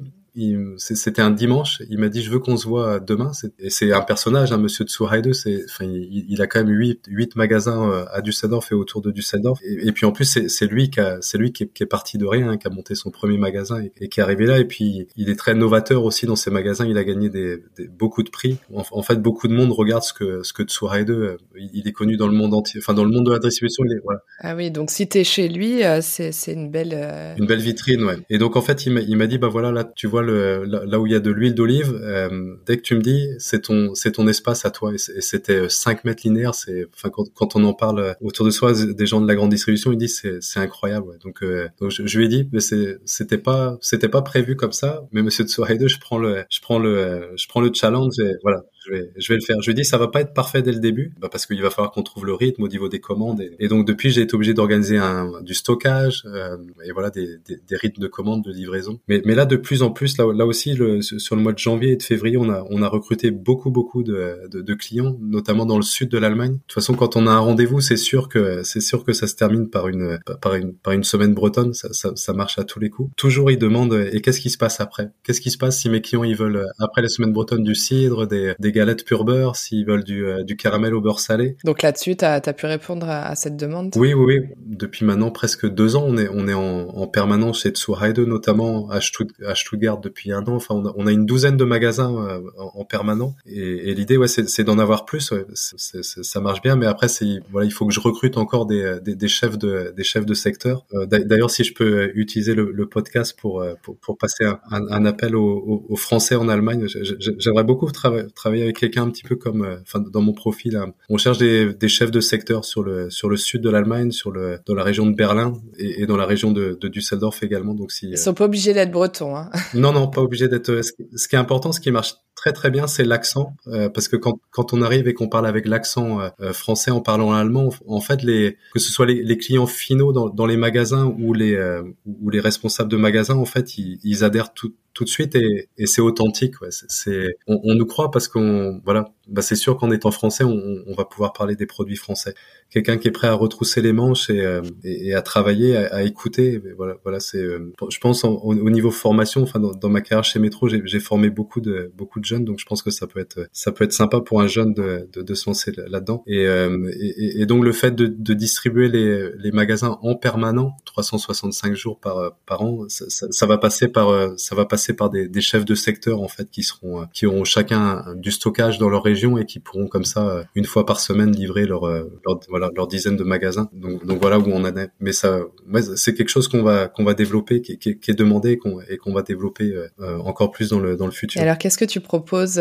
c'était 0.77 1.21
un 1.21 1.31
dimanche. 1.31 1.81
Il 1.89 1.99
m'a 1.99 2.09
dit, 2.09 2.21
je 2.21 2.31
veux 2.31 2.39
qu'on 2.39 2.55
se 2.55 2.67
voit 2.67 2.99
demain. 2.99 3.31
Et 3.59 3.69
c'est 3.69 3.91
un 3.91 4.01
personnage, 4.01 4.51
hein, 4.51 4.57
Monsieur 4.57 4.85
Tsuhaide. 4.85 5.33
C'est, 5.33 5.63
enfin, 5.65 5.85
il, 5.85 6.25
il, 6.29 6.41
a 6.41 6.47
quand 6.47 6.63
même 6.63 6.73
huit, 6.73 7.01
huit 7.07 7.35
magasins 7.35 8.05
à 8.11 8.21
Düsseldorf 8.21 8.71
et 8.71 8.75
autour 8.75 9.01
de 9.01 9.11
Düsseldorf. 9.11 9.59
Et, 9.63 9.87
et 9.87 9.91
puis 9.91 10.05
en 10.05 10.11
plus, 10.11 10.47
c'est 10.47 10.67
lui 10.67 10.89
qui 10.89 11.01
c'est 11.21 11.37
lui 11.37 11.51
qui 11.51 11.63
est, 11.63 11.67
qui 11.67 11.83
est, 11.83 11.87
parti 11.87 12.17
de 12.17 12.25
rien, 12.25 12.49
hein, 12.49 12.57
qui 12.57 12.67
a 12.67 12.69
monté 12.69 12.95
son 12.95 13.11
premier 13.11 13.37
magasin 13.37 13.83
et, 13.99 14.07
qui 14.07 14.19
est 14.19 14.23
arrivé 14.23 14.45
là. 14.45 14.59
Et 14.59 14.65
puis, 14.65 15.07
il 15.17 15.29
est 15.29 15.35
très 15.35 15.53
novateur 15.53 16.05
aussi 16.05 16.25
dans 16.25 16.37
ses 16.37 16.51
magasins. 16.51 16.85
Il 16.87 16.97
a 16.97 17.03
gagné 17.03 17.29
des, 17.29 17.57
des 17.77 17.87
beaucoup 17.87 18.23
de 18.23 18.29
prix. 18.29 18.57
En, 18.73 19.03
fait, 19.03 19.17
beaucoup 19.17 19.47
de 19.49 19.53
monde 19.53 19.71
regarde 19.71 20.03
ce 20.03 20.13
que 20.13 20.43
ce 20.43 20.53
que 20.53 20.63
Tsuhaide. 20.63 21.37
Il 21.55 21.87
est 21.87 21.91
connu 21.91 22.15
dans 22.15 22.27
le 22.27 22.33
monde 22.33 22.53
entier, 22.53 22.79
enfin 22.81 22.93
dans 22.93 23.03
le 23.03 23.11
monde 23.11 23.25
de 23.25 23.31
la 23.31 23.39
distribution. 23.39 23.83
Il 23.85 23.97
est, 23.97 24.01
voilà. 24.03 24.21
Ah 24.39 24.55
oui, 24.55 24.71
donc 24.71 24.91
si 24.91 25.07
t'es 25.07 25.25
chez 25.25 25.49
lui, 25.49 25.81
c'est 26.01 26.31
c'est 26.31 26.53
une 26.53 26.71
belle 26.71 26.93
une 27.37 27.45
belle 27.45 27.59
vitrine, 27.59 28.03
ouais. 28.03 28.17
Et 28.29 28.37
donc 28.37 28.55
en 28.55 28.61
fait, 28.61 28.85
il 28.85 29.17
m'a 29.17 29.27
dit 29.27 29.37
bah 29.37 29.49
voilà 29.49 29.71
là, 29.71 29.83
tu 29.83 30.07
vois 30.07 30.20
là, 30.21 30.99
où 30.99 31.07
il 31.07 31.13
y 31.13 31.15
a 31.15 31.19
de 31.19 31.31
l'huile 31.31 31.55
d'olive. 31.55 31.99
Euh, 32.01 32.55
dès 32.65 32.77
que 32.77 32.81
tu 32.81 32.95
me 32.95 33.01
dis, 33.01 33.27
c'est 33.39 33.62
ton 33.63 33.93
c'est 33.95 34.13
ton 34.13 34.27
espace 34.27 34.65
à 34.65 34.71
toi. 34.71 34.93
Et 34.93 34.97
c'était 34.97 35.69
5 35.69 35.97
euh, 35.97 36.01
mètres 36.05 36.21
linéaires. 36.23 36.55
C'est 36.55 36.88
enfin 36.93 37.10
quand, 37.10 37.55
on 37.55 37.63
en 37.63 37.73
parle 37.73 37.99
euh, 37.99 38.13
autour 38.21 38.45
de 38.45 38.51
soi, 38.51 38.73
des 38.73 39.05
gens 39.05 39.21
de 39.21 39.27
la 39.27 39.36
grande 39.36 39.49
distribution, 39.49 39.91
ils 39.91 39.97
disent 39.97 40.21
c'est 40.39 40.60
incroyable. 40.60 41.17
Donc 41.23 41.39
je, 41.41 42.17
lui 42.17 42.25
ai 42.25 42.27
dit 42.27 42.49
mais 42.51 42.60
c'était 43.05 43.38
pas 43.38 43.77
c'était 43.81 44.10
pas 44.10 44.21
prévu 44.21 44.55
comme 44.55 44.73
ça. 44.73 45.03
Mais 45.12 45.21
Monsieur 45.21 45.45
Tsuhaide, 45.45 45.88
je 45.88 45.99
prends 45.99 46.17
le 46.17 46.43
je 46.49 46.62
prends 46.62 46.79
le 46.79 47.31
je 47.36 47.47
prends 47.47 47.62
le 47.62 47.71
challenge 47.73 48.19
et 48.19 48.36
voilà 48.43 48.63
je 48.85 48.91
vais, 48.91 49.11
je 49.15 49.27
vais 49.31 49.39
le 49.39 49.45
faire. 49.45 49.61
Je 49.61 49.67
lui 49.69 49.75
dis, 49.75 49.85
ça 49.85 49.97
va 49.97 50.07
pas 50.07 50.21
être 50.21 50.33
parfait 50.33 50.61
dès 50.61 50.71
le 50.71 50.79
début, 50.79 51.13
bah 51.19 51.29
parce 51.31 51.45
qu'il 51.45 51.61
va 51.61 51.69
falloir 51.69 51.91
qu'on 51.91 52.03
trouve 52.03 52.25
le 52.25 52.33
rythme 52.33 52.63
au 52.63 52.67
niveau 52.67 52.89
des 52.89 52.99
commandes. 52.99 53.41
Et, 53.59 53.67
donc 53.67 53.85
depuis, 53.85 54.09
j'ai 54.09 54.21
été 54.21 54.33
obligé 54.33 54.53
d'organiser 54.53 54.97
un 54.97 55.41
du 55.41 55.53
stockage 55.53 56.23
euh, 56.25 56.57
et 56.85 56.91
voilà 56.91 57.09
des, 57.09 57.37
des, 57.47 57.57
des, 57.57 57.75
rythmes 57.75 58.01
de 58.01 58.07
commandes, 58.07 58.43
de 58.43 58.51
livraison. 58.51 58.99
Mais, 59.07 59.21
mais 59.25 59.35
là, 59.35 59.45
de 59.45 59.55
plus 59.55 59.83
en 59.83 59.91
plus, 59.91 60.17
là, 60.17 60.45
aussi, 60.45 60.73
le, 60.73 61.01
sur 61.01 61.35
le 61.35 61.41
mois 61.41 61.53
de 61.53 61.59
janvier 61.59 61.91
et 61.91 61.95
de 61.95 62.03
février, 62.03 62.37
on 62.37 62.49
a 62.49 62.65
on 62.69 62.81
a 62.81 62.87
recruté 62.87 63.31
beaucoup 63.31 63.69
beaucoup 63.69 64.03
de, 64.03 64.47
de, 64.49 64.61
de 64.61 64.73
clients, 64.73 65.17
notamment 65.21 65.65
dans 65.65 65.77
le 65.77 65.83
sud 65.83 66.09
de 66.09 66.17
l'Allemagne. 66.17 66.53
De 66.53 66.57
toute 66.67 66.73
façon, 66.73 66.95
quand 66.95 67.15
on 67.15 67.27
a 67.27 67.31
un 67.31 67.39
rendez-vous, 67.39 67.81
c'est 67.81 67.97
sûr 67.97 68.29
que 68.29 68.63
c'est 68.63 68.81
sûr 68.81 69.03
que 69.03 69.13
ça 69.13 69.27
se 69.27 69.35
termine 69.35 69.69
par 69.69 69.87
une 69.87 70.19
par 70.41 70.55
une 70.55 70.73
par 70.73 70.93
une 70.93 71.03
semaine 71.03 71.33
bretonne. 71.33 71.73
Ça, 71.73 71.93
ça, 71.93 72.15
ça 72.15 72.33
marche 72.33 72.57
à 72.57 72.63
tous 72.63 72.79
les 72.79 72.89
coups. 72.89 73.11
Toujours, 73.15 73.51
ils 73.51 73.59
demandent 73.59 74.07
et 74.11 74.21
qu'est-ce 74.21 74.41
qui 74.41 74.49
se 74.49 74.57
passe 74.57 74.79
après? 74.81 75.11
Qu'est-ce 75.23 75.41
qui 75.41 75.51
se 75.51 75.57
passe 75.57 75.79
si 75.79 75.89
mes 75.89 76.01
clients 76.01 76.23
ils 76.23 76.35
veulent 76.35 76.65
après 76.79 77.01
la 77.01 77.09
semaine 77.09 77.31
bretonne 77.31 77.63
du 77.63 77.75
cidre, 77.75 78.25
des 78.27 78.55
galettes 78.71 79.05
pur 79.05 79.23
beurre, 79.23 79.55
s'ils 79.55 79.86
veulent 79.86 80.03
du, 80.03 80.25
euh, 80.25 80.43
du 80.43 80.55
caramel 80.55 80.93
au 80.93 81.01
beurre 81.01 81.19
salé. 81.19 81.57
Donc 81.63 81.81
là-dessus, 81.81 82.15
tu 82.15 82.25
as, 82.25 82.41
pu 82.53 82.65
répondre 82.65 83.10
à, 83.10 83.36
cette 83.36 83.57
demande? 83.57 83.93
Oui, 83.95 84.13
oui, 84.13 84.39
oui. 84.39 84.47
Depuis 84.65 85.05
maintenant 85.05 85.31
presque 85.31 85.67
deux 85.67 85.95
ans, 85.95 86.05
on 86.07 86.17
est, 86.17 86.29
on 86.31 86.47
est 86.47 86.53
en, 86.53 86.89
en 86.89 87.07
permanence 87.07 87.62
chez 87.62 87.69
Tsuhaide, 87.69 88.19
notamment 88.19 88.89
à, 88.89 88.99
Stuttgart 89.01 89.99
depuis 89.99 90.31
un 90.31 90.43
an. 90.43 90.55
Enfin, 90.55 90.75
on 90.75 90.86
a, 90.86 90.93
on 90.95 91.07
a 91.07 91.12
une 91.12 91.25
douzaine 91.25 91.57
de 91.57 91.63
magasins 91.63 92.15
euh, 92.15 92.39
en, 92.57 92.86
permanent. 92.86 93.36
Et, 93.45 93.89
et 93.91 93.93
l'idée, 93.93 94.17
ouais, 94.17 94.27
c'est 94.27 94.63
d'en 94.63 94.79
avoir 94.79 95.05
plus. 95.05 95.31
Ouais. 95.31 95.45
ça 95.53 96.41
marche 96.41 96.62
bien, 96.62 96.75
mais 96.75 96.86
après, 96.86 97.07
voilà, 97.51 97.65
il 97.65 97.71
faut 97.71 97.86
que 97.86 97.93
je 97.93 97.99
recrute 97.99 98.38
encore 98.38 98.65
des, 98.65 98.97
des, 99.03 99.15
des 99.15 99.27
chefs 99.27 99.57
de 99.57 99.93
des 99.95 100.03
chefs 100.03 100.25
de 100.25 100.34
secteur. 100.34 100.86
Euh, 100.93 101.05
d'ailleurs, 101.05 101.51
si 101.51 101.63
je 101.63 101.73
peux 101.73 102.12
utiliser 102.15 102.55
le, 102.55 102.71
le 102.71 102.86
podcast 102.88 103.38
pour, 103.39 103.63
pour, 103.84 103.97
pour 103.97 104.17
passer 104.17 104.45
un, 104.45 104.60
un 104.71 105.05
appel 105.05 105.36
aux, 105.36 105.86
aux, 105.89 105.95
Français 105.95 106.36
en 106.36 106.49
Allemagne, 106.49 106.88
j'aimerais 106.88 107.63
beaucoup 107.63 107.89
travailler 107.91 108.61
avec 108.62 108.78
quelqu'un 108.78 109.04
un 109.04 109.10
petit 109.10 109.24
peu 109.24 109.36
comme, 109.36 109.63
euh, 109.63 109.78
enfin 109.82 110.00
dans 110.00 110.21
mon 110.21 110.34
profil, 110.34 110.76
hein. 110.76 110.93
on 111.10 111.17
cherche 111.17 111.38
des, 111.38 111.74
des, 111.74 111.88
chefs 111.88 112.12
de 112.12 112.19
secteur 112.19 112.65
sur 112.65 112.84
le 112.84 113.10
sur 113.10 113.30
le 113.30 113.38
sud 113.38 113.62
de 113.62 113.69
l'Allemagne, 113.69 114.12
sur 114.12 114.32
le 114.32 114.60
dans 114.65 114.76
la 114.76 114.84
région 114.84 115.06
de 115.06 115.15
Berlin 115.15 115.54
et, 115.78 116.02
et 116.02 116.06
dans 116.06 116.17
la 116.17 116.26
région 116.26 116.52
de, 116.52 116.78
de 116.80 116.88
Düsseldorf 116.88 117.43
également. 117.43 117.74
Donc 117.74 117.91
si 117.91 118.10
ils 118.10 118.17
sont 118.17 118.34
pas 118.34 118.45
obligés 118.45 118.74
d'être 118.74 118.91
bretons. 118.91 119.36
Hein. 119.36 119.50
Non 119.74 119.93
non, 119.93 120.08
pas 120.08 120.21
obligé 120.21 120.47
d'être. 120.47 120.69
Euh, 120.69 120.82
ce 120.82 121.28
qui 121.28 121.36
est 121.36 121.39
important, 121.39 121.71
ce 121.71 121.80
qui 121.80 121.91
marche 121.91 122.15
très 122.36 122.54
très 122.54 122.71
bien, 122.71 122.88
c'est 122.88 123.04
l'accent, 123.04 123.54
euh, 123.67 123.89
parce 123.89 124.08
que 124.08 124.15
quand, 124.15 124.39
quand 124.50 124.74
on 124.74 124.82
arrive 124.82 125.08
et 125.08 125.13
qu'on 125.13 125.30
parle 125.30 125.45
avec 125.45 125.67
l'accent 125.67 126.19
français 126.54 126.89
en 126.89 127.02
parlant 127.02 127.34
allemand, 127.34 127.69
en 127.88 128.02
fait, 128.02 128.24
les, 128.24 128.58
que 128.74 128.80
ce 128.80 128.91
soit 128.91 129.06
les, 129.06 129.21
les 129.21 129.38
clients 129.38 129.67
finaux 129.67 130.12
dans, 130.12 130.30
dans, 130.30 130.45
les 130.45 130.58
magasins 130.58 131.06
ou 131.19 131.34
les 131.34 131.60
ou 132.06 132.30
les 132.30 132.39
responsables 132.39 132.89
de 132.89 132.97
magasins, 132.97 133.36
en 133.36 133.45
fait, 133.45 133.78
ils, 133.78 134.00
ils 134.04 134.24
adhèrent 134.24 134.54
tout, 134.54 134.74
tout 134.93 135.04
de 135.04 135.10
suite 135.10 135.36
et, 135.36 135.69
et 135.77 135.86
c'est 135.86 136.01
authentique. 136.01 136.62
Ouais. 136.62 136.69
C'est, 136.71 137.38
on, 137.47 137.60
on, 137.63 137.75
nous 137.75 137.86
croit 137.86 138.12
parce 138.12 138.27
qu'on, 138.27 138.82
voilà, 138.84 139.12
bah 139.31 139.41
c'est 139.41 139.55
sûr 139.55 139.77
qu'en 139.77 139.91
étant 139.91 140.11
français, 140.11 140.43
on, 140.43 140.83
on, 140.85 140.93
va 140.93 141.05
pouvoir 141.05 141.31
parler 141.31 141.55
des 141.55 141.65
produits 141.65 141.95
français. 141.95 142.33
Quelqu'un 142.69 142.97
qui 142.97 143.07
est 143.07 143.11
prêt 143.11 143.27
à 143.27 143.33
retrousser 143.33 143.81
les 143.81 143.93
manches 143.93 144.29
et, 144.29 144.41
euh, 144.41 144.61
et, 144.83 145.13
à 145.13 145.21
travailler, 145.21 145.77
à, 145.77 146.03
écouter. 146.03 146.61
Voilà, 146.75 146.97
voilà, 147.03 147.19
c'est. 147.21 147.37
Euh, 147.37 147.73
je 147.89 147.97
pense 147.99 148.25
au, 148.25 148.69
niveau 148.69 148.91
formation, 148.91 149.43
enfin 149.43 149.59
dans, 149.59 149.71
dans, 149.71 149.89
ma 149.89 150.01
carrière 150.01 150.23
chez 150.25 150.39
Métro, 150.39 150.67
j'ai 150.67 150.99
formé 150.99 151.29
beaucoup 151.29 151.61
de 151.61 151.91
beaucoup 151.97 152.19
de 152.19 152.25
jeunes, 152.25 152.43
donc 152.43 152.59
je 152.59 152.65
pense 152.65 152.81
que 152.81 152.91
ça 152.91 153.07
peut 153.07 153.19
être 153.19 153.47
ça 153.53 153.71
peut 153.71 153.85
être 153.85 153.93
sympa 153.93 154.19
pour 154.19 154.41
un 154.41 154.47
jeune 154.47 154.73
de, 154.73 155.07
de, 155.13 155.21
de 155.21 155.33
se 155.33 155.49
lancer 155.49 155.71
là-dedans. 155.75 156.23
Et, 156.27 156.45
euh, 156.45 156.91
et, 156.97 157.45
donc 157.45 157.63
le 157.63 157.71
fait 157.71 157.91
de, 157.91 158.07
de 158.07 158.33
distribuer 158.33 158.89
les, 158.89 159.31
les 159.37 159.51
magasins 159.51 159.97
en 160.01 160.15
permanent, 160.15 160.75
365 160.85 161.73
jours 161.73 161.99
par 161.99 162.35
par 162.45 162.61
an, 162.61 162.85
ça, 162.89 163.05
ça, 163.09 163.27
ça 163.29 163.45
va 163.45 163.57
passer 163.57 163.87
par 163.87 164.37
ça 164.37 164.55
va 164.55 164.65
passer 164.65 164.93
par 164.93 165.09
des, 165.09 165.27
des, 165.29 165.41
chefs 165.41 165.65
de 165.65 165.75
secteur 165.75 166.21
en 166.21 166.27
fait 166.27 166.49
qui 166.49 166.63
seront 166.63 167.07
qui 167.13 167.25
auront 167.25 167.45
chacun 167.45 168.03
du 168.15 168.31
stockage 168.31 168.77
dans 168.77 168.89
leur 168.89 169.03
région 169.03 169.20
et 169.38 169.45
qui 169.45 169.60
pourront 169.60 169.88
comme 169.88 170.05
ça 170.05 170.27
euh, 170.27 170.43
une 170.55 170.65
fois 170.65 170.86
par 170.86 170.99
semaine 170.99 171.31
livrer 171.31 171.65
leur, 171.65 171.86
euh, 171.86 172.03
leur 172.25 172.39
voilà 172.49 172.69
leur 172.75 172.88
dizaine 172.88 173.17
de 173.17 173.23
magasins. 173.23 173.69
Donc, 173.73 174.05
donc 174.05 174.21
voilà 174.21 174.39
où 174.39 174.47
on 174.47 174.63
en 174.63 174.75
est. 174.77 174.89
Mais 174.99 175.12
ça, 175.12 175.39
ouais, 175.71 175.81
c'est 175.95 176.13
quelque 176.13 176.29
chose 176.29 176.47
qu'on 176.47 176.63
va 176.63 176.88
qu'on 176.88 177.03
va 177.03 177.13
développer, 177.13 177.62
qui, 177.62 177.77
qui, 177.77 177.99
qui 177.99 178.12
est 178.12 178.15
demandé 178.15 178.60
et 178.89 178.97
qu'on 178.97 179.13
va 179.13 179.21
développer 179.21 179.73
encore 179.99 180.51
plus 180.51 180.69
dans 180.69 180.79
le 180.79 180.95
dans 180.95 181.05
le 181.05 181.12
futur. 181.12 181.41
alors 181.41 181.57
qu'est-ce 181.57 181.77
que 181.77 181.86
tu 181.86 181.99
proposes 181.99 182.55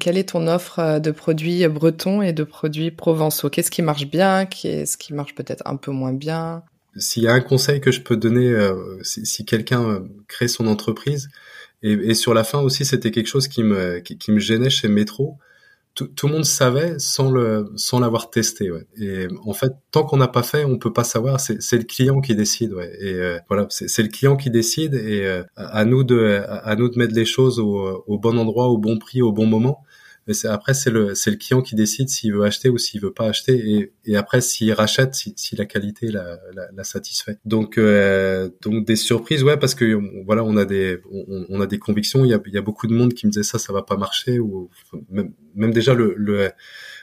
Quelle 0.00 0.18
est 0.18 0.30
ton 0.30 0.46
offre 0.46 0.98
de 0.98 1.10
produits 1.10 1.66
bretons 1.68 2.22
et 2.22 2.32
de 2.32 2.44
produits 2.44 2.90
provençaux? 2.90 3.50
Qu'est-ce 3.50 3.70
qui 3.70 3.82
marche 3.82 4.06
bien? 4.06 4.46
Qu'est-ce 4.46 4.96
qui 4.96 5.14
marche 5.14 5.34
peut-être 5.34 5.62
un 5.66 5.76
peu 5.76 5.90
moins 5.90 6.12
bien? 6.12 6.62
S'il 6.96 7.22
y 7.22 7.28
a 7.28 7.32
un 7.32 7.40
conseil 7.40 7.80
que 7.80 7.92
je 7.92 8.00
peux 8.00 8.16
donner, 8.16 8.48
euh, 8.48 8.98
si, 9.02 9.24
si 9.24 9.44
quelqu'un 9.44 9.84
euh, 9.84 10.00
crée 10.26 10.48
son 10.48 10.66
entreprise, 10.66 11.28
et, 11.82 11.92
et, 11.92 12.14
sur 12.14 12.34
la 12.34 12.44
fin 12.44 12.60
aussi, 12.60 12.84
c'était 12.84 13.10
quelque 13.10 13.28
chose 13.28 13.48
qui 13.48 13.62
me, 13.62 14.00
qui, 14.00 14.30
me 14.30 14.38
gênait 14.38 14.70
chez 14.70 14.88
Metro. 14.88 15.38
Tout, 15.94 16.28
le 16.28 16.32
monde 16.32 16.44
savait 16.44 16.98
sans 16.98 17.30
le 17.30 17.72
sans 17.76 18.00
l'avoir 18.00 18.30
testé 18.30 18.70
ouais. 18.70 18.86
et 18.96 19.26
en 19.44 19.52
fait 19.52 19.72
tant 19.90 20.02
qu'on 20.04 20.16
n'a 20.16 20.28
pas 20.28 20.42
fait 20.42 20.64
on 20.64 20.78
peut 20.78 20.92
pas 20.92 21.04
savoir 21.04 21.40
c'est 21.40 21.76
le 21.76 21.82
client 21.82 22.22
qui 22.22 22.34
décide 22.34 22.72
ouais. 22.72 22.90
et 23.00 23.12
euh, 23.12 23.38
voilà 23.48 23.66
c'est 23.68 24.02
le 24.02 24.08
client 24.08 24.36
qui 24.36 24.50
décide 24.50 24.94
et 24.94 25.42
à 25.56 25.84
nous 25.84 26.02
de 26.02 26.42
à, 26.46 26.74
nous 26.76 26.88
de 26.88 26.98
mettre 26.98 27.14
les 27.14 27.26
choses 27.26 27.58
au, 27.58 28.02
au 28.06 28.18
bon 28.18 28.38
endroit 28.38 28.68
au 28.68 28.78
bon 28.78 28.98
prix 28.98 29.20
au 29.20 29.32
bon 29.32 29.46
moment 29.46 29.82
mais 30.26 30.34
c'est 30.34 30.48
après 30.48 30.74
c'est 30.74 30.90
le 30.90 31.14
c'est 31.14 31.30
le 31.30 31.36
client 31.36 31.62
qui 31.62 31.74
décide 31.74 32.08
s'il 32.08 32.32
veut 32.34 32.44
acheter 32.44 32.68
ou 32.68 32.78
s'il 32.78 33.00
veut 33.00 33.12
pas 33.12 33.26
acheter 33.26 33.54
et, 33.54 33.92
et 34.04 34.16
après 34.16 34.40
s'il 34.40 34.72
rachète 34.72 35.14
si, 35.14 35.32
si 35.36 35.56
la 35.56 35.64
qualité 35.64 36.08
la, 36.08 36.38
la, 36.54 36.68
la 36.74 36.84
satisfait 36.84 37.38
donc 37.44 37.78
euh, 37.78 38.48
donc 38.62 38.86
des 38.86 38.96
surprises 38.96 39.42
ouais 39.42 39.56
parce 39.56 39.74
que 39.74 39.98
voilà 40.24 40.44
on 40.44 40.56
a 40.56 40.64
des 40.64 40.98
on, 41.10 41.46
on, 41.48 41.60
a 41.60 41.66
des 41.66 41.78
convictions 41.78 42.24
il 42.24 42.30
y 42.30 42.34
a, 42.34 42.40
il 42.46 42.52
y 42.52 42.58
a 42.58 42.62
beaucoup 42.62 42.86
de 42.86 42.94
monde 42.94 43.14
qui 43.14 43.26
me 43.26 43.32
disait 43.32 43.42
ça 43.42 43.58
ça 43.58 43.72
va 43.72 43.82
pas 43.82 43.96
marcher 43.96 44.38
ou 44.38 44.70
même, 45.10 45.32
même 45.54 45.72
déjà 45.72 45.94
le, 45.94 46.14
le 46.16 46.50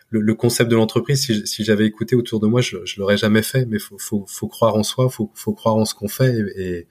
le, 0.10 0.34
concept 0.34 0.72
de 0.72 0.76
l'entreprise, 0.76 1.26
si, 1.26 1.46
si 1.46 1.64
j'avais 1.64 1.86
écouté 1.86 2.16
autour 2.16 2.40
de 2.40 2.48
moi, 2.48 2.62
je, 2.62 2.78
je 2.86 3.00
l'aurais 3.00 3.18
jamais 3.18 3.42
fait. 3.42 3.66
Mais 3.66 3.80
faut, 3.80 3.98
faut, 3.98 4.26
faut 4.28 4.48
croire 4.48 4.76
en 4.76 4.84
soi, 4.84 5.10
faut, 5.10 5.32
faut 5.36 5.54
croire 5.54 5.76
en 5.76 5.86
ce 5.86 5.94
qu'on 5.94 6.08
fait 6.08 6.34
et, 6.56 6.88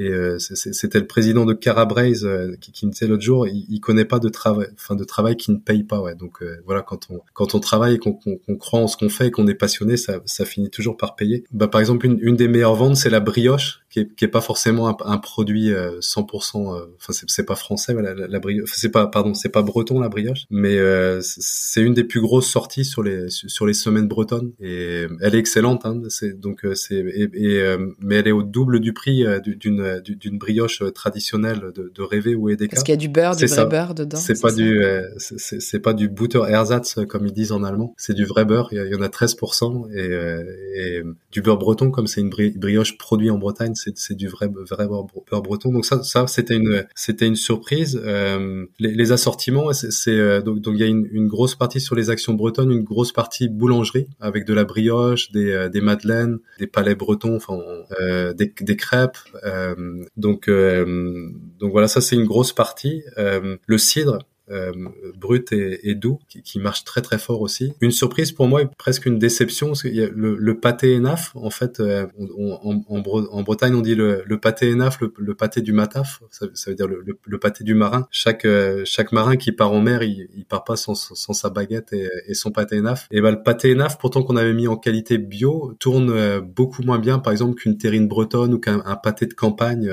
et 0.00 0.08
euh, 0.08 0.38
c'était 0.38 0.98
le 0.98 1.06
président 1.06 1.44
de 1.44 1.52
Carabraise 1.52 2.24
euh, 2.24 2.56
qui, 2.58 2.72
qui, 2.72 2.86
me 2.86 2.90
disait 2.90 3.06
l'autre 3.06 3.22
jour, 3.22 3.46
il, 3.46 3.66
il, 3.68 3.80
connaît 3.80 4.06
pas 4.06 4.18
de 4.18 4.30
travail, 4.30 4.68
enfin 4.72 4.94
de 4.96 5.04
travail 5.04 5.36
qui 5.36 5.52
ne 5.52 5.58
paye 5.58 5.82
pas. 5.82 6.00
Ouais. 6.00 6.14
Donc 6.14 6.42
euh, 6.42 6.62
voilà, 6.64 6.80
quand 6.80 7.08
on 7.10 7.20
quand 7.34 7.54
on 7.54 7.60
travaille 7.60 7.98
qu'on 7.98 8.14
croit 8.56 8.80
en 8.80 8.86
ce 8.86 8.96
qu'on 8.96 9.10
fait 9.10 9.26
et 9.26 9.30
qu'on 9.30 9.46
est 9.46 9.54
passionné, 9.54 9.98
ça, 9.98 10.20
ça 10.24 10.46
finit 10.46 10.70
toujours 10.70 10.96
par 10.96 11.16
payer. 11.16 11.44
Bah 11.52 11.68
par 11.68 11.82
exemple, 11.82 12.06
une, 12.06 12.18
une 12.22 12.34
des 12.34 12.48
meilleures 12.48 12.76
ventes, 12.76 12.96
c'est 12.96 13.10
la 13.10 13.20
brioche, 13.20 13.82
qui 13.90 14.00
est, 14.00 14.14
qui 14.14 14.24
est 14.24 14.28
pas 14.28 14.40
forcément 14.40 14.88
un, 14.88 14.96
un 15.04 15.18
produit 15.18 15.70
100%. 15.70 16.56
Enfin, 16.96 17.12
c'est 17.26 17.44
pas 17.44 17.56
français, 17.56 17.94
la, 17.94 18.38
brioche. 18.38 18.70
C'est 18.72 18.88
pas, 18.88 19.06
pardon, 19.06 19.34
c'est 19.34 19.50
pas 19.50 19.60
breton 19.60 20.00
la 20.00 20.08
brioche, 20.08 20.46
mais 20.48 20.78
c'est 21.20 21.82
une 21.82 21.92
des 21.92 22.04
plus 22.04 22.22
grosses 22.22 22.48
sorties 22.48 22.86
sur 22.86 23.02
les 23.02 23.28
sur 23.28 23.66
les 23.66 23.74
semaines 23.74 24.08
bretonnes 24.08 24.52
et 24.60 25.06
elle 25.20 25.34
est 25.34 25.38
excellente. 25.38 25.84
Hein, 25.84 26.00
c'est 26.08 26.40
donc 26.40 26.66
c'est 26.72 26.96
et, 26.96 27.28
et 27.34 27.76
mais 28.00 28.14
elle 28.14 28.28
est 28.28 28.32
au 28.32 28.42
double 28.42 28.80
du 28.80 28.94
prix 28.94 29.24
d'une 29.44 29.89
euh, 29.96 30.00
d'une 30.00 30.38
brioche 30.38 30.82
euh, 30.82 30.90
traditionnelle 30.90 31.72
de, 31.74 31.92
de 31.94 32.02
Révé 32.02 32.34
ou 32.34 32.48
Edeka. 32.48 32.76
Est-ce 32.76 32.84
qu'il 32.84 32.92
y 32.92 32.94
a 32.94 32.96
du 32.96 33.08
beurre, 33.08 33.36
du 33.36 33.46
vrai 33.46 33.66
beurre 33.66 33.94
dedans? 33.94 34.18
C'est 34.18 34.40
pas 34.40 34.52
du, 34.52 34.82
euh, 34.82 35.02
c'est 35.18 35.80
pas 35.80 35.92
du 35.92 36.08
Butter 36.08 36.42
Ersatz 36.48 36.98
comme 37.08 37.26
ils 37.26 37.32
disent 37.32 37.52
en 37.52 37.62
allemand. 37.62 37.94
C'est 37.96 38.14
du 38.14 38.24
vrai 38.24 38.44
beurre. 38.44 38.68
Il 38.72 38.78
y, 38.78 38.94
en 38.94 39.02
a 39.02 39.08
13% 39.08 39.92
et, 39.94 40.80
et 40.80 41.02
du 41.32 41.42
beurre 41.42 41.58
breton 41.58 41.90
comme 41.90 42.06
c'est 42.06 42.20
une 42.20 42.30
brioche 42.30 42.98
produite 42.98 43.30
en 43.30 43.38
Bretagne, 43.38 43.74
c'est 43.74 44.14
du 44.14 44.28
vrai 44.28 44.48
vrai 44.48 44.86
beurre 44.86 45.42
breton. 45.42 45.72
Donc 45.72 45.84
ça, 45.84 46.02
ça 46.02 46.26
c'était 46.26 46.56
une 46.56 46.84
c'était 46.94 47.26
une 47.26 47.36
surprise. 47.36 48.00
Euh, 48.04 48.66
les, 48.78 48.92
les, 48.94 49.12
assortiments, 49.12 49.72
c'est 49.72 50.42
donc 50.42 50.60
donc 50.60 50.74
il 50.74 50.80
y 50.80 50.84
a 50.84 50.86
une, 50.86 51.08
une, 51.10 51.28
grosse 51.28 51.54
partie 51.54 51.80
sur 51.80 51.94
les 51.94 52.10
actions 52.10 52.34
bretonnes, 52.34 52.70
une 52.70 52.84
grosse 52.84 53.12
partie 53.12 53.48
boulangerie 53.48 54.06
avec 54.20 54.44
de 54.44 54.54
la 54.54 54.64
brioche, 54.64 55.30
des, 55.32 55.68
des 55.72 55.80
madeleines, 55.80 56.38
des 56.58 56.66
palais 56.66 56.94
bretons, 56.94 57.36
enfin 57.36 57.58
euh, 58.00 58.32
des, 58.32 58.52
des 58.60 58.76
crêpes. 58.76 59.18
Euh, 59.44 59.69
donc 60.16 60.48
donc 60.48 61.72
voilà, 61.72 61.88
ça 61.88 62.00
c'est 62.00 62.16
une 62.16 62.26
grosse 62.26 62.52
partie. 62.52 63.02
le 63.16 63.78
cidre, 63.78 64.18
euh, 64.50 64.72
brut 65.16 65.52
et, 65.52 65.90
et 65.90 65.94
doux 65.94 66.18
qui, 66.28 66.42
qui, 66.42 66.58
marche 66.58 66.84
très 66.84 67.02
très 67.02 67.18
fort 67.18 67.40
aussi. 67.40 67.72
Une 67.80 67.90
surprise 67.90 68.32
pour 68.32 68.48
moi, 68.48 68.62
presque 68.78 69.06
une 69.06 69.18
déception, 69.18 69.68
parce 69.68 69.84
le, 69.84 70.36
le 70.36 70.60
pâté 70.60 70.96
ENAF, 70.96 71.32
en 71.34 71.50
fait, 71.50 71.80
euh, 71.80 72.06
en, 72.18 72.82
en, 72.88 73.02
en, 73.30 73.42
Bretagne 73.42 73.74
on 73.74 73.80
dit 73.80 73.94
le, 73.94 74.22
le 74.26 74.38
pâté 74.38 74.72
ENAF, 74.72 75.00
le, 75.00 75.12
le, 75.16 75.34
pâté 75.34 75.60
du 75.60 75.72
mataf, 75.72 76.22
ça, 76.30 76.46
ça 76.54 76.70
veut 76.70 76.76
dire 76.76 76.88
le, 76.88 77.38
pâté 77.38 77.64
du 77.64 77.74
marin. 77.74 78.06
Chaque 78.10 78.44
euh, 78.44 78.82
chaque 78.84 79.12
marin 79.12 79.36
qui 79.36 79.52
part 79.52 79.72
en 79.72 79.80
mer, 79.80 80.02
il, 80.02 80.28
il 80.36 80.44
part 80.44 80.64
pas 80.64 80.76
sans, 80.76 80.94
sans 80.94 81.32
sa 81.32 81.50
baguette 81.50 81.92
et, 81.92 82.08
et, 82.26 82.34
son 82.34 82.50
pâté 82.50 82.78
ENAF. 82.78 83.06
Et 83.10 83.20
ben 83.20 83.30
le 83.30 83.42
pâté 83.42 83.72
ENAF, 83.72 83.98
pourtant 83.98 84.22
qu'on 84.22 84.36
avait 84.36 84.52
mis 84.52 84.68
en 84.68 84.76
qualité 84.76 85.18
bio, 85.18 85.74
tourne 85.78 86.10
euh, 86.10 86.40
beaucoup 86.40 86.82
moins 86.82 86.98
bien, 86.98 87.18
par 87.18 87.32
exemple 87.32 87.54
qu'une 87.54 87.78
terrine 87.78 88.08
bretonne 88.08 88.54
ou 88.54 88.58
qu'un 88.58 88.80
pâté 88.96 89.26
de 89.26 89.34
campagne, 89.34 89.90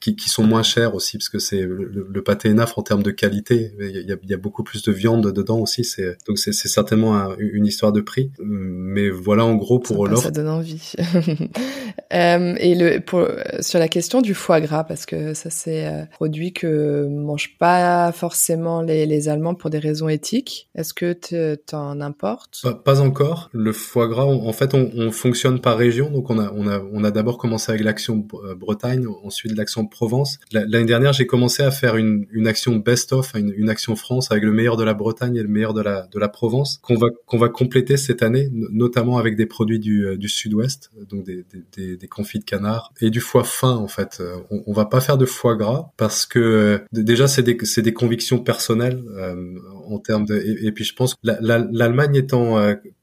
qui, 0.00 0.16
qui, 0.16 0.28
sont 0.28 0.44
moins 0.44 0.62
chers 0.62 0.94
aussi, 0.94 1.18
parce 1.18 1.28
que 1.28 1.38
c'est 1.38 1.62
le, 1.62 2.22
pâté 2.22 2.48
ENAF 2.50 2.76
en 2.76 2.82
termes 2.82 3.02
de 3.02 3.10
qualité 3.10 3.72
il 3.80 4.06
y 4.08 4.12
a, 4.12 4.16
y 4.22 4.34
a, 4.34 4.36
beaucoup 4.36 4.62
plus 4.62 4.82
de 4.82 4.92
viande 4.92 5.32
dedans 5.32 5.58
aussi. 5.58 5.84
C'est 5.84 6.16
donc 6.26 6.38
c'est 6.38 6.52
certainement 6.52 7.34
une 7.38 7.66
histoire 7.66 7.92
de 7.92 8.00
prix. 8.00 8.30
Mais 8.38 9.10
voilà 9.10 9.44
en 9.44 9.54
gros 9.54 9.78
pour 9.78 10.06
l'offre. 10.06 10.24
Ça 10.24 10.30
donne 10.30 10.48
envie. 10.48 10.92
euh, 12.12 12.54
et 12.58 12.74
le 12.74 13.00
pour 13.00 13.26
sur 13.60 13.78
la 13.78 13.88
question 13.88 14.20
du 14.20 14.34
foie 14.34 14.60
gras 14.60 14.84
parce 14.84 15.06
que 15.06 15.34
ça 15.34 15.50
c'est 15.50 15.84
un 15.86 16.06
produit 16.06 16.52
que 16.52 17.06
mangent 17.08 17.56
pas 17.58 18.12
forcément 18.12 18.82
les, 18.82 19.06
les 19.06 19.28
Allemands 19.28 19.54
pour 19.54 19.70
des 19.70 19.78
raisons 19.78 20.08
éthiques. 20.08 20.68
Est-ce 20.74 20.94
que 20.94 21.12
tu 21.12 21.74
en 21.74 22.00
importes? 22.00 22.60
Pas, 22.62 22.74
pas, 22.74 23.00
encore. 23.00 23.50
Le 23.52 23.72
foie 23.72 24.08
gras, 24.08 24.24
en 24.24 24.52
fait, 24.52 24.74
on, 24.74 24.90
on, 24.96 25.10
fonctionne 25.10 25.60
par 25.60 25.76
région. 25.76 26.10
Donc 26.10 26.30
on 26.30 26.38
a 26.38 26.52
on 26.52 26.66
a 26.68 26.80
on 26.92 27.04
a 27.04 27.10
d'abord 27.10 27.38
commencé 27.38 27.72
avec 27.72 27.84
l'action 27.84 28.26
Bretagne, 28.56 29.06
ensuite 29.24 29.56
l'action 29.56 29.86
Provence. 29.86 30.38
L'année 30.52 30.84
dernière, 30.84 31.12
j'ai 31.12 31.26
commencé 31.26 31.62
à 31.62 31.70
faire 31.70 31.96
une, 31.96 32.26
une 32.30 32.46
action 32.46 32.76
best-of, 32.76 33.34
une, 33.34 33.52
une 33.56 33.65
Action 33.68 33.96
France 33.96 34.30
avec 34.30 34.44
le 34.44 34.52
meilleur 34.52 34.76
de 34.76 34.84
la 34.84 34.94
Bretagne 34.94 35.36
et 35.36 35.42
le 35.42 35.48
meilleur 35.48 35.74
de 35.74 35.80
la 36.18 36.28
Provence 36.28 36.80
qu'on 36.82 37.38
va 37.38 37.48
compléter 37.48 37.96
cette 37.96 38.22
année, 38.22 38.48
notamment 38.52 39.18
avec 39.18 39.36
des 39.36 39.46
produits 39.46 39.78
du, 39.78 40.06
euh, 40.06 40.16
Sud-Ouest, 40.26 40.90
donc 41.08 41.24
des, 41.24 42.08
confits 42.08 42.38
de 42.38 42.44
canard 42.44 42.92
et 43.00 43.10
du 43.10 43.20
foie 43.20 43.44
fin 43.44 43.76
en 43.76 43.88
fait. 43.88 44.18
Euh, 44.20 44.36
on, 44.50 44.62
on 44.66 44.72
va 44.72 44.86
pas 44.86 45.00
faire 45.00 45.18
de 45.18 45.26
foie 45.26 45.54
gras 45.54 45.90
parce 45.96 46.26
que 46.26 46.38
euh, 46.38 46.78
déjà 46.92 47.28
c'est 47.28 47.42
des 47.42 47.92
convictions 47.92 48.38
personnelles 48.38 49.02
en 49.88 49.98
termes 49.98 50.24
de 50.24 50.36
et, 50.36 50.72
puis 50.72 50.84
je 50.84 50.94
pense 50.94 51.14
que 51.14 51.20
l'Allemagne 51.22 52.16
étant 52.16 52.56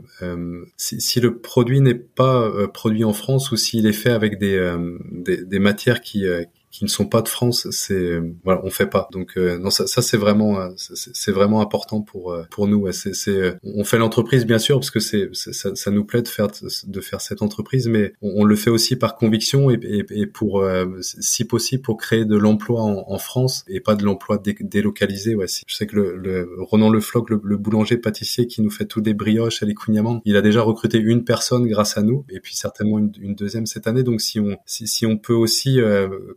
Si, 0.79 1.03
si 1.03 1.21
le 1.21 1.37
produit 1.37 1.83
n'est 1.83 1.95
pas 1.95 2.45
euh, 2.47 2.66
produit 2.66 3.05
en 3.05 3.12
France 3.12 3.51
ou 3.53 3.57
s'il 3.57 3.86
est 3.86 3.92
fait 3.92 4.11
avec 4.11 4.38
des, 4.38 4.57
euh, 4.57 4.99
des, 5.11 5.59
matières 5.59 6.01
qui, 6.01 6.26
euh, 6.26 6.44
qui 6.77 6.85
ne 6.85 6.91
sont 6.91 7.07
pas 7.07 7.22
de 7.22 7.29
France, 7.29 7.68
c'est 7.70 8.20
voilà, 8.45 8.61
on 8.62 8.68
fait 8.68 8.87
pas. 8.87 9.09
Donc 9.11 9.39
euh, 9.39 9.59
non, 9.59 9.70
ça, 9.70 9.87
ça 9.87 10.03
c'est 10.03 10.18
vraiment 10.18 10.61
euh, 10.61 10.68
c'est 10.77 11.33
vraiment 11.33 11.62
important 11.62 12.03
pour 12.03 12.33
euh, 12.33 12.43
pour 12.51 12.68
nous. 12.68 12.93
C'est 12.93 13.14
c'est 13.14 13.57
on 13.62 13.83
fait 13.83 13.97
l'entreprise 13.97 14.45
bien 14.45 14.59
sûr 14.59 14.79
parce 14.79 14.91
que 14.91 15.01
c'est 15.01 15.31
ça, 15.33 15.74
ça, 15.74 15.91
nous 15.91 16.05
plaît 16.05 16.20
de 16.20 16.29
faire 16.29 16.49
de 16.87 17.01
faire 17.01 17.22
cette 17.22 17.41
entreprise, 17.41 17.89
mais 17.89 18.12
on, 18.20 18.45
le 18.45 18.57
fait 18.57 18.68
aussi 18.68 18.95
par 18.95 19.16
conviction 19.16 19.70
et, 19.70 19.79
et, 19.85 20.05
et 20.11 20.27
pour 20.27 20.62
si 21.01 21.45
possible 21.47 21.83
pour 21.83 21.97
créer 21.97 22.27
de 22.27 22.37
l'emploi 22.37 22.83
en, 22.83 23.07
en, 23.09 23.18
France 23.18 23.64
et 23.68 23.81
pas 23.81 23.95
de 23.95 24.05
l'emploi 24.05 24.39
délocalisé. 24.61 25.35
Ouais, 25.35 25.47
je 25.66 25.74
sais 25.74 25.87
que 25.87 25.97
le, 25.97 26.16
le 26.18 26.47
Ronan 26.59 26.91
Le 26.91 27.01
Floc, 27.01 27.31
le, 27.31 27.41
le, 27.43 27.57
boulanger 27.57 27.97
pâtissier 27.97 28.47
qui 28.47 28.61
nous 28.61 28.70
fait 28.70 28.85
tous 28.85 29.01
des 29.01 29.14
brioches 29.14 29.62
à 29.62 29.66
les 29.66 29.74
il 30.27 30.37
a 30.37 30.43
déjà 30.43 30.61
recruté 30.61 30.99
une 30.99 31.24
personne 31.24 31.66
grâce 31.66 31.97
à 31.97 32.03
nous 32.03 32.24
et 32.29 32.41
puis 32.41 32.55
certainement 32.55 32.99
une, 32.99 33.35
deuxième 33.35 33.64
cette 33.64 33.87
année. 33.87 34.03
Donc 34.03 34.20
si 34.20 34.41
on 34.41 34.59
si, 34.66 34.87
si 34.87 35.07
on 35.07 35.16
peut 35.16 35.35
aussi 35.35 35.79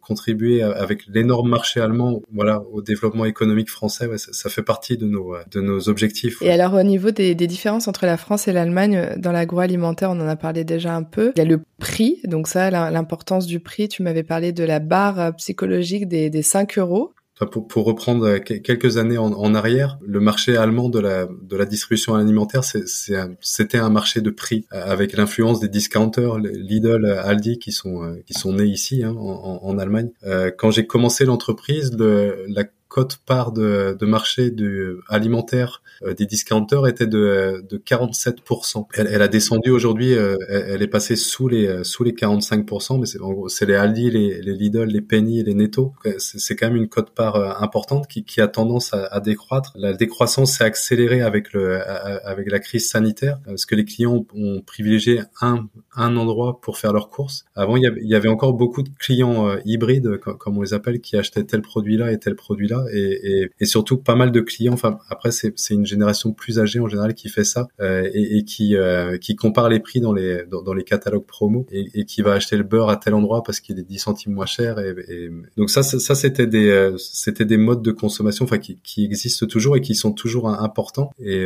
contribuer 0.02 0.29
avec 0.62 1.04
l'énorme 1.08 1.50
marché 1.50 1.80
allemand, 1.80 2.22
voilà, 2.34 2.64
au 2.72 2.82
développement 2.82 3.26
économique 3.26 3.70
français. 3.70 4.08
Ouais, 4.08 4.18
ça, 4.18 4.34
ça, 4.34 4.50
fait 4.50 4.64
partie 4.64 4.98
de 4.98 5.06
nos 5.06 5.36
de 5.52 5.62
nos 5.62 5.90
objectifs. 5.90 6.42
Et 6.42 6.52
alors 6.52 6.74
au 6.74 6.84
niveau 6.84 7.12
des, 7.12 7.36
des 7.36 7.48
différences 7.48 7.88
entre 7.88 8.06
la 8.06 8.18
France 8.18 8.48
et 8.48 8.54
l'Allemagne 8.54 8.98
euh, 8.98 9.16
dans 9.18 9.32
l'agroalimentaire, 9.32 10.12
on 10.12 10.20
en 10.20 10.28
a 10.28 10.36
parlé 10.36 10.64
déjà 10.64 10.96
un 10.96 11.04
peu. 11.04 11.32
Il 11.36 11.40
y 11.40 11.42
a 11.42 11.46
le 11.46 11.62
prix, 11.80 12.20
donc 12.26 12.48
ça, 12.48 12.70
l'importance 12.70 13.46
du 13.46 13.60
prix. 13.60 13.88
Tu 13.88 14.04
m'avais 14.04 14.24
parlé 14.24 14.52
de 14.52 14.64
la 14.64 14.80
barre 14.80 15.20
euh, 15.20 15.32
psychologique 15.32 16.08
des, 16.08 16.30
des 16.30 16.42
5 16.42 16.78
euros. 16.78 17.14
Pour, 17.46 17.68
pour, 17.68 17.86
reprendre 17.86 18.26
euh, 18.26 18.40
quelques 18.40 18.98
années 18.98 19.18
en, 19.18 19.32
en, 19.32 19.56
arrière, 19.56 19.98
le 20.06 20.20
marché 20.20 20.58
allemand 20.58 20.90
de 20.90 21.00
la, 21.00 21.26
de 21.26 21.56
la 21.56 21.66
distribution 21.66 22.16
alimentaire, 22.16 22.64
c'était 22.64 23.78
un, 23.78 23.90
marché 23.90 24.20
de 24.20 24.30
prix 24.30 24.66
euh, 24.74 24.84
avec 24.84 25.14
l'influence 25.16 25.62
des 25.62 25.70
discounters, 25.70 26.38
Lidl, 26.38 27.06
Aldi, 27.06 27.58
qui 27.58 27.72
sont, 27.72 28.04
euh, 28.04 28.22
qui 28.26 28.34
sont 28.34 28.54
nés 28.54 28.66
ici 28.66 29.04
hein, 29.04 29.16
en, 29.18 29.60
en, 29.64 29.78
Allemagne. 29.78 30.10
quand 30.58 30.72
j'ai 30.72 30.86
commencé 30.86 31.24
l'entreprise, 31.24 31.96
la 31.98 32.66
cote 32.90 33.20
part 33.26 33.52
de, 33.52 33.96
de 33.98 34.06
marché 34.06 34.52
du 34.52 34.96
alimentaire 35.08 35.82
des 36.18 36.26
discounters 36.26 36.88
était 36.88 37.08
de, 37.08 37.64
de 37.70 37.78
47%. 37.78 38.86
Elle, 38.94 39.08
elle 39.08 39.22
a 39.22 39.28
descendu 39.28 39.70
aujourd'hui, 39.70 40.12
elle, 40.12 40.82
est 40.82 40.88
passée 40.88 41.16
sous 41.16 41.48
les 41.48 41.84
sous 41.84 42.04
les 42.04 42.14
45%, 42.14 43.00
mais 43.00 43.06
c'est 43.06 43.20
en 43.20 43.32
gros 43.32 43.50
c'est 43.50 43.66
les 43.66 43.76
Aldi, 43.76 44.10
les, 44.12 44.42
les 44.42 44.54
Lidl, 44.54 44.86
les 44.86 45.02
Penny 45.02 45.44
les 45.44 45.54
Netto. 45.54 45.94
C'est 46.18 46.56
quand 46.56 46.68
même 46.68 46.78
une 46.78 46.88
cote 46.88 47.12
part 47.12 47.62
importante 47.62 48.08
qui, 48.08 48.24
qui 48.24 48.42
a 48.42 48.48
tendance 48.48 48.94
à, 48.94 49.06
à 49.08 49.20
décroître. 49.20 49.74
La 49.76 49.94
décroissance 49.94 50.58
s'est 50.58 50.64
accélérée 50.64 51.22
avec 51.22 51.54
le 51.54 51.80
avec 52.26 52.50
la 52.50 52.60
crise 52.60 52.90
sanitaire 52.90 53.40
parce 53.46 53.66
que 53.66 53.76
les 53.76 53.86
clients 53.86 54.26
ont 54.34 54.62
privilégié 54.62 55.22
un 55.42 55.68
un 55.96 56.16
endroit 56.18 56.62
pour 56.62 56.78
faire 56.78 56.94
leurs 56.94 57.10
courses. 57.10 57.46
Avant, 57.56 57.76
il 57.76 57.84
y 57.84 58.16
avait, 58.16 58.30
encore 58.30 58.54
beaucoup 58.54 58.84
de 58.84 58.90
clients 59.00 59.48
euh, 59.48 59.58
hybrides, 59.66 60.18
comme, 60.18 60.58
on 60.58 60.62
les 60.62 60.74
appelle, 60.74 61.02
qui 61.02 61.18
achetaient 61.18 61.44
tel 61.44 61.62
produit-là 61.62 62.12
et 62.12 62.20
tel 62.20 62.36
produit-là, 62.80 62.86
et, 62.94 63.52
et, 63.60 63.66
surtout 63.66 63.98
pas 63.98 64.16
mal 64.16 64.32
de 64.32 64.40
clients. 64.40 64.74
Enfin, 64.74 65.00
après, 65.10 65.32
c'est 65.32 65.54
une 65.74 65.86
génération 65.86 66.32
plus 66.34 66.60
âgée 66.60 66.80
en 66.80 66.88
général 66.88 67.14
qui 67.14 67.30
fait 67.30 67.44
ça 67.44 67.68
euh, 67.80 68.10
et, 68.14 68.38
et, 68.38 68.44
qui 68.44 68.76
euh, 68.76 69.18
qui 69.18 69.36
compare 69.36 69.70
les 69.70 69.80
prix 69.80 70.00
dans 70.00 70.14
les 70.14 70.44
dans, 70.46 70.74
les 70.74 70.84
catalogues 70.84 71.26
promo 71.26 71.66
et, 71.72 72.06
qui 72.06 72.22
va 72.22 72.34
acheter 72.34 72.58
le 72.58 72.64
beurre 72.64 72.90
à 72.90 72.98
tel 72.98 73.14
endroit 73.14 73.44
parce 73.44 73.60
qu'il 73.60 73.80
est 73.80 73.84
10 73.84 74.00
centimes 74.00 74.34
moins 74.34 74.46
cher. 74.46 74.80
Et, 74.80 75.30
donc 75.58 75.70
ça, 75.70 75.84
ça, 75.84 76.16
c'était 76.16 76.48
des 76.48 76.94
c'était 76.98 77.46
des 77.46 77.58
modes 77.58 77.82
de 77.82 77.92
consommation, 77.92 78.46
enfin 78.46 78.58
qui, 78.58 78.78
qui 78.84 79.06
existent 79.06 79.46
toujours 79.46 79.78
et 79.78 79.82
qui 79.82 79.96
sont 79.96 80.12
toujours 80.12 80.50
importants. 80.50 81.12
Et 81.20 81.46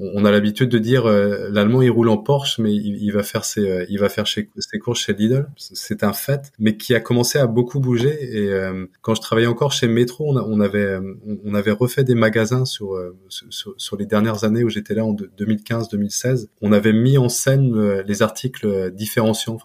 on 0.00 0.24
a 0.24 0.30
l'habitude 0.30 0.68
de 0.68 0.78
dire 0.78 1.06
l'allemand 1.06 1.82
il 1.82 1.90
roule 1.90 2.08
en 2.08 2.18
Porsche, 2.18 2.58
mais 2.58 2.74
il, 2.74 3.02
il 3.02 3.12
va 3.12 3.22
faire 3.22 3.44
ses 3.44 3.86
il 3.88 3.98
va 3.98 4.08
faire 4.08 4.26
ses 4.26 4.78
courses 4.78 5.00
chez 5.00 5.12
Lidl, 5.12 5.48
c'est 5.56 6.04
un 6.04 6.12
fait, 6.12 6.52
mais 6.58 6.76
qui 6.76 6.94
a 6.94 7.00
commencé 7.00 7.38
à 7.38 7.46
beaucoup 7.46 7.80
bouger. 7.80 8.16
Et 8.36 8.48
euh, 8.48 8.86
quand 9.02 9.14
je 9.14 9.20
travaillais 9.20 9.46
encore 9.46 9.72
chez 9.72 9.88
Metro, 9.88 10.36
on, 10.36 10.60
avait 10.60 10.69
euh, 10.78 11.14
on 11.44 11.54
avait 11.54 11.70
refait 11.70 12.04
des 12.04 12.14
magasins 12.14 12.64
sur 12.64 12.94
euh, 12.94 13.16
sur, 13.28 13.96
les 13.96 14.06
dernières 14.06 14.44
années 14.44 14.64
où 14.64 14.68
j'étais 14.68 14.94
là 14.94 15.04
en 15.04 15.14
2015-2016. 15.14 16.46
On 16.60 16.72
avait 16.72 16.92
mis 16.92 17.18
en 17.18 17.28
scène 17.28 18.00
les 18.00 18.22
articles 18.22 18.92
différenciants, 18.92 19.58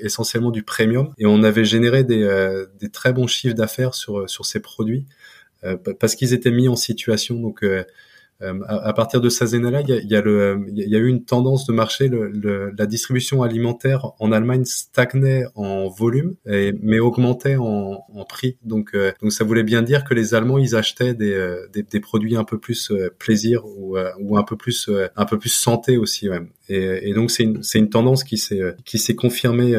essentiellement 0.00 0.50
du 0.50 0.62
premium, 0.62 1.12
et 1.18 1.26
on 1.26 1.42
avait 1.42 1.64
généré 1.64 2.04
des 2.04 2.90
très 2.92 3.12
bons 3.12 3.26
chiffres 3.26 3.54
d'affaires 3.54 3.94
sur 3.94 4.26
ces 4.28 4.60
produits 4.60 5.06
parce 5.98 6.14
qu'ils 6.14 6.32
étaient 6.32 6.50
mis 6.50 6.68
en 6.68 6.76
situation. 6.76 7.54
Euh, 8.42 8.60
à, 8.66 8.92
partir 8.92 9.20
de 9.20 9.28
années-là, 9.54 9.82
il 9.82 9.88
y 9.88 9.92
a, 9.92 10.00
y, 10.00 10.14
a 10.16 10.22
y 10.66 10.96
a 10.96 10.98
eu 10.98 11.06
une 11.06 11.24
tendance 11.24 11.66
de 11.66 11.72
marché. 11.72 12.08
Le, 12.08 12.28
le, 12.28 12.72
la 12.76 12.86
distribution 12.86 13.42
alimentaire 13.42 14.12
en 14.18 14.32
Allemagne 14.32 14.64
stagnait 14.64 15.44
en 15.54 15.88
volume, 15.88 16.34
et, 16.46 16.72
mais 16.82 16.98
augmentait 16.98 17.56
en, 17.56 18.04
en 18.12 18.24
prix. 18.24 18.58
Donc, 18.62 18.90
euh, 18.94 19.12
donc 19.22 19.32
ça 19.32 19.44
voulait 19.44 19.62
bien 19.62 19.82
dire 19.82 20.04
que 20.04 20.14
les 20.14 20.34
Allemands 20.34 20.58
ils 20.58 20.76
achetaient 20.76 21.14
des, 21.14 21.32
euh, 21.32 21.66
des, 21.72 21.82
des 21.82 22.00
produits 22.00 22.36
un 22.36 22.44
peu 22.44 22.58
plus 22.58 22.92
plaisir 23.18 23.64
ou, 23.66 23.96
ou 24.20 24.36
un 24.36 24.42
peu 24.42 24.56
plus 24.56 24.90
un 25.16 25.24
peu 25.24 25.38
plus 25.38 25.50
santé 25.50 25.96
aussi. 25.96 26.28
Ouais. 26.28 26.40
Et, 26.70 27.10
et 27.10 27.14
donc 27.14 27.30
c'est 27.30 27.42
une, 27.42 27.60
une 27.74 27.90
tendance 27.90 28.24
qui 28.24 28.38
s'est 28.38 28.60
qui 28.84 28.98
s'est 28.98 29.14
confirmée 29.14 29.72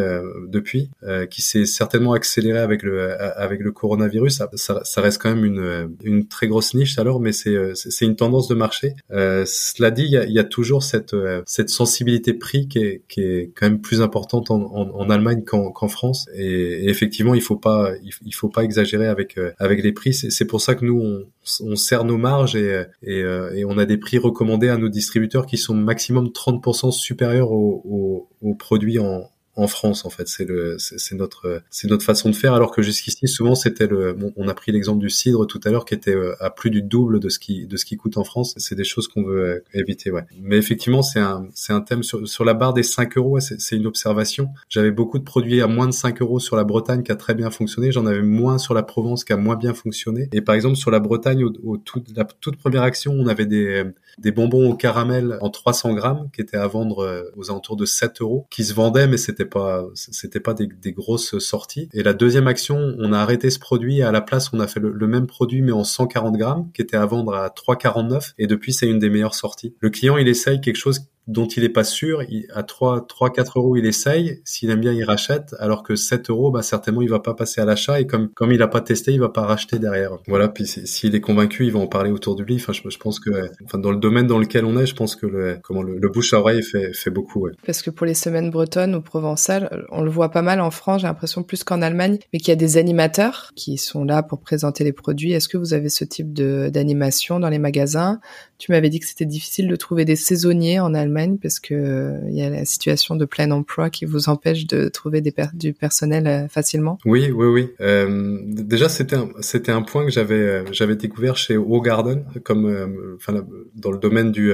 depuis, 0.47 0.89
qui 1.29 1.41
s'est 1.41 1.65
certainement 1.65 2.13
accélérée 2.13 2.59
avec 2.59 2.83
le 2.83 3.11
avec 3.39 3.61
le 3.61 3.71
coronavirus. 3.71 4.37
Ça, 4.37 4.49
ça, 4.53 4.81
ça, 4.83 5.01
reste 5.01 5.21
quand 5.21 5.33
même 5.33 5.45
une 5.45 5.95
une 6.03 6.27
très 6.27 6.47
grosse 6.47 6.73
niche 6.73 6.97
alors, 6.99 7.19
mais 7.19 7.31
c'est 7.31 7.55
c'est 7.73 8.05
une 8.05 8.15
tendance 8.15 8.47
de 8.47 8.55
marché. 8.55 8.95
Euh, 9.11 9.43
cela 9.45 9.91
dit, 9.91 10.03
il 10.03 10.11
y 10.11 10.17
a, 10.17 10.25
y 10.25 10.39
a, 10.39 10.43
toujours 10.43 10.83
cette 10.83 11.13
euh, 11.13 11.41
cette 11.45 11.69
sensibilité 11.69 12.33
prix 12.33 12.67
qui 12.67 12.79
est, 12.79 13.01
qui 13.07 13.21
est 13.21 13.51
quand 13.55 13.67
même 13.67 13.81
plus 13.81 14.01
importante 14.01 14.51
en, 14.51 14.61
en, 14.61 14.89
en 14.89 15.09
Allemagne 15.09 15.43
qu'en 15.43 15.71
qu'en 15.71 15.87
France. 15.87 16.27
Et, 16.33 16.89
effectivement, 16.89 17.33
il 17.35 17.41
faut 17.41 17.55
pas 17.55 17.93
il, 18.03 18.33
faut 18.33 18.49
pas 18.49 18.63
exagérer 18.63 19.07
avec 19.07 19.37
euh, 19.37 19.51
avec 19.59 19.83
les 19.83 19.91
prix. 19.91 20.13
C'est 20.13 20.45
pour 20.45 20.61
ça 20.61 20.75
que 20.75 20.85
nous 20.85 20.99
on, 20.99 21.25
on 21.61 21.75
serre 21.75 22.05
nos 22.05 22.17
marges 22.17 22.55
et, 22.55 22.83
et, 23.03 23.21
euh, 23.21 23.53
et, 23.55 23.65
on 23.65 23.77
a 23.77 23.85
des 23.85 23.97
prix 23.97 24.17
recommandés 24.17 24.69
à 24.69 24.77
nos 24.77 24.89
distributeurs 24.89 25.45
qui 25.45 25.57
sont 25.57 25.73
maximum 25.73 26.27
30% 26.27 26.80
supérieurs 26.89 27.51
aux, 27.51 27.81
aux, 27.85 28.29
aux 28.41 28.55
produits 28.55 28.97
en, 28.97 29.29
en 29.55 29.67
France 29.67 30.05
en 30.05 30.09
fait. 30.09 30.27
C'est 30.27 30.45
le 30.45 30.77
c'est 30.77 31.15
notre 31.15 31.61
c'est 31.69 31.87
notre 31.89 32.05
façon 32.05 32.29
de 32.29 32.35
faire 32.35 32.53
alors 32.53 32.71
que 32.71 32.81
jusqu'ici 32.81 33.27
souvent 33.27 33.55
c'était 33.55 33.87
le 33.87 34.15
on 34.35 34.47
a 34.47 34.53
pris 34.53 34.71
l'exemple 34.71 34.99
du 34.99 35.09
cidre 35.09 35.45
tout 35.45 35.59
à 35.63 35.69
l'heure 35.69 35.85
qui 35.85 35.93
était 35.93 36.15
euh, 36.15 36.35
à 36.39 36.49
plus 36.49 36.69
du 36.69 36.81
double 36.81 37.19
de 37.19 37.29
ce 37.29 37.39
qui 37.39 37.67
de 37.67 37.77
ce 37.77 37.85
qui 37.85 37.97
coûte 37.97 38.17
en 38.17 38.23
France. 38.23 38.53
C'est 38.57 38.75
des 38.75 38.83
choses 38.83 39.07
qu'on 39.07 39.23
veut 39.23 39.45
euh, 39.45 39.63
éviter 39.73 40.11
ouais. 40.11 40.23
Mais 40.41 40.57
effectivement 40.57 41.01
c'est 41.01 41.19
un 41.19 41.47
c'est 41.53 41.73
un 41.73 41.81
thème 41.81 42.03
sur, 42.03 42.27
sur 42.27 42.45
la 42.45 42.53
barre 42.53 42.73
des 42.73 42.83
5 42.83 43.17
euros 43.17 43.39
c'est 43.39 43.75
une 43.75 43.87
observation. 43.87 44.49
J'avais 44.69 44.91
beaucoup 44.91 45.19
de 45.19 45.23
produits 45.23 45.61
à 45.61 45.67
moins 45.67 45.87
de 45.87 45.93
5 45.93 46.21
euros 46.21 46.39
sur 46.39 46.55
la 46.55 46.63
Bretagne 46.63 47.03
qui 47.03 47.11
a 47.11 47.15
très 47.15 47.33
bien 47.33 47.51
fonctionné. 47.51 47.91
J'en 47.91 48.05
avais 48.05 48.21
moins 48.21 48.57
sur 48.57 48.73
la 48.73 48.83
Provence 48.83 49.23
qui 49.23 49.33
a 49.33 49.37
moins 49.37 49.55
bien 49.55 49.73
fonctionné. 49.73 50.29
Et 50.31 50.41
par 50.41 50.55
exemple 50.55 50.75
sur 50.75 50.91
la 50.91 50.99
Bretagne 50.99 51.43
au, 51.43 51.53
au 51.63 51.77
tout, 51.77 52.03
la 52.15 52.25
toute 52.25 52.57
première 52.57 52.83
action 52.83 53.13
on 53.13 53.27
avait 53.27 53.45
des 53.45 53.85
des 54.17 54.31
bonbons 54.31 54.69
au 54.69 54.75
caramel 54.75 55.37
en 55.41 55.49
300 55.49 55.93
grammes 55.93 56.29
qui 56.33 56.41
étaient 56.41 56.57
à 56.57 56.67
vendre 56.67 56.99
euh, 56.99 57.23
aux 57.35 57.49
alentours 57.49 57.75
de 57.75 57.85
7 57.85 58.21
euros, 58.21 58.47
qui 58.49 58.63
se 58.63 58.73
vendaient, 58.73 59.07
mais 59.07 59.17
c'était 59.17 59.45
pas, 59.51 59.85
c'était 59.93 60.39
pas 60.39 60.55
des, 60.55 60.91
grosses 60.91 61.37
sorties. 61.39 61.89
Et 61.93 62.01
la 62.01 62.13
deuxième 62.13 62.47
action, 62.47 62.95
on 62.97 63.13
a 63.13 63.19
arrêté 63.19 63.49
ce 63.49 63.59
produit. 63.59 64.01
À 64.01 64.11
la 64.11 64.21
place, 64.21 64.49
on 64.53 64.59
a 64.59 64.67
fait 64.67 64.79
le, 64.79 64.91
le 64.91 65.07
même 65.07 65.27
produit, 65.27 65.61
mais 65.61 65.71
en 65.71 65.83
140 65.83 66.35
grammes, 66.37 66.71
qui 66.73 66.81
était 66.81 66.97
à 66.97 67.05
vendre 67.05 67.33
à 67.33 67.47
3,49. 67.49 68.33
Et 68.39 68.47
depuis, 68.47 68.73
c'est 68.73 68.87
une 68.87 68.99
des 68.99 69.09
meilleures 69.09 69.35
sorties. 69.35 69.75
Le 69.79 69.89
client, 69.89 70.17
il 70.17 70.27
essaye 70.27 70.61
quelque 70.61 70.77
chose 70.77 71.10
dont 71.27 71.47
il 71.47 71.63
est 71.63 71.69
pas 71.69 71.83
sûr, 71.83 72.23
il, 72.23 72.47
à 72.53 72.63
3, 72.63 73.05
3, 73.07 73.31
4 73.31 73.59
euros, 73.59 73.77
il 73.77 73.85
essaye. 73.85 74.41
S'il 74.43 74.69
aime 74.69 74.79
bien, 74.79 74.91
il 74.91 75.03
rachète. 75.03 75.55
Alors 75.59 75.83
que 75.83 75.95
7 75.95 76.29
euros, 76.29 76.51
bah, 76.51 76.61
certainement, 76.61 77.01
il 77.01 77.09
va 77.09 77.19
pas 77.19 77.33
passer 77.33 77.61
à 77.61 77.65
l'achat. 77.65 77.99
Et 77.99 78.07
comme, 78.07 78.29
comme 78.29 78.51
il 78.51 78.61
a 78.61 78.67
pas 78.67 78.81
testé, 78.81 79.13
il 79.13 79.19
va 79.19 79.29
pas 79.29 79.45
racheter 79.45 79.79
derrière. 79.79 80.17
Voilà. 80.27 80.47
Puis 80.47 80.65
s'il 80.65 81.15
est 81.15 81.21
convaincu, 81.21 81.65
il 81.65 81.71
va 81.71 81.79
en 81.79 81.87
parler 81.87 82.11
autour 82.11 82.35
de 82.35 82.43
lui. 82.43 82.55
Enfin, 82.55 82.73
je, 82.73 82.97
pense 82.97 83.19
que, 83.19 83.29
enfin, 83.65 83.77
dans 83.77 83.91
le 83.91 83.97
domaine 83.97 84.27
dans 84.27 84.39
lequel 84.39 84.65
on 84.65 84.77
est, 84.77 84.85
je 84.85 84.95
pense 84.95 85.15
que 85.15 85.25
le, 85.25 85.57
comment 85.61 85.83
le, 85.83 86.09
bouche 86.09 86.33
à 86.33 86.39
oreille 86.39 86.63
fait, 86.63 86.93
fait 86.93 87.11
beaucoup. 87.11 87.41
Ouais. 87.41 87.51
Parce 87.65 87.81
que 87.81 87.89
pour 87.89 88.05
les 88.05 88.13
semaines 88.13 88.49
bretonnes 88.49 88.95
ou 88.95 89.01
provençales, 89.01 89.85
on 89.91 90.01
le 90.01 90.09
voit 90.09 90.29
pas 90.29 90.41
mal 90.41 90.59
en 90.59 90.71
France, 90.71 91.01
j'ai 91.01 91.07
l'impression 91.07 91.43
plus 91.43 91.63
qu'en 91.63 91.81
Allemagne, 91.81 92.17
mais 92.33 92.39
qu'il 92.39 92.49
y 92.49 92.51
a 92.51 92.55
des 92.55 92.77
animateurs 92.77 93.51
qui 93.55 93.77
sont 93.77 94.03
là 94.03 94.23
pour 94.23 94.39
présenter 94.39 94.83
les 94.83 94.93
produits. 94.93 95.31
Est-ce 95.33 95.47
que 95.47 95.57
vous 95.57 95.73
avez 95.73 95.89
ce 95.89 96.03
type 96.03 96.33
d'animation 96.33 97.39
dans 97.39 97.49
les 97.49 97.59
magasins? 97.59 98.19
Tu 98.61 98.71
m'avais 98.71 98.89
dit 98.89 98.99
que 98.99 99.07
c'était 99.07 99.25
difficile 99.25 99.67
de 99.67 99.75
trouver 99.75 100.05
des 100.05 100.15
saisonniers 100.15 100.79
en 100.79 100.93
Allemagne 100.93 101.39
parce 101.41 101.59
que 101.59 102.19
il 102.27 102.35
y 102.35 102.43
a 102.43 102.49
la 102.51 102.63
situation 102.63 103.15
de 103.15 103.25
plein 103.25 103.49
emploi 103.49 103.89
qui 103.89 104.05
vous 104.05 104.29
empêche 104.29 104.67
de 104.67 104.87
trouver 104.87 105.23
du 105.55 105.73
personnel 105.73 106.27
euh, 106.27 106.47
facilement 106.47 106.99
Oui, 107.03 107.31
oui, 107.31 107.47
oui. 107.47 107.69
Euh, 107.81 108.37
déjà, 108.43 108.87
c'était 108.87 109.71
un, 109.71 109.81
point 109.81 110.05
que 110.05 110.11
j'avais 110.11 110.35
euh, 110.35 110.95
découvert 110.95 111.37
chez 111.37 111.57
O 111.57 111.81
Garden, 111.81 112.23
comme 112.43 112.67
euh, 112.67 113.47
dans 113.73 113.89
le 113.89 113.97
domaine 113.97 114.31
du, 114.31 114.53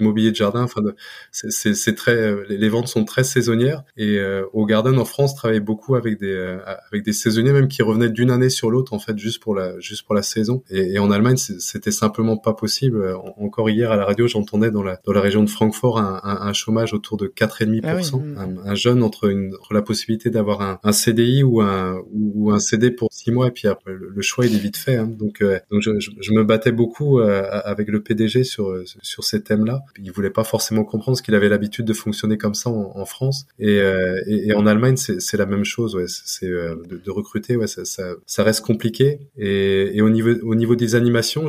mobilier 0.00 0.32
de 0.32 0.36
jardin. 0.36 0.64
Enfin, 0.64 0.82
c'est, 1.30 1.94
très 1.94 2.34
les 2.48 2.68
ventes 2.68 2.88
sont 2.88 3.04
très 3.04 3.22
saisonnières 3.22 3.84
et 3.96 4.18
O 4.54 4.66
Garden 4.66 4.98
en 4.98 5.04
France 5.04 5.36
travaille 5.36 5.60
beaucoup 5.60 5.94
avec 5.94 6.18
des 6.18 7.12
saisonniers 7.12 7.52
même 7.52 7.68
qui 7.68 7.82
revenaient 7.82 8.10
d'une 8.10 8.32
année 8.32 8.50
sur 8.50 8.72
l'autre 8.72 8.92
en 8.92 8.98
fait 8.98 9.16
juste 9.16 9.40
pour 9.40 9.54
la 9.54 10.22
saison. 10.22 10.64
Et 10.68 10.98
en 10.98 11.12
Allemagne, 11.12 11.36
c'était 11.36 11.92
simplement 11.92 12.36
pas 12.36 12.52
possible. 12.52 13.14
Encore 13.38 13.70
hier 13.70 13.92
à 13.92 13.96
la 13.96 14.04
radio, 14.04 14.26
j'entendais 14.26 14.70
dans 14.70 14.82
la 14.82 14.98
dans 15.04 15.12
la 15.12 15.20
région 15.20 15.42
de 15.42 15.50
Francfort 15.50 15.98
un, 15.98 16.20
un, 16.24 16.48
un 16.48 16.52
chômage 16.52 16.94
autour 16.94 17.16
de 17.16 17.26
4,5%. 17.26 18.22
Ah 18.36 18.42
un, 18.42 18.70
un, 18.70 18.74
jeune 18.74 19.02
entre, 19.02 19.28
une, 19.28 19.54
entre 19.54 19.74
la 19.74 19.82
possibilité 19.82 20.30
d'avoir 20.30 20.62
un, 20.62 20.78
un, 20.82 20.92
CDI 20.92 21.42
ou 21.42 21.60
un, 21.60 22.02
ou 22.12 22.50
un 22.50 22.58
CD 22.58 22.90
pour 22.90 23.12
six 23.12 23.30
mois 23.30 23.48
et 23.48 23.50
puis 23.50 23.68
après 23.68 23.92
le, 23.92 24.22
choix 24.22 24.46
il 24.46 24.54
est 24.54 24.58
vite 24.58 24.76
fait. 24.76 24.96
Hein. 24.96 25.06
Donc, 25.06 25.42
euh, 25.42 25.58
donc 25.70 25.82
je, 25.82 25.90
je, 25.98 26.32
me 26.32 26.44
battais 26.44 26.72
beaucoup 26.72 27.20
euh, 27.20 27.42
avec 27.64 27.88
le 27.88 28.02
PDG 28.02 28.44
sur, 28.44 28.74
sur 29.02 29.24
ces 29.24 29.42
thèmes-là. 29.42 29.82
Il 30.02 30.10
voulait 30.12 30.30
pas 30.30 30.44
forcément 30.44 30.84
comprendre 30.84 31.16
ce 31.16 31.22
qu'il 31.22 31.34
avait 31.34 31.48
l'habitude 31.48 31.84
de 31.84 31.92
fonctionner 31.92 32.38
comme 32.38 32.54
ça 32.54 32.70
en, 32.70 32.92
en 32.94 33.04
France. 33.04 33.46
Et, 33.58 33.80
euh, 33.80 34.20
et, 34.26 34.48
et, 34.48 34.54
en 34.54 34.66
Allemagne, 34.66 34.96
c'est 34.96 35.36
la 35.36 35.46
même 35.46 35.64
chose. 35.64 35.94
Ouais. 35.94 36.04
C'est 36.08 36.48
de, 36.48 37.00
de, 37.04 37.10
recruter, 37.10 37.56
ouais, 37.56 37.66
ça, 37.66 37.84
ça, 37.84 38.14
ça, 38.26 38.42
reste 38.42 38.64
compliqué. 38.64 39.20
Et, 39.36 39.96
et 39.96 40.02
au, 40.02 40.10
niveau, 40.10 40.32
au 40.42 40.54
niveau 40.54 40.76
des 40.76 40.94
animations, 40.94 41.46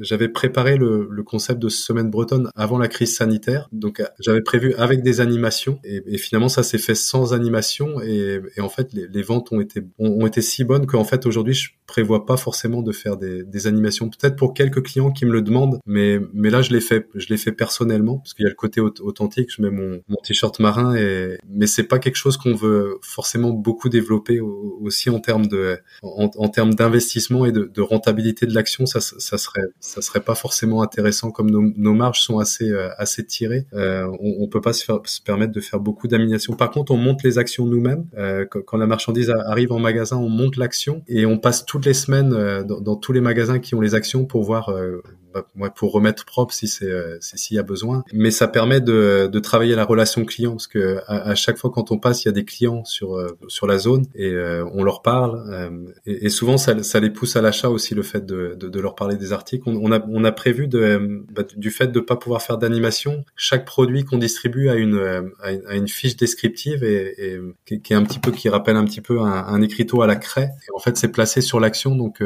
j'avais 0.00 0.28
préparé 0.28 0.76
le, 0.76 1.08
le 1.10 1.22
concept 1.26 1.60
de 1.60 1.68
semaine 1.68 2.10
bretonne 2.10 2.50
avant 2.56 2.78
la 2.78 2.88
crise 2.88 3.14
sanitaire. 3.14 3.68
Donc 3.72 4.02
j'avais 4.18 4.40
prévu 4.40 4.74
avec 4.74 5.02
des 5.02 5.20
animations 5.20 5.78
et, 5.84 6.18
finalement 6.18 6.48
ça 6.48 6.62
s'est 6.62 6.78
fait 6.78 6.94
sans 6.94 7.34
animation 7.34 8.00
et, 8.00 8.40
en 8.58 8.68
fait 8.68 8.92
les, 8.92 9.06
les, 9.08 9.22
ventes 9.22 9.52
ont 9.52 9.60
été 9.60 9.82
ont, 9.98 10.26
été 10.26 10.40
si 10.40 10.64
bonnes 10.64 10.86
qu'en 10.86 11.04
fait 11.04 11.26
aujourd'hui 11.26 11.54
je 11.54 11.70
prévois 11.86 12.26
pas 12.26 12.36
forcément 12.36 12.82
de 12.82 12.92
faire 12.92 13.16
des, 13.16 13.66
animations. 13.66 14.08
Peut-être 14.08 14.36
pour 14.36 14.54
quelques 14.54 14.82
clients 14.82 15.10
qui 15.10 15.26
me 15.26 15.32
le 15.32 15.42
demandent 15.42 15.78
mais 15.86 16.20
mais 16.32 16.50
là 16.50 16.62
je 16.62 16.72
l'ai 16.72 16.80
fait 16.80 17.08
je 17.14 17.28
l'ai 17.28 17.36
fait 17.36 17.52
personnellement 17.52 18.18
parce 18.18 18.34
qu'il 18.34 18.44
y 18.44 18.46
a 18.46 18.50
le 18.50 18.54
côté 18.54 18.80
authentique. 18.80 19.50
Je 19.54 19.62
mets 19.62 19.70
mon, 19.70 20.00
t-shirt 20.22 20.58
marin 20.60 20.94
et 20.94 21.38
mais 21.48 21.66
c'est 21.66 21.84
pas 21.84 21.98
quelque 21.98 22.16
chose 22.16 22.36
qu'on 22.36 22.54
veut 22.54 22.98
forcément 23.02 23.50
beaucoup 23.50 23.88
développer 23.88 24.40
aussi 24.40 25.10
en 25.10 25.20
termes 25.20 25.46
de 25.46 25.78
en 26.02 26.48
termes 26.48 26.74
d'investissement 26.74 27.44
et 27.44 27.52
de, 27.52 27.70
de, 27.72 27.80
rentabilité 27.80 28.46
de 28.46 28.54
l'action. 28.54 28.86
Ça 28.86 29.00
ça 29.00 29.38
serait 29.38 29.66
ça 29.80 30.02
serait 30.02 30.20
pas 30.20 30.34
forcément 30.34 30.82
intéressant 30.82 31.15
comme 31.32 31.50
nos, 31.50 31.94
marges 31.94 32.20
sont 32.20 32.38
assez 32.38 32.72
assez 32.98 33.24
tirées. 33.24 33.66
on, 33.72 34.36
on 34.40 34.48
peut 34.48 34.60
pas 34.60 34.72
se, 34.72 34.84
permettre 35.24 35.52
de 35.52 35.60
faire 35.60 35.80
beaucoup 35.80 36.08
d'animation. 36.08 36.54
Par 36.54 36.70
contre, 36.70 36.92
on 36.92 36.96
monte 36.96 37.22
les 37.22 37.38
actions 37.38 37.66
nous-mêmes. 37.66 38.06
quand 38.50 38.76
la 38.76 38.86
marchandise 38.86 39.30
arrive 39.30 39.72
en 39.72 39.78
magasin, 39.78 40.16
on 40.16 40.28
monte 40.28 40.56
l'action 40.56 41.02
et 41.08 41.26
on 41.26 41.38
passe 41.38 41.64
toutes 41.64 41.86
les 41.86 41.94
semaines 41.94 42.30
dans, 42.64 42.96
tous 42.96 43.12
les 43.12 43.20
magasins 43.20 43.58
qui 43.58 43.74
ont 43.74 43.80
les 43.80 43.94
actions 43.94 44.24
pour 44.24 44.44
voir 44.44 44.72
pour 45.74 45.92
remettre 45.92 46.24
propre 46.24 46.52
si 46.52 46.68
c'est 46.68 46.86
euh, 46.86 47.16
s'il 47.20 47.56
y 47.56 47.58
a 47.58 47.62
besoin. 47.62 48.04
Mais 48.12 48.30
ça 48.30 48.48
permet 48.48 48.80
de, 48.80 49.28
de 49.30 49.38
travailler 49.38 49.74
la 49.74 49.84
relation 49.84 50.24
client 50.24 50.52
parce 50.52 50.66
que 50.66 50.98
à, 51.06 51.34
chaque 51.34 51.58
fois 51.58 51.70
quand 51.70 51.90
on 51.90 51.98
passe, 51.98 52.24
il 52.24 52.28
y 52.28 52.30
a 52.30 52.32
des 52.32 52.44
clients 52.44 52.84
sur 52.84 53.16
euh, 53.16 53.28
sur 53.48 53.66
la 53.66 53.78
zone 53.78 54.06
et 54.14 54.30
euh, 54.30 54.64
on 54.72 54.82
leur 54.82 55.02
parle 55.02 55.92
et, 56.06 56.26
et, 56.26 56.28
souvent 56.28 56.56
ça, 56.58 56.82
ça 56.82 57.00
les 57.00 57.10
pousse 57.10 57.36
à 57.36 57.42
l'achat 57.42 57.70
aussi 57.70 57.94
le 57.94 58.02
fait 58.02 58.24
de, 58.24 58.56
de, 58.58 58.68
de, 58.68 58.80
leur 58.80 58.94
parler 58.94 59.16
des 59.16 59.32
articles. 59.32 59.62
On, 59.66 59.76
on, 59.76 59.92
a 59.92 60.04
on 60.08 60.24
a 60.24 60.32
prévu 60.32 60.68
de 60.68 61.24
bah, 61.30 61.42
du 61.56 61.70
fait 61.70 61.88
de 61.88 62.00
pas 62.00 62.16
pouvoir 62.16 62.42
faire 62.42 62.58
d'animation, 62.58 63.24
chaque 63.36 63.64
produit 63.64 64.04
qu'on 64.04 64.18
distribue 64.18 64.68
a 64.68 64.74
une 64.74 65.32
a 65.42 65.74
une 65.74 65.88
fiche 65.88 66.16
descriptive 66.16 66.84
et, 66.84 67.36
et 67.66 67.80
qui, 67.80 67.92
est 67.92 67.96
un 67.96 68.02
petit 68.02 68.18
peu 68.18 68.30
qui 68.30 68.48
rappelle 68.48 68.76
un 68.76 68.84
petit 68.84 69.00
peu 69.00 69.20
un, 69.20 69.46
un 69.46 69.62
écriteau 69.62 70.02
à 70.02 70.06
la 70.06 70.16
craie. 70.16 70.50
En 70.74 70.78
fait, 70.78 70.96
c'est 70.96 71.08
placé 71.08 71.40
sur 71.40 71.60
l'action. 71.60 71.94
Donc 71.96 72.22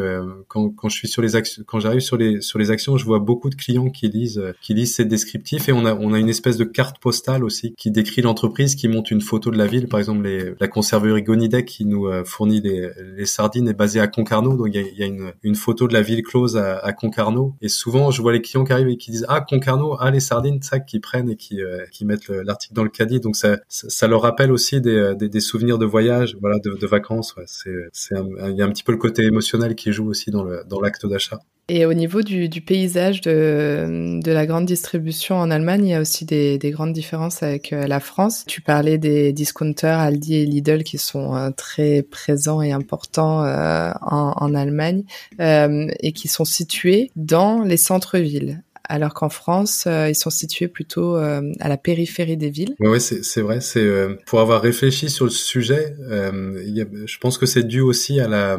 quand 0.48 0.70
quand 0.70 0.88
je 0.88 0.96
suis 0.96 1.08
sur 1.08 1.22
les 1.22 1.36
actions, 1.36 1.62
quand 1.66 1.80
j'arrive 1.80 2.00
sur 2.00 2.16
les 2.16 2.40
sur 2.40 2.58
les 2.58 2.70
actions 2.70 2.96
je 3.00 3.04
vois 3.04 3.18
beaucoup 3.18 3.50
de 3.50 3.54
clients 3.54 3.90
qui 3.90 4.08
lisent, 4.08 4.38
euh, 4.38 4.84
ces 4.84 5.04
descriptifs 5.04 5.68
et 5.68 5.72
on 5.72 5.84
a, 5.84 6.18
une 6.18 6.28
espèce 6.28 6.56
de 6.56 6.64
carte 6.64 6.98
postale 7.00 7.44
aussi 7.44 7.74
qui 7.76 7.90
décrit 7.90 8.22
l'entreprise, 8.22 8.74
qui 8.74 8.88
montre 8.88 9.12
une 9.12 9.20
photo 9.20 9.50
de 9.50 9.58
la 9.58 9.66
ville. 9.66 9.88
Par 9.88 9.98
exemple, 9.98 10.28
la 10.58 10.68
conserverie 10.68 11.22
Gonidec 11.22 11.66
qui 11.66 11.84
nous 11.84 12.06
euh, 12.06 12.24
fournit 12.24 12.60
les, 12.60 12.90
les 13.16 13.26
sardines 13.26 13.68
est 13.68 13.74
basée 13.74 14.00
à 14.00 14.06
Concarneau. 14.06 14.56
Donc, 14.56 14.68
il 14.72 14.98
y 14.98 15.02
a, 15.02 15.06
une, 15.42 15.54
photo 15.54 15.88
de 15.88 15.92
la 15.92 16.02
ville 16.02 16.22
close 16.22 16.56
à, 16.56 16.92
Concarneau. 16.92 17.54
Et 17.60 17.68
souvent, 17.68 18.10
je 18.10 18.22
vois 18.22 18.32
les 18.32 18.42
clients 18.42 18.64
qui 18.64 18.72
arrivent 18.72 18.88
et 18.88 18.96
qui 18.96 19.10
disent, 19.10 19.26
ah, 19.28 19.40
Concarneau, 19.40 19.96
ah, 19.98 20.10
les 20.10 20.20
sardines, 20.20 20.60
ça, 20.62 20.80
qui 20.80 21.00
prennent 21.00 21.30
et 21.30 21.36
qui, 21.36 21.62
euh, 21.62 21.84
mettent 22.02 22.28
l'article 22.28 22.74
dans 22.74 22.84
le 22.84 22.90
caddie. 22.90 23.20
Donc, 23.20 23.36
ça, 23.36 24.08
leur 24.08 24.22
rappelle 24.22 24.52
aussi 24.52 24.80
des, 24.80 25.40
souvenirs 25.40 25.78
de 25.78 25.86
voyage, 25.86 26.36
voilà, 26.40 26.58
de, 26.58 26.86
vacances. 26.86 27.34
C'est, 27.46 27.70
il 28.10 28.56
y 28.56 28.62
a 28.62 28.64
un 28.64 28.70
petit 28.70 28.82
peu 28.82 28.92
le 28.92 28.98
côté 28.98 29.24
émotionnel 29.24 29.74
qui 29.74 29.92
joue 29.92 30.08
aussi 30.08 30.30
dans 30.30 30.80
l'acte 30.80 31.06
d'achat. 31.06 31.40
Et 31.72 31.86
au 31.86 31.94
niveau 31.94 32.22
du, 32.22 32.48
du 32.48 32.60
paysage 32.62 33.20
de, 33.20 34.18
de, 34.20 34.32
la 34.32 34.44
grande 34.44 34.66
distribution 34.66 35.36
en 35.36 35.52
Allemagne, 35.52 35.86
il 35.86 35.90
y 35.90 35.94
a 35.94 36.00
aussi 36.00 36.24
des, 36.24 36.58
des 36.58 36.72
grandes 36.72 36.92
différences 36.92 37.44
avec 37.44 37.72
euh, 37.72 37.86
la 37.86 38.00
France. 38.00 38.42
Tu 38.48 38.60
parlais 38.60 38.98
des 38.98 39.32
discounters 39.32 39.96
Aldi 39.96 40.34
et 40.34 40.46
Lidl 40.46 40.82
qui 40.82 40.98
sont 40.98 41.36
euh, 41.36 41.50
très 41.50 42.02
présents 42.02 42.60
et 42.60 42.72
importants 42.72 43.44
euh, 43.44 43.92
en, 44.00 44.32
en, 44.36 44.54
Allemagne 44.56 45.04
et 45.38 46.12
qui 46.12 46.26
sont 46.26 46.44
situés 46.44 47.12
dans 47.14 47.62
les 47.62 47.76
centres-villes 47.76 48.64
alors 48.90 49.14
qu'en 49.14 49.28
France, 49.28 49.84
euh, 49.86 50.10
ils 50.10 50.16
sont 50.16 50.30
situés 50.30 50.66
plutôt 50.66 51.16
euh, 51.16 51.52
à 51.60 51.68
la 51.68 51.76
périphérie 51.76 52.36
des 52.36 52.50
villes. 52.50 52.74
Oui, 52.80 53.00
c'est 53.00 53.40
vrai. 53.40 53.60
C'est 53.60 53.84
euh, 53.84 54.16
pour 54.26 54.40
avoir 54.40 54.60
réfléchi 54.60 55.08
sur 55.08 55.26
le 55.26 55.30
sujet, 55.30 55.94
a, 56.10 56.32
je 56.32 57.18
pense 57.18 57.38
que 57.38 57.46
c'est 57.46 57.62
dû 57.62 57.80
aussi 57.80 58.18
à 58.20 58.26
la 58.26 58.58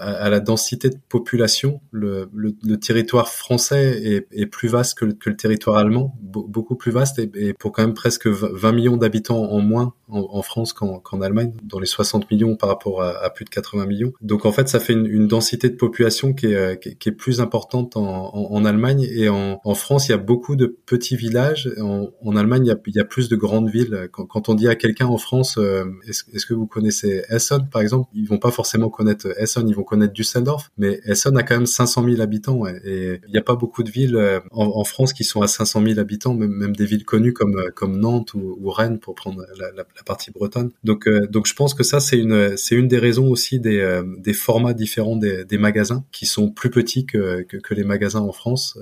à, 0.00 0.28
la 0.28 0.40
densité 0.40 0.90
de 0.90 0.96
population. 1.08 1.80
Le, 1.92 2.28
le, 2.34 2.54
le 2.64 2.76
territoire 2.76 3.28
français 3.28 4.24
est, 4.32 4.46
plus 4.46 4.68
vaste 4.68 4.98
que 4.98 5.04
le, 5.04 5.12
que 5.12 5.30
le 5.30 5.36
territoire 5.36 5.76
allemand, 5.76 6.16
beaucoup 6.20 6.74
plus 6.74 6.90
vaste, 6.90 7.20
et, 7.20 7.30
et, 7.36 7.52
pour 7.52 7.70
quand 7.70 7.82
même 7.82 7.94
presque 7.94 8.26
20 8.26 8.72
millions 8.72 8.96
d'habitants 8.96 9.44
en 9.44 9.60
moins 9.60 9.94
en, 10.12 10.28
en 10.38 10.42
France 10.42 10.72
qu'en 10.72 11.20
Allemagne, 11.20 11.52
dans 11.62 11.78
les 11.78 11.86
60 11.86 12.30
millions 12.30 12.56
par 12.56 12.68
rapport 12.68 13.02
à, 13.02 13.24
à, 13.24 13.30
plus 13.30 13.44
de 13.44 13.50
80 13.50 13.86
millions. 13.86 14.12
Donc 14.20 14.46
en 14.46 14.52
fait, 14.52 14.68
ça 14.68 14.80
fait 14.80 14.92
une, 14.92 15.06
une 15.06 15.26
densité 15.26 15.68
de 15.68 15.76
population 15.76 16.32
qui 16.32 16.46
est, 16.46 16.80
qui 16.80 16.90
est, 16.90 16.94
qui 16.94 17.08
est 17.08 17.12
plus 17.12 17.40
importante 17.40 17.96
en, 17.96 18.34
en, 18.34 18.54
en 18.54 18.64
Allemagne 18.64 19.06
et 19.10 19.28
en 19.28 19.52
en, 19.64 19.74
France, 19.74 20.08
il 20.08 20.12
y 20.12 20.14
a 20.14 20.18
beaucoup 20.18 20.56
de 20.56 20.66
petits 20.66 21.16
villages. 21.16 21.70
En, 21.80 22.36
Allemagne, 22.36 22.64
il 22.86 22.94
y, 22.94 23.00
a, 23.00 23.04
plus 23.04 23.28
de 23.28 23.36
grandes 23.36 23.68
villes. 23.68 24.08
Quand, 24.12 24.48
on 24.48 24.54
dit 24.54 24.68
à 24.68 24.74
quelqu'un 24.74 25.06
en 25.06 25.18
France, 25.18 25.58
euh, 25.58 25.84
est-ce, 26.06 26.46
que 26.46 26.54
vous 26.54 26.66
connaissez 26.66 27.22
Essen, 27.28 27.68
par 27.70 27.82
exemple? 27.82 28.08
Ils 28.14 28.26
vont 28.26 28.38
pas 28.38 28.50
forcément 28.50 28.88
connaître 28.88 29.28
Essen, 29.38 29.68
ils 29.68 29.74
vont 29.74 29.82
connaître 29.82 30.12
Düsseldorf. 30.12 30.70
Mais 30.78 31.00
Essen 31.04 31.36
a 31.36 31.42
quand 31.42 31.56
même 31.56 31.66
500 31.66 32.04
000 32.04 32.20
habitants. 32.20 32.66
et 32.66 33.20
il 33.26 33.30
n'y 33.30 33.38
a 33.38 33.42
pas 33.42 33.56
beaucoup 33.56 33.82
de 33.82 33.90
villes 33.90 34.16
euh, 34.16 34.40
en, 34.50 34.84
France 34.84 35.12
qui 35.12 35.24
sont 35.24 35.42
à 35.42 35.46
500 35.46 35.82
000 35.84 35.98
habitants, 35.98 36.34
même, 36.34 36.74
des 36.74 36.86
villes 36.86 37.04
connues 37.04 37.32
comme, 37.32 37.56
euh, 37.56 37.70
comme 37.70 37.98
Nantes 37.98 38.34
ou, 38.34 38.70
Rennes, 38.70 38.98
pour 38.98 39.14
prendre 39.14 39.44
la, 39.58 39.84
partie 40.04 40.30
bretonne. 40.30 40.70
Donc, 40.84 41.08
donc 41.08 41.46
je 41.46 41.54
pense 41.54 41.74
que 41.74 41.82
ça, 41.82 42.00
c'est 42.00 42.18
une, 42.18 42.56
c'est 42.56 42.74
une 42.74 42.88
des 42.88 42.98
raisons 42.98 43.28
aussi 43.28 43.60
des, 43.60 44.02
des 44.18 44.32
formats 44.32 44.74
différents 44.74 45.16
des, 45.16 45.58
magasins 45.58 46.04
qui 46.12 46.26
sont 46.26 46.50
plus 46.50 46.70
petits 46.70 47.06
que, 47.06 47.42
que, 47.42 47.74
les 47.74 47.84
magasins 47.84 48.20
en 48.20 48.32
France. 48.32 48.78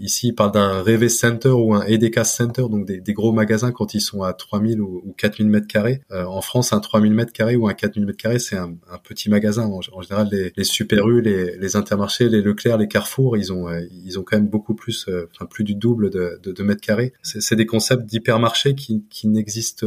Ici, 0.00 0.28
il 0.28 0.34
parle 0.34 0.52
d'un 0.52 0.82
Reve 0.82 1.08
Center 1.08 1.50
ou 1.50 1.74
un 1.74 1.84
EDK 1.84 2.24
Center, 2.24 2.62
donc 2.70 2.86
des, 2.86 3.00
des, 3.00 3.12
gros 3.12 3.32
magasins 3.32 3.72
quand 3.72 3.94
ils 3.94 4.00
sont 4.00 4.22
à 4.22 4.32
3000 4.32 4.80
ou, 4.80 5.02
ou 5.04 5.12
4000 5.12 5.48
mètres 5.48 5.66
carrés. 5.66 6.00
Euh, 6.10 6.24
en 6.24 6.40
France, 6.40 6.72
un 6.72 6.80
3000 6.80 7.12
mètres 7.12 7.32
carrés 7.32 7.56
ou 7.56 7.68
un 7.68 7.74
4000 7.74 8.06
mètres 8.06 8.18
carrés, 8.18 8.38
c'est 8.38 8.56
un, 8.56 8.74
un, 8.90 8.98
petit 8.98 9.30
magasin. 9.30 9.64
En, 9.64 10.02
général, 10.02 10.28
les, 10.30 10.52
les 10.56 10.64
Super 10.64 11.08
U, 11.08 11.20
les, 11.20 11.56
les, 11.56 11.76
Intermarchés, 11.76 12.28
les 12.28 12.42
Leclerc, 12.42 12.78
les 12.78 12.88
Carrefour, 12.88 13.36
ils 13.36 13.52
ont, 13.52 13.68
euh, 13.68 13.80
ils 14.04 14.18
ont 14.18 14.22
quand 14.22 14.36
même 14.36 14.48
beaucoup 14.48 14.74
plus, 14.74 15.06
euh, 15.08 15.28
enfin 15.34 15.46
plus 15.46 15.64
du 15.64 15.74
double 15.74 16.10
de, 16.10 16.40
de, 16.42 16.52
de 16.52 16.62
mètres 16.62 16.80
carrés. 16.80 17.12
C'est 17.22 17.56
des 17.56 17.66
concepts 17.66 18.04
d'hypermarché 18.04 18.74
qui, 18.74 19.04
qui 19.10 19.28
n'existent 19.28 19.86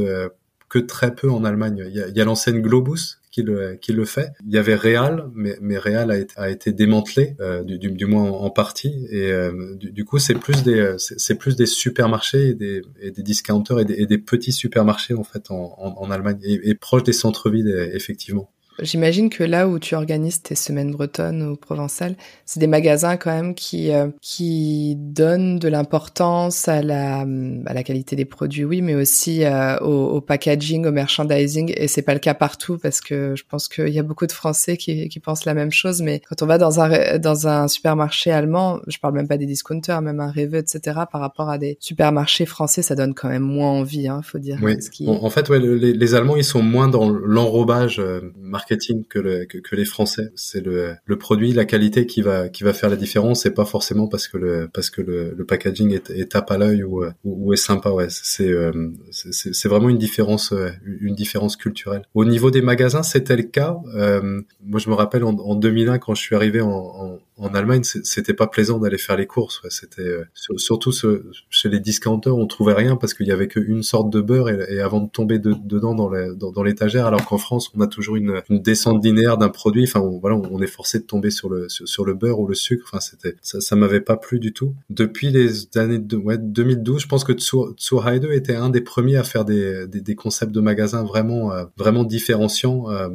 que 0.74 0.80
très 0.80 1.14
peu 1.14 1.30
en 1.30 1.44
Allemagne. 1.44 1.86
Il 1.88 1.96
y 1.96 2.20
a, 2.20 2.24
a 2.24 2.26
l'enseigne 2.26 2.60
Globus 2.60 3.20
qui 3.30 3.44
le, 3.44 3.76
qui 3.76 3.94
le 3.94 4.06
fait. 4.06 4.32
Il 4.44 4.52
y 4.52 4.58
avait 4.58 4.74
Real, 4.74 5.30
mais, 5.36 5.56
mais 5.62 5.78
Real 5.78 6.10
a 6.10 6.18
été, 6.18 6.34
a 6.36 6.50
été 6.50 6.72
démantelé, 6.72 7.36
euh, 7.42 7.64
du, 7.64 7.78
du, 7.78 8.06
moins 8.08 8.24
en, 8.24 8.50
partie. 8.50 9.06
Et 9.12 9.32
euh, 9.32 9.76
du, 9.76 9.92
du, 9.92 10.04
coup, 10.04 10.18
c'est 10.18 10.34
plus 10.34 10.64
des 10.64 10.96
c'est 10.98 11.36
plus 11.36 11.56
des 11.56 11.68
supermarchés 11.68 12.50
et 12.50 12.54
des, 12.56 12.82
et 13.00 13.12
des 13.12 13.22
discounters 13.22 13.82
et 13.82 13.86
des, 13.86 14.02
et 14.02 14.08
des, 14.08 14.18
petits 14.18 14.52
supermarchés 14.52 15.14
en 15.14 15.24
fait 15.24 15.52
en, 15.52 15.76
en, 15.78 15.94
en 15.96 16.10
Allemagne 16.10 16.40
et, 16.42 16.70
et 16.70 16.74
proches 16.74 17.04
des 17.04 17.14
centres-villes 17.14 17.92
effectivement. 17.94 18.50
J'imagine 18.80 19.30
que 19.30 19.44
là 19.44 19.68
où 19.68 19.80
tu 19.80 19.96
organises 19.96 20.42
tes 20.42 20.56
semaines 20.56 20.92
bretonnes 20.92 21.44
ou 21.44 21.56
provençales, 21.56 22.16
c'est 22.46 22.60
des 22.60 22.68
magasins 22.68 23.18
quand 23.18 23.32
même 23.32 23.56
qui 23.56 23.92
euh, 23.92 24.08
qui 24.22 24.96
donnent 24.98 25.60
de 25.60 25.68
l'importance 25.68 26.68
à 26.68 26.82
la 26.82 27.22
à 27.22 27.74
la 27.74 27.84
qualité 27.84 28.16
des 28.16 28.26
produits, 28.26 28.66
oui, 28.66 28.82
mais 28.82 28.96
aussi 28.96 29.44
euh, 29.44 29.78
au, 29.80 30.16
au, 30.16 30.22
packaging, 30.22 30.86
au 30.86 30.92
merchandising. 30.92 31.74
Et 31.76 31.88
c'est 31.88 32.02
pas 32.02 32.14
le 32.14 32.20
cas 32.20 32.34
partout 32.34 32.78
parce 32.78 33.02
que 33.02 33.36
je 33.36 33.44
pense 33.48 33.68
qu'il 33.68 33.90
y 33.90 34.00
a 34.00 34.04
beaucoup 34.04 34.28
de 34.28 34.32
Français 34.32 34.78
qui, 34.78 35.08
qui 35.10 35.20
pensent 35.20 35.46
la 35.46 35.54
même 35.54 35.72
chose. 35.72 36.02
Mais 36.02 36.22
quand 36.28 36.42
on 36.42 36.48
va 36.48 36.58
dans 36.58 36.80
un 36.80 37.20
dans 37.20 37.48
un 37.48 37.68
supermarché 37.68 38.32
allemand, 38.32 38.80
je 38.88 38.98
parle 38.98 39.14
même 39.14 39.28
pas 39.28 39.38
des 39.38 39.46
discounters, 39.46 40.02
même 40.02 40.20
un 40.20 40.32
Rewe, 40.32 40.56
etc. 40.56 41.02
Par 41.12 41.22
rapport 41.22 41.50
à 41.50 41.58
des 41.58 41.78
supermarchés 41.80 42.46
français, 42.46 42.82
ça 42.82 42.96
donne 42.96 43.14
quand 43.14 43.30
même 43.30 43.44
moins 43.44 43.70
envie, 43.70 44.08
hein, 44.08 44.22
faut 44.24 44.40
dire. 44.40 44.60
Oui. 44.62 44.76
En, 45.08 45.30
fait, 45.30 45.50
ouais, 45.50 45.60
les, 45.60 45.94
les, 45.94 46.16
Allemands, 46.16 46.36
ils 46.36 46.44
sont 46.44 46.62
moins 46.62 46.88
dans 46.88 47.10
l'enrobage 47.10 48.00
euh, 48.00 48.22
marketing 48.64 49.04
que, 49.06 49.20
le, 49.20 49.46
que, 49.46 49.58
que, 49.58 49.76
les 49.76 49.86
Français. 49.86 50.32
C'est 50.36 50.66
le, 50.66 50.96
produit, 51.18 51.54
la 51.54 51.66
qualité 51.66 52.06
qui 52.06 52.22
va 52.22 52.50
qui 52.50 52.64
va 52.64 52.74
faire 52.74 52.90
la 52.90 52.96
différence. 52.96 53.42
C'est 53.42 53.54
pas 53.54 53.66
forcément 53.66 54.08
parce 54.08 54.28
que 54.28 54.38
le 54.38 54.70
parce 54.74 54.90
que 54.90 55.02
le, 55.02 55.46
packaging 55.46 55.94
est, 55.94 56.32
tape 56.32 56.52
à 56.52 56.58
l'œil 56.58 56.84
ou, 56.84 57.04
ou, 57.24 57.54
est 57.54 57.58
sympa. 57.58 57.90
Ouais, 57.92 58.08
c'est 58.10 58.50
euh, 58.50 58.90
c'est 59.12 59.68
vraiment 59.68 59.90
une 59.90 59.98
différence 59.98 60.54
euh, 60.54 60.70
une 60.86 61.16
différence 61.16 61.58
culturelle. 61.58 62.04
Au 62.14 62.26
niveau 62.26 62.52
des 62.52 62.62
magasins, 62.62 63.04
c'était 63.04 63.36
le 63.36 63.44
cas. 63.44 63.78
Euh, 63.96 64.42
moi, 64.64 64.80
je 64.80 64.90
me 64.90 64.96
rappelle 64.96 65.24
en, 65.24 65.36
en, 65.38 65.56
2001 65.56 66.00
quand 66.00 66.16
je 66.16 66.22
suis 66.22 66.36
arrivé 66.36 66.62
en, 66.62 66.70
en 66.70 67.20
en 67.38 67.54
Allemagne, 67.56 67.84
c'était 67.84 68.34
pas 68.34 68.48
plaisant 68.48 68.80
d'aller 68.80 68.98
faire 68.98 69.18
les 69.18 69.26
courses. 69.26 69.62
C'était 69.70 70.02
euh, 70.02 70.24
surtout 70.58 70.92
ce, 70.92 71.24
chez 71.50 71.68
les 71.68 71.80
discounters, 71.80 72.36
on 72.36 72.46
trouvait 72.46 72.74
rien 72.74 72.96
parce 72.96 73.14
qu'il 73.14 73.28
y 73.28 73.32
avait 73.32 73.48
qu'une 73.48 73.82
sorte 73.82 74.12
de 74.12 74.22
beurre 74.22 74.50
et, 74.50 74.80
avant 74.80 75.02
de 75.02 75.10
tomber 75.10 75.40
dedans 75.40 75.96
dans 75.96 76.64
l'étagère, 76.64 77.08
alors 77.08 77.26
qu'en 77.26 77.38
France, 77.38 77.72
on 77.76 77.82
a 77.82 77.88
toujours 77.88 78.18
une 78.18 78.42
descente 78.60 79.04
linéaire 79.04 79.38
d'un 79.38 79.50
produit. 79.50 79.84
Enfin, 79.84 80.02
on, 80.02 80.20
voilà, 80.20 80.36
on 80.36 80.62
est 80.62 80.68
forcé 80.68 81.00
de 81.00 81.04
tomber 81.04 81.32
sur 81.32 81.50
le 81.50 81.68
sur, 81.70 82.06
le 82.06 82.14
beurre 82.14 82.40
ou 82.40 82.48
le 82.48 82.56
sucre. 82.56 82.86
Enfin, 82.92 83.00
c'était 83.00 83.36
ça, 83.42 83.62
ça 83.62 83.76
m'avait 83.76 84.02
pas 84.02 84.18
plu 84.18 84.40
du 84.40 84.54
tout. 84.54 84.76
Depuis 84.90 85.30
les 85.30 85.78
années 85.78 86.00
de, 86.00 86.18
ouais, 86.18 86.38
2012, 86.38 87.02
je 87.02 87.08
pense 87.08 87.24
que 87.24 87.34
Tsuhaide 87.34 88.26
était 88.32 88.56
un 88.56 88.70
des 88.70 88.82
premiers 88.82 89.18
à 89.18 89.24
faire 89.24 89.46
des, 89.46 89.88
des, 89.88 90.16
concepts 90.16 90.52
de 90.52 90.62
magasins 90.62 91.04
vraiment 91.04 91.52
euh, 91.52 91.66
vraiment 91.78 92.04
différenciants 92.04 92.90
euh, 92.90 93.10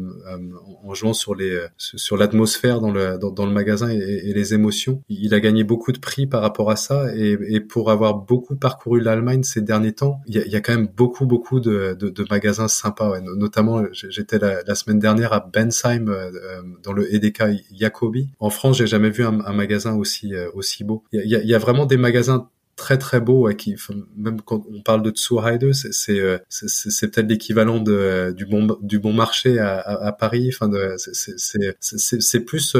en 0.85 0.95
jouant 0.95 1.13
sur 1.13 1.35
les 1.35 1.59
sur 1.77 2.17
l'atmosphère 2.17 2.81
dans 2.81 2.91
le 2.91 3.19
dans, 3.19 3.47
le 3.47 3.53
magasin 3.53 3.91
et, 3.91 4.33
les 4.33 4.55
émotions. 4.55 5.03
Il 5.09 5.35
a 5.35 5.41
gagné 5.41 5.65
beaucoup 5.65 5.93
de 5.93 5.99
prix 5.99 6.27
par 6.27 6.43
rapport 6.43 6.71
à 6.71 6.77
ça 6.77 7.15
et, 7.15 7.61
pour 7.61 7.91
avoir 7.91 8.15
beaucoup 8.15 8.57
parcouru 8.57 9.01
l'Allemagne 9.01 9.43
ces 9.43 9.61
derniers 9.61 9.93
temps, 9.93 10.21
il 10.27 10.37
y 10.37 10.57
a, 10.57 10.61
quand 10.61 10.75
même 10.75 10.89
beaucoup 10.97 11.27
beaucoup 11.27 11.61
de, 11.61 11.97
de, 11.99 12.27
magasins 12.31 12.69
sympas. 12.69 13.21
Notamment, 13.21 13.83
j'étais 13.93 14.39
la, 14.39 14.75
semaine 14.75 14.99
dernière 14.99 15.28
à 15.33 15.41
Bensheim 15.41 16.09
euh, 16.09 16.31
euh, 16.35 16.63
dans 16.83 16.93
le 16.93 17.13
EDK 17.15 17.43
Jacobi. 17.73 18.29
En 18.39 18.51
France, 18.51 18.79
j'ai 18.79 18.87
jamais 18.87 19.11
vu 19.11 19.25
un, 19.25 19.53
magasin 19.53 19.95
aussi 19.95 20.35
euh, 20.35 20.51
aussi 20.55 20.85
beau. 20.85 21.05
Il 21.13 21.25
y 21.25 21.55
a, 21.55 21.59
vraiment 21.59 21.87
des 21.87 21.97
magasins 21.97 22.51
très 22.77 22.97
très 22.97 23.21
beau, 23.21 23.49
qui 23.55 23.75
même 24.17 24.41
quand 24.41 24.65
on 24.73 24.83
parle 24.83 25.03
de 25.03 25.11
Tsuhaide, 25.11 25.73
c'est 25.73 26.41
c'est 26.49 27.11
peut-être 27.11 27.29
l'équivalent 27.29 27.81
de 27.81 28.33
du 28.37 28.47
bon 28.47 28.79
du 28.81 29.01
bon 29.01 29.13
marché 29.13 29.59
à, 29.59 30.17
Paris. 30.19 30.51
Enfin, 30.53 30.71
c'est 30.97 31.77
c'est 31.81 32.41
plus 32.41 32.77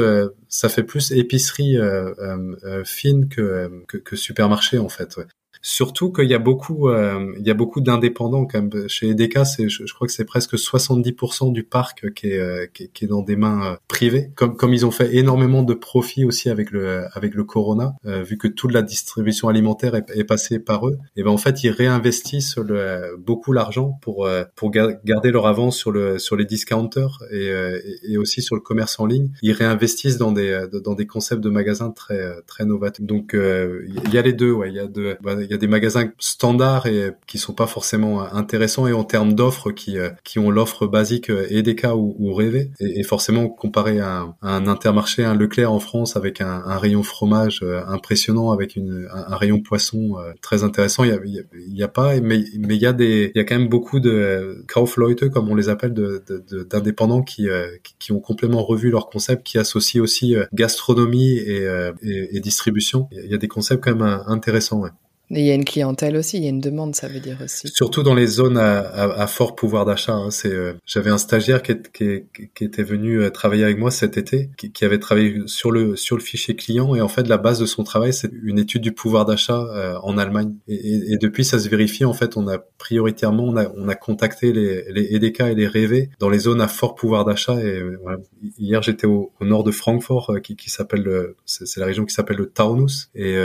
ça 0.47 0.69
fait 0.69 0.83
plus 0.83 1.11
épicerie 1.11 1.77
fine 2.85 3.27
que, 3.27 3.83
que, 3.87 4.15
supermarché 4.15 4.77
en 4.77 4.89
fait. 4.89 5.19
Surtout 5.61 6.11
qu'il 6.11 6.29
y 6.29 6.33
a 6.33 6.39
beaucoup, 6.39 6.87
euh, 6.87 7.33
il 7.37 7.45
y 7.45 7.51
a 7.51 7.53
beaucoup 7.53 7.81
d'indépendants 7.81 8.45
quand 8.45 8.61
même. 8.61 8.87
Chez 8.87 9.09
EDK, 9.09 9.45
c'est, 9.45 9.67
je, 9.67 9.93
crois 9.93 10.07
que 10.07 10.13
c'est 10.13 10.25
presque 10.25 10.55
70% 10.55 11.51
du 11.51 11.63
parc 11.63 12.13
qui 12.13 12.27
est, 12.27 12.39
euh, 12.39 12.65
qui, 12.73 12.89
est, 13.01 13.07
dans 13.07 13.21
des 13.21 13.35
mains 13.35 13.73
euh, 13.73 13.75
privées. 13.87 14.31
Comme, 14.35 14.55
comme 14.55 14.73
ils 14.73 14.85
ont 14.85 14.91
fait 14.91 15.15
énormément 15.15 15.63
de 15.63 15.73
profits 15.73 16.23
aussi 16.23 16.49
avec 16.49 16.71
le, 16.71 17.05
avec 17.13 17.33
le 17.33 17.43
Corona, 17.43 17.93
vu 18.05 18.37
que 18.37 18.47
toute 18.47 18.71
la 18.71 18.81
distribution 18.81 19.49
alimentaire 19.49 19.95
est, 19.95 20.09
est, 20.15 20.23
passée 20.23 20.59
par 20.59 20.87
eux. 20.87 20.97
Et 21.15 21.23
ben 21.23 21.31
en 21.31 21.37
fait, 21.37 21.63
ils 21.63 21.71
réinvestissent 21.71 22.57
le, 22.57 23.15
beaucoup 23.17 23.51
l'argent 23.51 23.97
pour, 24.01 24.27
pour 24.55 24.71
garder 24.71 25.31
leur 25.31 25.47
avance 25.47 25.77
sur 25.77 25.91
le, 25.91 26.19
sur 26.19 26.35
les 26.35 26.45
discounters 26.45 27.19
et, 27.31 27.51
et, 28.03 28.17
aussi 28.17 28.41
sur 28.41 28.55
le 28.55 28.61
commerce 28.61 28.99
en 28.99 29.05
ligne. 29.05 29.31
Ils 29.41 29.51
réinvestissent 29.51 30.17
dans 30.17 30.31
des, 30.31 30.67
dans 30.83 30.93
des 30.93 31.07
concepts 31.07 31.41
de 31.41 31.49
magasins 31.49 31.91
très, 31.91 32.41
très 32.47 32.65
novateurs. 32.65 33.05
Donc 33.05 33.31
il 33.33 34.13
y 34.13 34.17
a 34.17 34.21
les 34.21 34.33
deux, 34.33 34.51
ouais. 34.51 34.69
Il 34.69 34.75
y 34.75 34.79
a 34.79 34.87
deux. 34.87 35.17
Bah, 35.21 35.35
y 35.51 35.55
a 35.55 35.57
des 35.57 35.67
magasins 35.67 36.11
standards 36.19 36.87
et 36.87 37.11
qui 37.27 37.37
sont 37.37 37.53
pas 37.53 37.67
forcément 37.67 38.21
intéressants 38.21 38.87
et 38.87 38.93
en 38.93 39.03
termes 39.03 39.33
d'offres 39.33 39.71
qui 39.71 39.97
euh, 39.97 40.09
qui 40.23 40.39
ont 40.39 40.51
l'offre 40.51 40.87
basique 40.87 41.29
EDK 41.29 41.87
ou, 41.95 42.15
ou 42.19 42.33
rêvé 42.33 42.71
et, 42.79 43.03
forcément 43.03 43.49
comparé 43.49 43.99
à 43.99 44.27
un, 44.41 44.67
Intermarché, 44.67 45.23
un 45.23 45.33
Leclerc 45.33 45.71
en 45.71 45.79
France 45.79 46.15
avec 46.15 46.41
un, 46.41 46.77
rayon 46.77 47.01
fromage 47.01 47.61
euh, 47.63 47.81
impressionnant, 47.87 48.51
avec 48.51 48.75
une, 48.75 49.07
un, 49.11 49.35
rayon 49.35 49.59
poisson 49.59 50.17
euh, 50.17 50.33
très 50.41 50.63
intéressant, 50.63 51.03
il 51.03 51.09
y 51.09 51.13
a, 51.13 51.19
il 51.25 51.75
y 51.75 51.83
a, 51.83 51.87
pas, 51.87 52.19
mais 52.19 52.43
mais 52.59 52.75
il 52.75 52.81
y 52.81 52.85
a 52.85 52.93
des 52.93 53.31
il 53.33 53.37
y 53.37 53.41
a 53.41 53.45
quand 53.45 53.57
même 53.57 53.69
beaucoup 53.69 53.99
de 53.99 54.63
Kaufleute 54.67 55.29
comme 55.29 55.49
on 55.49 55.55
les 55.55 55.69
appelle 55.69 55.93
de 55.93 56.23
d'indépendants 56.69 57.23
qui, 57.23 57.47
qui, 57.97 58.11
ont 58.11 58.19
complètement 58.19 58.63
revu 58.63 58.91
leur 58.91 59.09
concept, 59.09 59.45
qui 59.45 59.57
associent 59.57 60.03
aussi 60.03 60.35
gastronomie 60.53 61.37
et, 61.37 61.67
et, 62.03 62.37
et 62.37 62.39
distribution. 62.39 63.07
Il 63.11 63.31
y 63.31 63.33
a 63.33 63.37
des 63.37 63.47
concepts 63.47 63.83
quand 63.83 63.95
même 63.95 64.21
intéressants. 64.27 64.81
Ouais. 64.81 64.89
Mais 65.29 65.41
il 65.41 65.45
y 65.45 65.51
a 65.51 65.53
une 65.53 65.65
clientèle 65.65 66.17
aussi, 66.17 66.37
il 66.37 66.43
y 66.43 66.47
a 66.47 66.49
une 66.49 66.59
demande, 66.59 66.95
ça 66.95 67.07
veut 67.07 67.19
dire 67.19 67.37
aussi. 67.43 67.67
Surtout 67.67 68.01
dans 68.01 68.15
les 68.15 68.25
zones 68.25 68.57
à, 68.57 68.79
à, 68.79 69.21
à 69.21 69.27
fort 69.27 69.55
pouvoir 69.55 69.85
d'achat. 69.85 70.13
Hein, 70.13 70.31
c'est, 70.31 70.51
euh, 70.51 70.73
j'avais 70.85 71.11
un 71.11 71.19
stagiaire 71.19 71.61
qui, 71.61 71.75
qui, 71.93 72.23
qui, 72.55 72.63
était 72.63 72.81
venu 72.81 73.21
euh, 73.21 73.29
travailler 73.29 73.63
avec 73.63 73.77
moi 73.77 73.91
cet 73.91 74.17
été, 74.17 74.49
qui, 74.57 74.71
qui, 74.71 74.85
avait 74.85 74.97
travaillé 74.97 75.41
sur 75.45 75.69
le 75.69 75.95
sur 75.95 76.15
le 76.15 76.23
fichier 76.23 76.55
client 76.55 76.95
et 76.95 77.01
en 77.01 77.07
fait 77.07 77.27
la 77.27 77.37
base 77.37 77.59
de 77.59 77.67
son 77.67 77.83
travail 77.83 78.11
c'est 78.11 78.31
une 78.43 78.57
étude 78.57 78.81
du 78.81 78.91
pouvoir 78.91 79.25
d'achat 79.25 79.59
euh, 79.59 79.99
en 80.01 80.17
Allemagne. 80.17 80.55
Et, 80.67 81.13
et, 81.13 81.17
depuis 81.17 81.45
ça 81.45 81.59
se 81.59 81.69
vérifie 81.69 82.05
en 82.05 82.13
fait, 82.13 82.35
on 82.35 82.47
a 82.47 82.57
prioritairement 82.57 83.43
on 83.43 83.55
a 83.55 83.71
on 83.75 83.87
a 83.87 83.95
contacté 83.95 84.51
les 84.51 84.91
les 84.91 85.15
EDK 85.15 85.41
et 85.41 85.55
les 85.55 85.67
rêvés 85.67 86.09
dans 86.19 86.29
les 86.29 86.39
zones 86.39 86.61
à 86.61 86.67
fort 86.67 86.95
pouvoir 86.95 87.23
d'achat. 87.23 87.61
Et 87.61 87.83
voilà. 88.01 88.17
hier 88.57 88.81
j'étais 88.81 89.05
au, 89.05 89.31
au, 89.39 89.45
nord 89.45 89.63
de 89.63 89.71
Francfort, 89.71 90.37
qui, 90.41 90.55
qui 90.55 90.71
s'appelle 90.71 91.07
c'est 91.45 91.79
la 91.79 91.85
région 91.85 92.05
qui 92.05 92.15
s'appelle 92.15 92.37
le 92.37 92.47
Taunus 92.49 93.09
et 93.13 93.37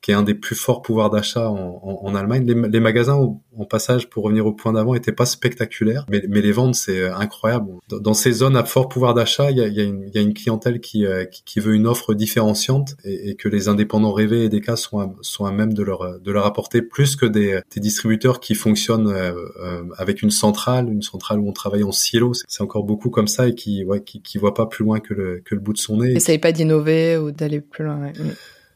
qui 0.00 0.10
est 0.10 0.14
un 0.14 0.22
des 0.24 0.34
plus 0.34 0.56
forts 0.56 0.82
pouvoirs 0.82 1.10
d'achat 1.10 1.27
en, 1.36 2.14
Allemagne. 2.14 2.44
Les, 2.46 2.80
magasins, 2.80 3.16
en 3.56 3.64
passage, 3.64 4.08
pour 4.08 4.24
revenir 4.24 4.46
au 4.46 4.52
point 4.52 4.72
d'avant, 4.72 4.94
étaient 4.94 5.12
pas 5.12 5.26
spectaculaires, 5.26 6.06
mais, 6.08 6.20
les 6.20 6.52
ventes, 6.52 6.74
c'est 6.74 7.00
euh, 7.00 7.14
incroyable. 7.14 7.72
Dans, 7.88 8.14
ces 8.14 8.32
zones 8.32 8.56
à 8.56 8.64
fort 8.64 8.88
pouvoir 8.88 9.14
d'achat, 9.14 9.50
il 9.50 9.58
y 9.58 9.80
a, 9.80 10.20
une, 10.20 10.34
clientèle 10.34 10.80
qui, 10.80 11.06
euh, 11.06 11.24
qui, 11.24 11.60
veut 11.60 11.74
une 11.74 11.86
offre 11.86 12.14
différenciante 12.14 12.96
et, 13.04 13.34
que 13.34 13.48
les 13.48 13.68
indépendants 13.68 14.12
rêvés 14.12 14.44
et 14.44 14.48
des 14.48 14.60
cas 14.60 14.76
sont 14.76 15.44
à, 15.44 15.52
même 15.52 15.74
de 15.74 15.82
leur, 15.82 16.20
de 16.20 16.32
leur 16.32 16.46
apporter 16.46 16.82
plus 16.82 17.16
que 17.16 17.26
des, 17.26 17.60
distributeurs 17.76 18.40
qui 18.40 18.54
fonctionnent 18.54 19.08
euh, 19.08 19.82
avec 19.96 20.22
une 20.22 20.30
centrale, 20.30 20.88
une 20.90 21.02
centrale 21.02 21.38
où 21.38 21.48
on 21.48 21.52
travaille 21.52 21.84
en 21.84 21.92
silo. 21.92 22.32
C'est 22.46 22.62
encore 22.62 22.84
beaucoup 22.84 23.10
comme 23.10 23.28
ça 23.28 23.48
et 23.48 23.54
qui, 23.54 23.84
ouais, 23.84 24.02
qui, 24.02 24.38
voit 24.38 24.54
pas 24.54 24.66
plus 24.66 24.84
loin 24.84 25.00
que 25.00 25.14
le, 25.14 25.42
bout 25.58 25.72
de 25.72 25.78
son 25.78 25.98
nez. 25.98 26.12
Essaye 26.12 26.38
pas 26.38 26.52
d'innover 26.52 27.16
ou 27.16 27.30
d'aller 27.30 27.60
plus 27.60 27.84
loin. 27.84 28.12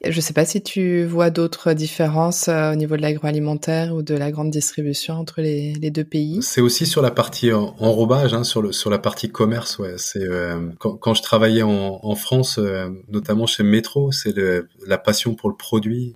Je 0.05 0.17
ne 0.17 0.21
sais 0.21 0.33
pas 0.33 0.45
si 0.45 0.61
tu 0.63 1.05
vois 1.05 1.31
d'autres 1.31 1.75
différences 1.75 2.49
euh, 2.49 2.73
au 2.73 2.75
niveau 2.75 2.97
de 2.97 3.03
l'agroalimentaire 3.03 3.95
ou 3.95 4.03
de 4.03 4.15
la 4.15 4.33
grande 4.33 4.51
distribution 4.51 5.15
entre 5.15 5.41
les, 5.41 5.75
deux 5.91 6.05
pays. 6.05 6.41
C'est 6.43 6.61
aussi 6.61 6.87
sur 6.87 7.03
la 7.03 7.11
partie 7.11 7.53
enrobage, 7.53 8.35
hein, 8.35 8.43
sur, 8.43 8.63
le, 8.63 8.71
la 8.91 8.99
partie 8.99 9.31
commerce. 9.31 9.79
Ouais. 9.79 9.95
C'est 9.99 10.23
euh, 10.23 10.71
quand, 10.79 11.15
je 11.15 11.23
travaillais 11.23 11.63
en, 11.63 12.15
France, 12.17 12.59
euh, 12.59 12.89
notamment 13.09 13.47
chez 13.47 13.63
Métro, 13.63 14.11
c'est 14.13 14.35
la 14.87 14.99
passion 14.99 15.35
pour 15.35 15.49
le 15.49 15.57
produit, 15.57 16.15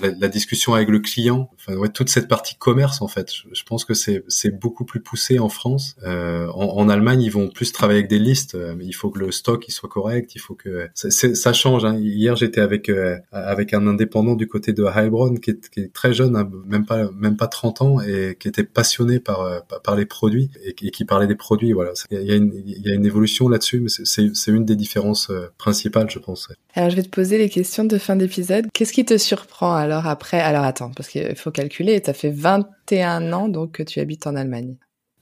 la, 0.00 0.28
discussion 0.28 0.74
avec 0.74 0.88
le 0.88 1.00
client. 1.00 1.50
Enfin, 1.54 1.74
toute 1.88 2.08
cette 2.08 2.28
partie 2.28 2.56
commerce, 2.56 3.02
en 3.02 3.08
fait, 3.08 3.30
je, 3.32 3.62
pense 3.64 3.84
que 3.84 3.94
c'est 3.94 4.50
beaucoup 4.50 4.84
plus 4.84 5.00
poussé 5.00 5.38
en 5.38 5.48
France. 5.48 5.96
En, 6.04 6.50
en, 6.54 6.88
Allemagne, 6.88 7.22
ils 7.22 7.30
vont 7.30 7.48
plus 7.48 7.72
travailler 7.72 8.00
avec 8.00 8.10
des 8.10 8.18
listes. 8.18 8.56
il 8.80 8.94
faut 8.94 9.10
que 9.10 9.18
le 9.18 9.32
stock 9.32 9.64
il 9.68 9.72
soit 9.72 9.88
correct. 9.88 10.34
Il 10.34 10.40
faut 10.40 10.54
que 10.54 10.88
ça 10.94 11.52
change. 11.52 11.84
Hein. 11.84 11.96
Hier, 11.98 12.36
j'étais 12.36 12.60
avec 12.60 12.88
euh, 12.88 13.18
avec 13.32 13.74
un 13.74 13.86
indépendant 13.86 14.34
du 14.34 14.46
côté 14.46 14.72
de 14.72 14.84
Heilbronn 14.84 15.38
qui 15.38 15.50
est, 15.50 15.92
très 15.92 16.12
jeune, 16.12 16.36
hein, 16.36 16.50
même 16.66 16.86
pas 16.86 17.10
même 17.12 17.36
pas 17.36 17.46
30 17.46 17.82
ans 17.82 18.00
et 18.00 18.36
qui 18.38 18.48
était 18.48 18.64
passionné 18.64 19.20
par 19.20 19.40
euh, 19.42 19.60
par 19.82 19.96
les 19.96 20.06
produits 20.06 20.50
et, 20.64 20.74
qui 20.74 21.04
parlait 21.04 21.26
des 21.26 21.34
produits. 21.34 21.72
Voilà, 21.72 21.92
il 22.10 22.22
y 22.22 22.32
a 22.32 22.36
une 22.36 22.52
il 22.54 22.86
y 22.86 22.90
a 22.90 22.94
une 22.94 23.06
évolution 23.06 23.48
là-dessus, 23.48 23.80
mais 23.80 23.88
c'est 23.88 24.50
une 24.50 24.64
des 24.64 24.76
différences 24.76 25.30
euh, 25.30 25.48
principales, 25.58 26.10
je 26.10 26.18
pense. 26.18 26.48
Alors 26.74 26.90
je 26.90 26.96
vais 26.96 27.02
te 27.02 27.08
poser 27.08 27.38
les 27.38 27.48
questions 27.48 27.84
de 27.84 27.93
fin 27.98 28.16
d'épisode. 28.16 28.66
Qu'est-ce 28.72 28.92
qui 28.92 29.04
te 29.04 29.18
surprend 29.18 29.74
alors 29.74 30.06
après? 30.06 30.40
Alors 30.40 30.64
attends, 30.64 30.90
parce 30.90 31.08
qu'il 31.08 31.36
faut 31.36 31.50
calculer. 31.50 32.02
Ça 32.04 32.14
fait 32.14 32.30
21 32.30 33.32
ans 33.32 33.48
donc 33.48 33.72
que 33.72 33.82
tu 33.82 34.00
habites 34.00 34.26
en 34.26 34.36
Allemagne. 34.36 34.76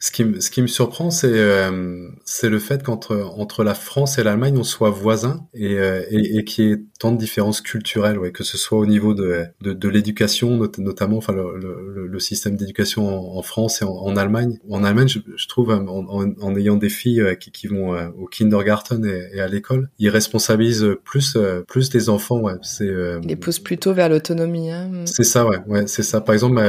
Ce 0.04 0.10
qui, 0.10 0.24
me, 0.24 0.40
ce 0.40 0.50
qui 0.50 0.62
me 0.62 0.66
surprend, 0.66 1.12
c'est 1.12 1.30
euh, 1.32 2.08
le 2.42 2.58
fait 2.58 2.82
qu'entre 2.82 3.14
entre 3.36 3.62
la 3.62 3.74
France 3.74 4.18
et 4.18 4.24
l'Allemagne, 4.24 4.58
on 4.58 4.64
soit 4.64 4.90
voisins 4.90 5.46
et, 5.54 5.78
euh, 5.78 6.02
et, 6.10 6.38
et 6.38 6.44
qu'il 6.44 6.64
y 6.64 6.72
ait 6.72 6.82
tant 6.98 7.12
de 7.12 7.16
différences 7.16 7.60
culturelles, 7.60 8.18
ouais, 8.18 8.32
que 8.32 8.42
ce 8.42 8.58
soit 8.58 8.78
au 8.78 8.86
niveau 8.86 9.14
de, 9.14 9.44
de, 9.60 9.72
de 9.72 9.88
l'éducation, 9.88 10.58
notamment, 10.78 11.18
enfin 11.18 11.32
le, 11.32 11.56
le, 11.56 12.08
le 12.08 12.18
système 12.18 12.56
d'éducation 12.56 13.06
en, 13.06 13.38
en, 13.38 13.42
France 13.42 13.80
et 13.80 13.84
en, 13.84 13.92
en, 13.92 14.16
Allemagne. 14.16 14.58
En 14.68 14.82
Allemagne, 14.82 15.06
je, 15.06 15.20
je 15.36 15.46
trouve, 15.46 15.70
en, 15.70 15.86
en, 15.86 16.56
ayant 16.56 16.74
des 16.74 16.88
filles 16.88 17.20
euh, 17.20 17.34
qui, 17.36 17.52
qui 17.52 17.68
vont 17.68 17.94
euh, 17.94 18.08
au 18.18 18.26
kindergarten 18.26 19.04
et, 19.04 19.36
et 19.36 19.40
à 19.40 19.46
l'école, 19.46 19.88
ils 20.00 20.10
responsabilisent 20.10 20.96
plus 21.04 21.38
plus 21.68 21.94
les 21.94 22.08
enfants. 22.08 22.40
Ouais, 22.40 22.54
c'est 22.62 22.90
ils 23.22 23.28
les 23.28 23.36
poussent 23.36 23.60
plutôt 23.60 23.94
vers 23.94 24.08
l'autonomie. 24.08 24.72
Hein. 24.72 25.04
C'est 25.04 25.22
ça, 25.22 25.46
ouais, 25.46 25.58
ouais, 25.68 25.86
c'est 25.86 26.02
ça. 26.02 26.20
Par 26.20 26.32
exemple 26.32 26.60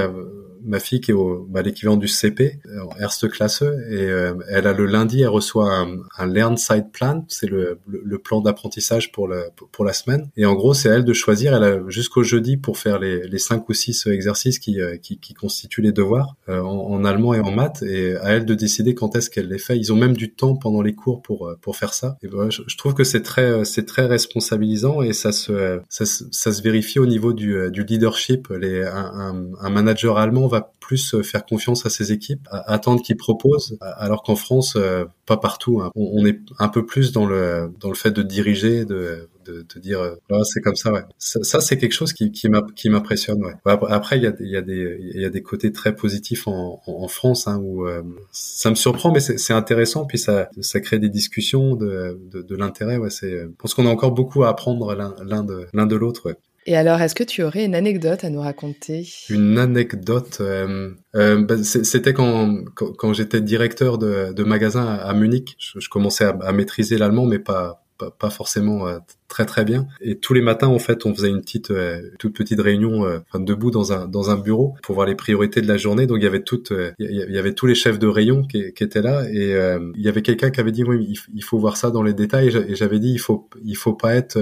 ma 0.65 0.79
fille 0.79 1.01
qui 1.01 1.11
est 1.11 1.13
au 1.13 1.45
bah, 1.49 1.61
l'équivalent 1.61 1.97
du 1.97 2.07
CP 2.07 2.59
en 2.81 2.97
Erste 2.99 3.29
Klasse 3.29 3.61
et 3.61 3.65
euh, 3.65 4.33
elle 4.49 4.67
a 4.67 4.73
le 4.73 4.85
lundi 4.85 5.21
elle 5.21 5.29
reçoit 5.29 5.71
un, 5.73 5.97
un 6.17 6.25
Learn 6.25 6.57
Side 6.57 6.91
Plan 6.91 7.25
c'est 7.27 7.47
le, 7.47 7.79
le, 7.87 8.17
plan 8.17 8.41
d'apprentissage 8.41 9.11
pour 9.11 9.27
la 9.27 9.49
pour 9.71 9.83
la 9.83 9.93
semaine. 9.93 10.29
Et 10.37 10.45
en 10.45 10.53
gros 10.53 10.73
c'est 10.73 10.89
à 10.89 10.95
elle 10.95 11.03
de 11.03 11.13
choisir 11.13 11.53
elle 11.53 11.63
a 11.63 11.79
jusqu'au 11.89 12.23
jeudi 12.23 12.57
pour 12.57 12.77
faire 12.77 12.99
les 12.99 13.27
les 13.27 13.37
cinq 13.37 13.67
ou 13.69 13.73
six 13.73 14.07
exercices 14.07 14.59
qui 14.59 14.79
euh, 14.79 14.97
qui, 14.97 15.17
qui 15.17 15.33
constituent 15.33 15.81
les 15.81 15.91
devoirs 15.91 16.35
euh, 16.49 16.61
en, 16.61 16.93
en, 16.93 17.05
allemand 17.05 17.33
et 17.33 17.39
en 17.39 17.51
maths 17.51 17.83
et 17.83 18.15
à 18.17 18.31
elle 18.31 18.45
de 18.45 18.53
décider 18.53 18.95
quand 18.95 19.15
est-ce 19.15 19.29
qu'elle 19.29 19.49
les 19.49 19.57
fait. 19.57 19.77
Ils 19.77 19.91
ont 19.91 19.97
même 19.97 20.15
du 20.15 20.31
temps 20.31 20.55
pendant 20.55 20.81
les 20.81 20.93
cours 20.93 21.21
pour 21.21 21.53
pour 21.61 21.75
faire 21.75 21.93
ça. 21.93 22.17
Et 22.23 22.27
voilà, 22.27 22.49
je, 22.49 22.61
je, 22.67 22.77
trouve 22.77 22.93
que 22.93 23.03
c'est 23.03 23.21
très 23.21 23.65
c'est 23.65 23.85
très 23.85 24.05
responsabilisant 24.05 25.01
et 25.01 25.13
ça 25.13 25.31
se 25.31 25.79
ça, 25.89 26.05
ça, 26.05 26.53
se 26.53 26.61
vérifie 26.61 26.99
au 26.99 27.05
niveau 27.05 27.33
du, 27.33 27.71
du 27.71 27.83
leadership. 27.83 28.47
Les 28.49 28.83
un, 28.83 29.51
un 29.59 29.69
manager 29.69 30.17
allemand 30.17 30.47
va 30.53 30.71
plus 30.79 31.13
euh, 31.13 31.23
faire 31.23 31.45
confiance 31.45 31.85
à 31.85 31.89
ses 31.89 32.11
équipes, 32.11 32.47
attendre 32.51 33.01
qu'ils 33.01 33.17
proposent, 33.17 33.77
alors 33.81 34.23
qu'en 34.23 34.35
France, 34.35 34.75
euh, 34.75 35.05
pas 35.25 35.37
partout. 35.37 35.81
Hein. 35.81 35.91
On, 35.95 36.25
est 36.25 36.39
un 36.59 36.69
peu 36.69 36.85
plus 36.85 37.11
dans 37.11 37.25
le 37.25 37.71
dans 37.79 37.89
le 37.89 37.95
fait 37.95 38.11
de 38.11 38.21
diriger, 38.21 38.85
de 38.85 39.29
de, 39.45 39.65
de 39.75 39.79
dire 39.79 39.99
euh, 39.99 40.43
c'est 40.43 40.61
comme 40.61 40.77
ça 40.77 40.93
ouais 40.93 41.01
ça, 41.17 41.59
c'est 41.59 41.77
quelque 41.77 41.91
chose 41.91 42.13
qui 42.13 42.31
qui 42.31 42.47
m'impressionne 42.47 43.43
ouais 43.43 43.55
après 43.65 44.17
il 44.17 44.23
y 44.23 44.27
a 44.27 44.33
y 44.39 44.55
a 44.55 44.61
des 44.61 44.97
il 45.01 45.21
y 45.21 45.25
a 45.25 45.29
des 45.29 45.41
côtés 45.41 45.73
très 45.73 45.93
positifs 45.93 46.47
en, 46.47 46.81
en, 46.85 47.07
France 47.09 47.45
hein, 47.47 47.59
où 47.61 47.85
ça 48.31 48.69
me 48.69 48.75
surprend 48.75 49.11
mais 49.11 49.19
c'est 49.19 49.53
intéressant 49.53 50.05
puis 50.05 50.17
ça 50.17 50.49
ça 50.61 50.79
crée 50.79 50.97
des 50.97 51.09
discussions 51.09 51.75
de 51.75 52.17
de, 52.31 52.55
l'intérêt 52.55 52.95
ouais 52.95 53.09
je 53.09 53.47
pense 53.57 53.73
qu'on 53.73 53.85
a 53.85 53.89
encore 53.89 54.13
beaucoup 54.13 54.45
à 54.45 54.49
apprendre 54.49 54.95
l'un 54.95 55.43
de 55.43 55.67
l'un 55.73 55.85
de 55.87 55.95
l'autre 55.97 56.27
ouais 56.27 56.37
et 56.65 56.75
alors, 56.75 57.01
est-ce 57.01 57.15
que 57.15 57.23
tu 57.23 57.43
aurais 57.43 57.65
une 57.65 57.75
anecdote 57.75 58.23
à 58.23 58.29
nous 58.29 58.41
raconter? 58.41 59.07
Une 59.29 59.57
anecdote 59.57 60.37
euh, 60.41 60.91
euh, 61.15 61.43
bah, 61.43 61.55
C'était 61.63 62.13
quand, 62.13 62.63
quand, 62.75 63.13
j'étais 63.13 63.41
directeur 63.41 63.97
de, 63.97 64.33
de 64.33 64.43
magasin 64.43 64.85
à, 64.85 65.13
Munich. 65.13 65.55
Je, 65.59 65.89
commençais 65.89 66.25
à, 66.25 66.37
à 66.41 66.51
maîtriser 66.51 66.97
l'allemand, 66.97 67.25
mais 67.25 67.39
pas 67.39 67.83
pas, 68.19 68.29
forcément 68.29 68.85
très 69.27 69.45
très 69.45 69.65
bien. 69.65 69.87
Et 70.01 70.17
tous 70.17 70.33
les 70.33 70.41
matins, 70.41 70.67
en 70.67 70.79
fait, 70.79 71.05
on 71.05 71.13
faisait 71.13 71.29
une 71.29 71.41
petite 71.41 71.73
toute 72.19 72.35
petite 72.35 72.59
réunion, 72.59 73.01
enfin, 73.01 73.39
debout 73.39 73.71
dans 73.71 73.93
un 73.93 74.07
dans 74.07 74.29
un 74.29 74.37
bureau 74.37 74.75
pour 74.83 74.95
voir 74.95 75.07
les 75.07 75.15
priorités 75.15 75.61
de 75.61 75.67
la 75.67 75.77
journée. 75.77 76.07
Donc 76.07 76.17
il 76.19 76.23
y 76.23 76.27
avait 76.27 76.43
toutes, 76.43 76.73
il 76.99 77.31
y 77.31 77.37
avait 77.37 77.53
tous 77.53 77.65
les 77.65 77.75
chefs 77.75 77.99
de 77.99 78.07
rayon 78.07 78.43
qui, 78.43 78.73
qui 78.73 78.83
étaient 78.83 79.01
là, 79.01 79.23
et 79.29 79.55
il 79.95 80.01
y 80.01 80.07
avait 80.07 80.21
quelqu'un 80.21 80.51
qui 80.51 80.59
avait 80.59 80.71
dit 80.71 80.83
oui, 80.83 81.19
il, 81.33 81.43
faut 81.43 81.57
voir 81.57 81.77
ça 81.77 81.91
dans 81.91 82.03
les 82.03 82.13
détails. 82.13 82.55
Et 82.67 82.75
j'avais 82.75 82.99
dit 82.99 83.11
il 83.11 83.19
faut 83.19 83.49
il 83.63 83.75
faut 83.75 83.93
pas 83.93 84.15
être 84.15 84.39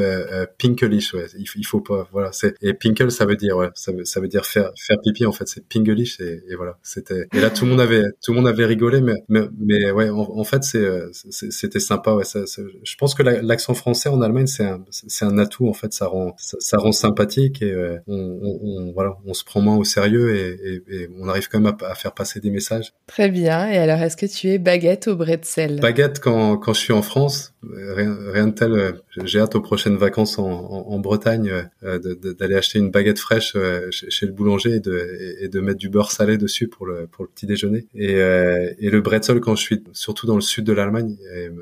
pinklish, 0.57 1.13
ouais. 1.13 1.25
il, 1.37 1.45
il 1.55 1.65
faut 1.65 1.81
pas, 1.81 2.07
voilà. 2.11 2.31
Et 2.61 2.73
pinkle, 2.73 3.11
ça 3.11 3.25
veut 3.25 3.35
dire, 3.35 3.57
ouais, 3.57 3.69
ça 3.75 3.91
veut 3.91 4.05
ça 4.05 4.19
veut 4.19 4.27
dire 4.27 4.45
faire 4.45 4.71
faire 4.77 4.97
pipi 5.01 5.25
en 5.25 5.31
fait. 5.31 5.47
C'est 5.47 5.67
pingelish 5.67 6.19
et, 6.19 6.55
voilà. 6.55 6.77
C'était 6.83 7.27
et 7.33 7.39
là 7.39 7.49
tout 7.49 7.65
le 7.65 7.71
monde 7.71 7.81
avait 7.81 8.03
tout 8.23 8.31
le 8.31 8.37
monde 8.37 8.47
avait 8.47 8.65
rigolé, 8.65 9.01
mais 9.01 9.15
mais, 9.29 9.41
mais 9.57 9.91
ouais, 9.91 10.09
en, 10.09 10.43
fait 10.43 10.63
c'est 10.63 10.85
c'était 11.29 11.79
sympa. 11.79 12.13
Ouais, 12.13 12.23
je 12.25 12.95
pense 12.97 13.15
que 13.15 13.23
l'accent 13.23 13.73
français 13.73 14.09
en 14.09 14.21
Allemagne 14.21 14.47
c'est 14.47 14.70
un 14.71 14.83
c'est 14.89 15.25
un 15.25 15.37
atout 15.37 15.67
en 15.67 15.73
fait. 15.73 15.93
Ça 15.93 16.07
rend 16.07 16.35
ça, 16.37 16.77
rend 16.77 16.91
sympathique 16.91 17.61
et 17.61 17.75
on, 18.07 18.39
on, 18.61 18.91
voilà, 18.93 19.17
on 19.25 19.33
se 19.33 19.43
prend 19.43 19.61
moins 19.61 19.77
au 19.77 19.83
sérieux 19.83 20.35
et, 20.35 20.83
et, 20.89 21.03
et 21.03 21.09
on 21.19 21.27
arrive 21.27 21.47
quand 21.49 21.59
même 21.59 21.73
à, 21.81 21.91
à, 21.91 21.95
faire 21.95 22.13
passer 22.13 22.39
des 22.39 22.49
messages. 22.49 22.93
Très 23.07 23.29
bien. 23.29 23.69
Et 23.69 23.77
alors 23.77 23.99
est-ce 23.99 24.17
que 24.17 24.25
tu 24.25 24.49
es 24.49 24.57
baguette 24.57 25.07
au 25.07 25.15
bretzel 25.15 25.79
Baguette 25.79 26.19
quand 26.19 26.57
quand 26.57 26.73
je 26.73 26.79
suis 26.79 26.93
en 26.93 27.01
France, 27.01 27.53
rien, 27.63 28.15
rien 28.31 28.47
de 28.47 28.53
tel. 28.53 28.93
J'ai 29.23 29.39
hâte 29.39 29.55
aux 29.55 29.61
prochaines 29.61 29.97
vacances 29.97 30.39
en, 30.39 30.49
en, 30.49 30.93
en 30.93 30.99
Bretagne 30.99 31.51
euh, 31.83 31.99
d'aller 32.39 32.55
acheter 32.55 32.79
une 32.79 32.91
baguette 32.91 33.19
fraîche 33.19 33.53
euh, 33.55 33.87
chez, 33.91 34.25
le 34.25 34.31
boulanger 34.31 34.75
et 34.75 34.79
de, 34.79 35.37
et 35.41 35.47
de 35.47 35.59
mettre 35.59 35.79
du 35.79 35.89
beurre 35.89 36.11
salé 36.11 36.37
dessus 36.37 36.67
pour 36.67 36.85
le, 36.85 37.07
pour 37.07 37.23
le 37.23 37.29
petit 37.29 37.45
déjeuner. 37.45 37.87
Et, 37.95 38.15
euh, 38.15 38.71
et 38.79 38.89
le 38.89 39.01
bretzel, 39.01 39.39
quand 39.39 39.55
je 39.55 39.61
suis 39.61 39.83
surtout 39.93 40.27
dans 40.27 40.35
le 40.35 40.41
sud 40.41 40.65
de 40.65 40.73
l'Allemagne, 40.73 41.17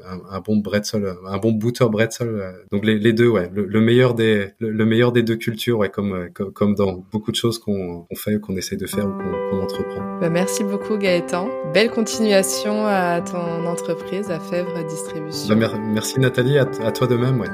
un, 0.05 0.35
un, 0.35 0.39
bon 0.41 0.57
bretzel, 0.57 1.13
un 1.25 1.37
bon 1.37 1.51
butter 1.51 1.85
bretzel. 1.89 2.53
Donc 2.71 2.85
les, 2.85 2.98
les 2.99 3.13
deux, 3.13 3.27
ouais, 3.27 3.49
le, 3.53 3.81
meilleur 3.81 4.13
des 4.13 4.49
le, 4.59 4.85
meilleur 4.85 5.11
des 5.11 5.23
deux 5.23 5.35
cultures, 5.35 5.79
ouais, 5.79 5.89
comme, 5.89 6.29
comme, 6.33 6.51
comme 6.51 6.75
dans 6.75 7.03
beaucoup 7.11 7.31
de 7.31 7.35
choses 7.35 7.57
qu'on 7.59 8.05
fait, 8.15 8.39
qu'on 8.39 8.55
essaie 8.55 8.75
de 8.75 8.85
faire 8.87 9.07
ou 9.07 9.11
qu'on 9.49 9.61
entreprend. 9.61 10.19
Bah 10.19 10.29
merci 10.29 10.63
beaucoup 10.63 10.97
Gaëtan. 10.97 11.49
Belle 11.73 11.89
continuation 11.89 12.85
à 12.85 13.21
ton 13.21 13.65
entreprise, 13.65 14.29
à 14.29 14.39
Fèvre 14.39 14.83
Distribution. 14.87 15.55
Bah, 15.55 15.71
merci 15.93 16.19
Nathalie, 16.19 16.57
à, 16.57 16.67
à 16.83 16.91
toi 16.91 17.07
de 17.07 17.15
même. 17.15 17.39
Ouais. 17.39 17.47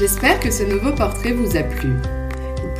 J'espère 0.00 0.40
que 0.40 0.50
ce 0.50 0.62
nouveau 0.62 0.92
portrait 0.92 1.32
vous 1.32 1.58
a 1.58 1.62
plu. 1.62 1.90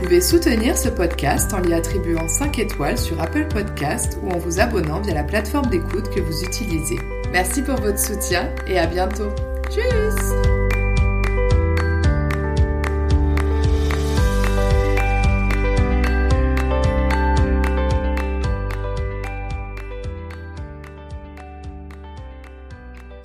Vous 0.00 0.06
pouvez 0.06 0.22
soutenir 0.22 0.78
ce 0.78 0.88
podcast 0.88 1.52
en 1.52 1.60
lui 1.60 1.74
attribuant 1.74 2.26
5 2.26 2.58
étoiles 2.58 2.96
sur 2.96 3.20
Apple 3.20 3.46
Podcast 3.48 4.16
ou 4.22 4.30
en 4.30 4.38
vous 4.38 4.58
abonnant 4.58 5.02
via 5.02 5.12
la 5.12 5.24
plateforme 5.24 5.66
d'écoute 5.66 6.08
que 6.08 6.20
vous 6.20 6.42
utilisez. 6.42 6.98
Merci 7.32 7.60
pour 7.60 7.76
votre 7.76 7.98
soutien 7.98 8.48
et 8.66 8.78
à 8.78 8.86
bientôt. 8.86 9.28
Tchuss 9.68 10.59